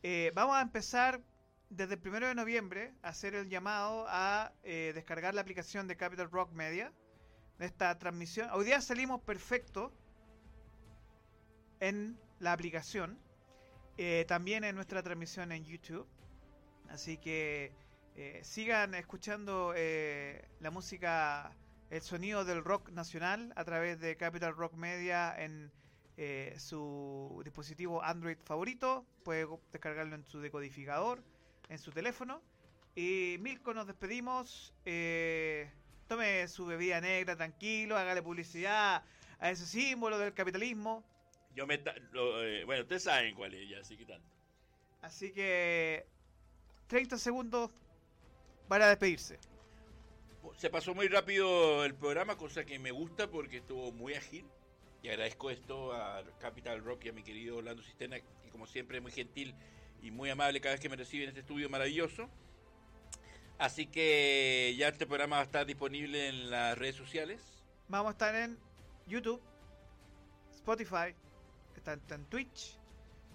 [0.03, 1.21] Eh, vamos a empezar
[1.69, 5.95] desde el primero de noviembre a hacer el llamado a eh, descargar la aplicación de
[5.95, 6.91] Capital Rock Media
[7.59, 8.49] de esta transmisión.
[8.51, 9.93] Hoy día salimos perfecto
[11.79, 13.19] en la aplicación,
[13.97, 16.07] eh, también en nuestra transmisión en YouTube.
[16.89, 17.71] Así que
[18.15, 19.73] eh, sigan escuchando
[20.59, 21.55] la música,
[21.89, 25.71] el sonido del rock nacional a través de Capital Rock Media en
[26.17, 29.05] eh, su dispositivo Android favorito.
[29.23, 31.23] Puede descargarlo en su decodificador,
[31.69, 32.41] en su teléfono.
[32.95, 34.73] Y Milko, nos despedimos.
[34.85, 35.71] Eh,
[36.07, 39.03] tome su bebida negra tranquilo, hágale publicidad
[39.39, 41.03] a ese símbolo del capitalismo.
[41.55, 44.27] Yo me lo, eh, bueno, ustedes saben cuál es ya, así que tanto.
[45.01, 46.05] Así que
[46.87, 47.71] 30 segundos
[48.67, 49.39] para despedirse.
[50.57, 54.45] Se pasó muy rápido el programa, cosa que me gusta porque estuvo muy ágil.
[55.01, 58.97] Y agradezco esto a Capital Rock y a mi querido Orlando Cisterna, que como siempre
[58.97, 59.55] es muy gentil
[60.01, 62.29] y muy amable cada vez que me recibe en este estudio maravilloso.
[63.57, 67.41] Así que ya este programa va a estar disponible en las redes sociales.
[67.87, 68.57] Vamos a estar en
[69.07, 69.41] YouTube,
[70.51, 71.15] Spotify,
[71.75, 72.77] está, en Twitch.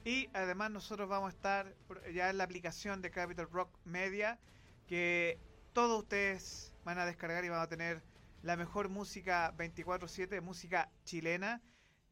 [0.04, 1.74] Y además nosotros vamos a estar
[2.12, 4.38] ya en la aplicación de Capital Rock Media,
[4.86, 5.38] que
[5.72, 8.02] todos ustedes van a descargar y van a tener
[8.42, 11.62] la mejor música 24/7, música chilena.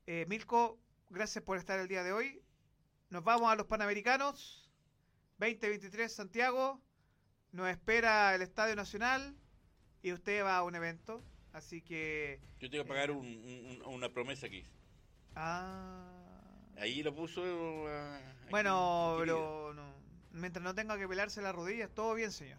[0.06, 0.78] Eh, Milko,
[1.10, 2.42] gracias por estar el día de hoy.
[3.10, 4.70] Nos vamos a los Panamericanos
[5.38, 6.80] 2023 Santiago.
[7.52, 9.36] Nos espera el Estadio Nacional
[10.02, 11.22] y usted va a un evento.
[11.52, 12.40] Así que...
[12.60, 14.70] Yo tengo que pagar un- un- una promesa que hice.
[15.36, 16.08] Ah.
[16.78, 17.42] Ahí lo puso.
[17.42, 19.94] aquí, Bueno, pero no,
[20.32, 22.58] mientras no tenga que pelarse las rodillas, todo bien, señor.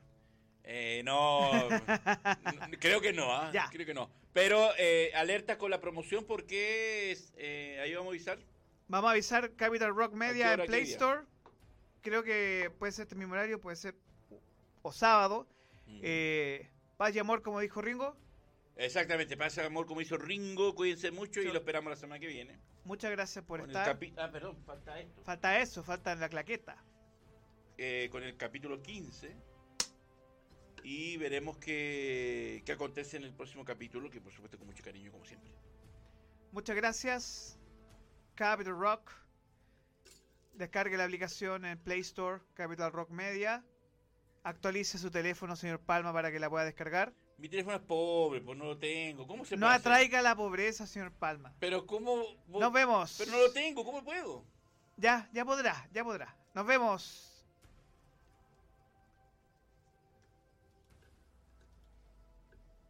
[0.66, 1.50] Eh, no,
[2.80, 3.52] creo que no, ¿ah?
[3.54, 3.68] Ya.
[3.70, 4.10] creo que no.
[4.32, 8.40] Pero eh, alerta con la promoción porque es- eh, ahí vamos a avisar.
[8.88, 10.84] Vamos a avisar Capital Rock ¿A Media en Play?
[10.84, 11.22] Store.
[12.02, 13.96] Creo que puede ser este mismo horario, puede ser
[14.82, 15.48] o sábado.
[15.88, 16.00] Mm.
[16.02, 18.16] Eh, paz y amor, como dijo Ringo.
[18.76, 22.58] Exactamente, pasa amor como hizo Ringo, cuídense mucho y lo esperamos la semana que viene.
[22.86, 23.98] Muchas gracias por Con estar.
[24.18, 25.22] ah, perdón, falta esto.
[25.24, 26.84] Falta eso, falta la claqueta.
[27.78, 29.36] Eh, con el capítulo 15
[30.84, 35.12] y veremos qué, qué acontece en el próximo capítulo, que por supuesto con mucho cariño
[35.12, 35.52] como siempre.
[36.52, 37.58] Muchas gracias.
[38.36, 39.12] Capital Rock.
[40.54, 43.64] Descargue la aplicación en Play Store, Capital Rock Media.
[44.44, 47.14] Actualice su teléfono, señor Palma, para que la pueda descargar.
[47.38, 49.26] Mi teléfono es pobre, pues no lo tengo.
[49.26, 49.92] ¿Cómo se No puede hacer?
[49.92, 51.56] atraiga la pobreza, señor Palma.
[51.60, 52.18] Pero ¿cómo?
[52.48, 53.16] vos- Nos vemos.
[53.18, 54.46] Pero no lo tengo, ¿cómo puedo?
[54.98, 56.38] Ya, ya podrá, ya podrá.
[56.54, 57.33] Nos vemos.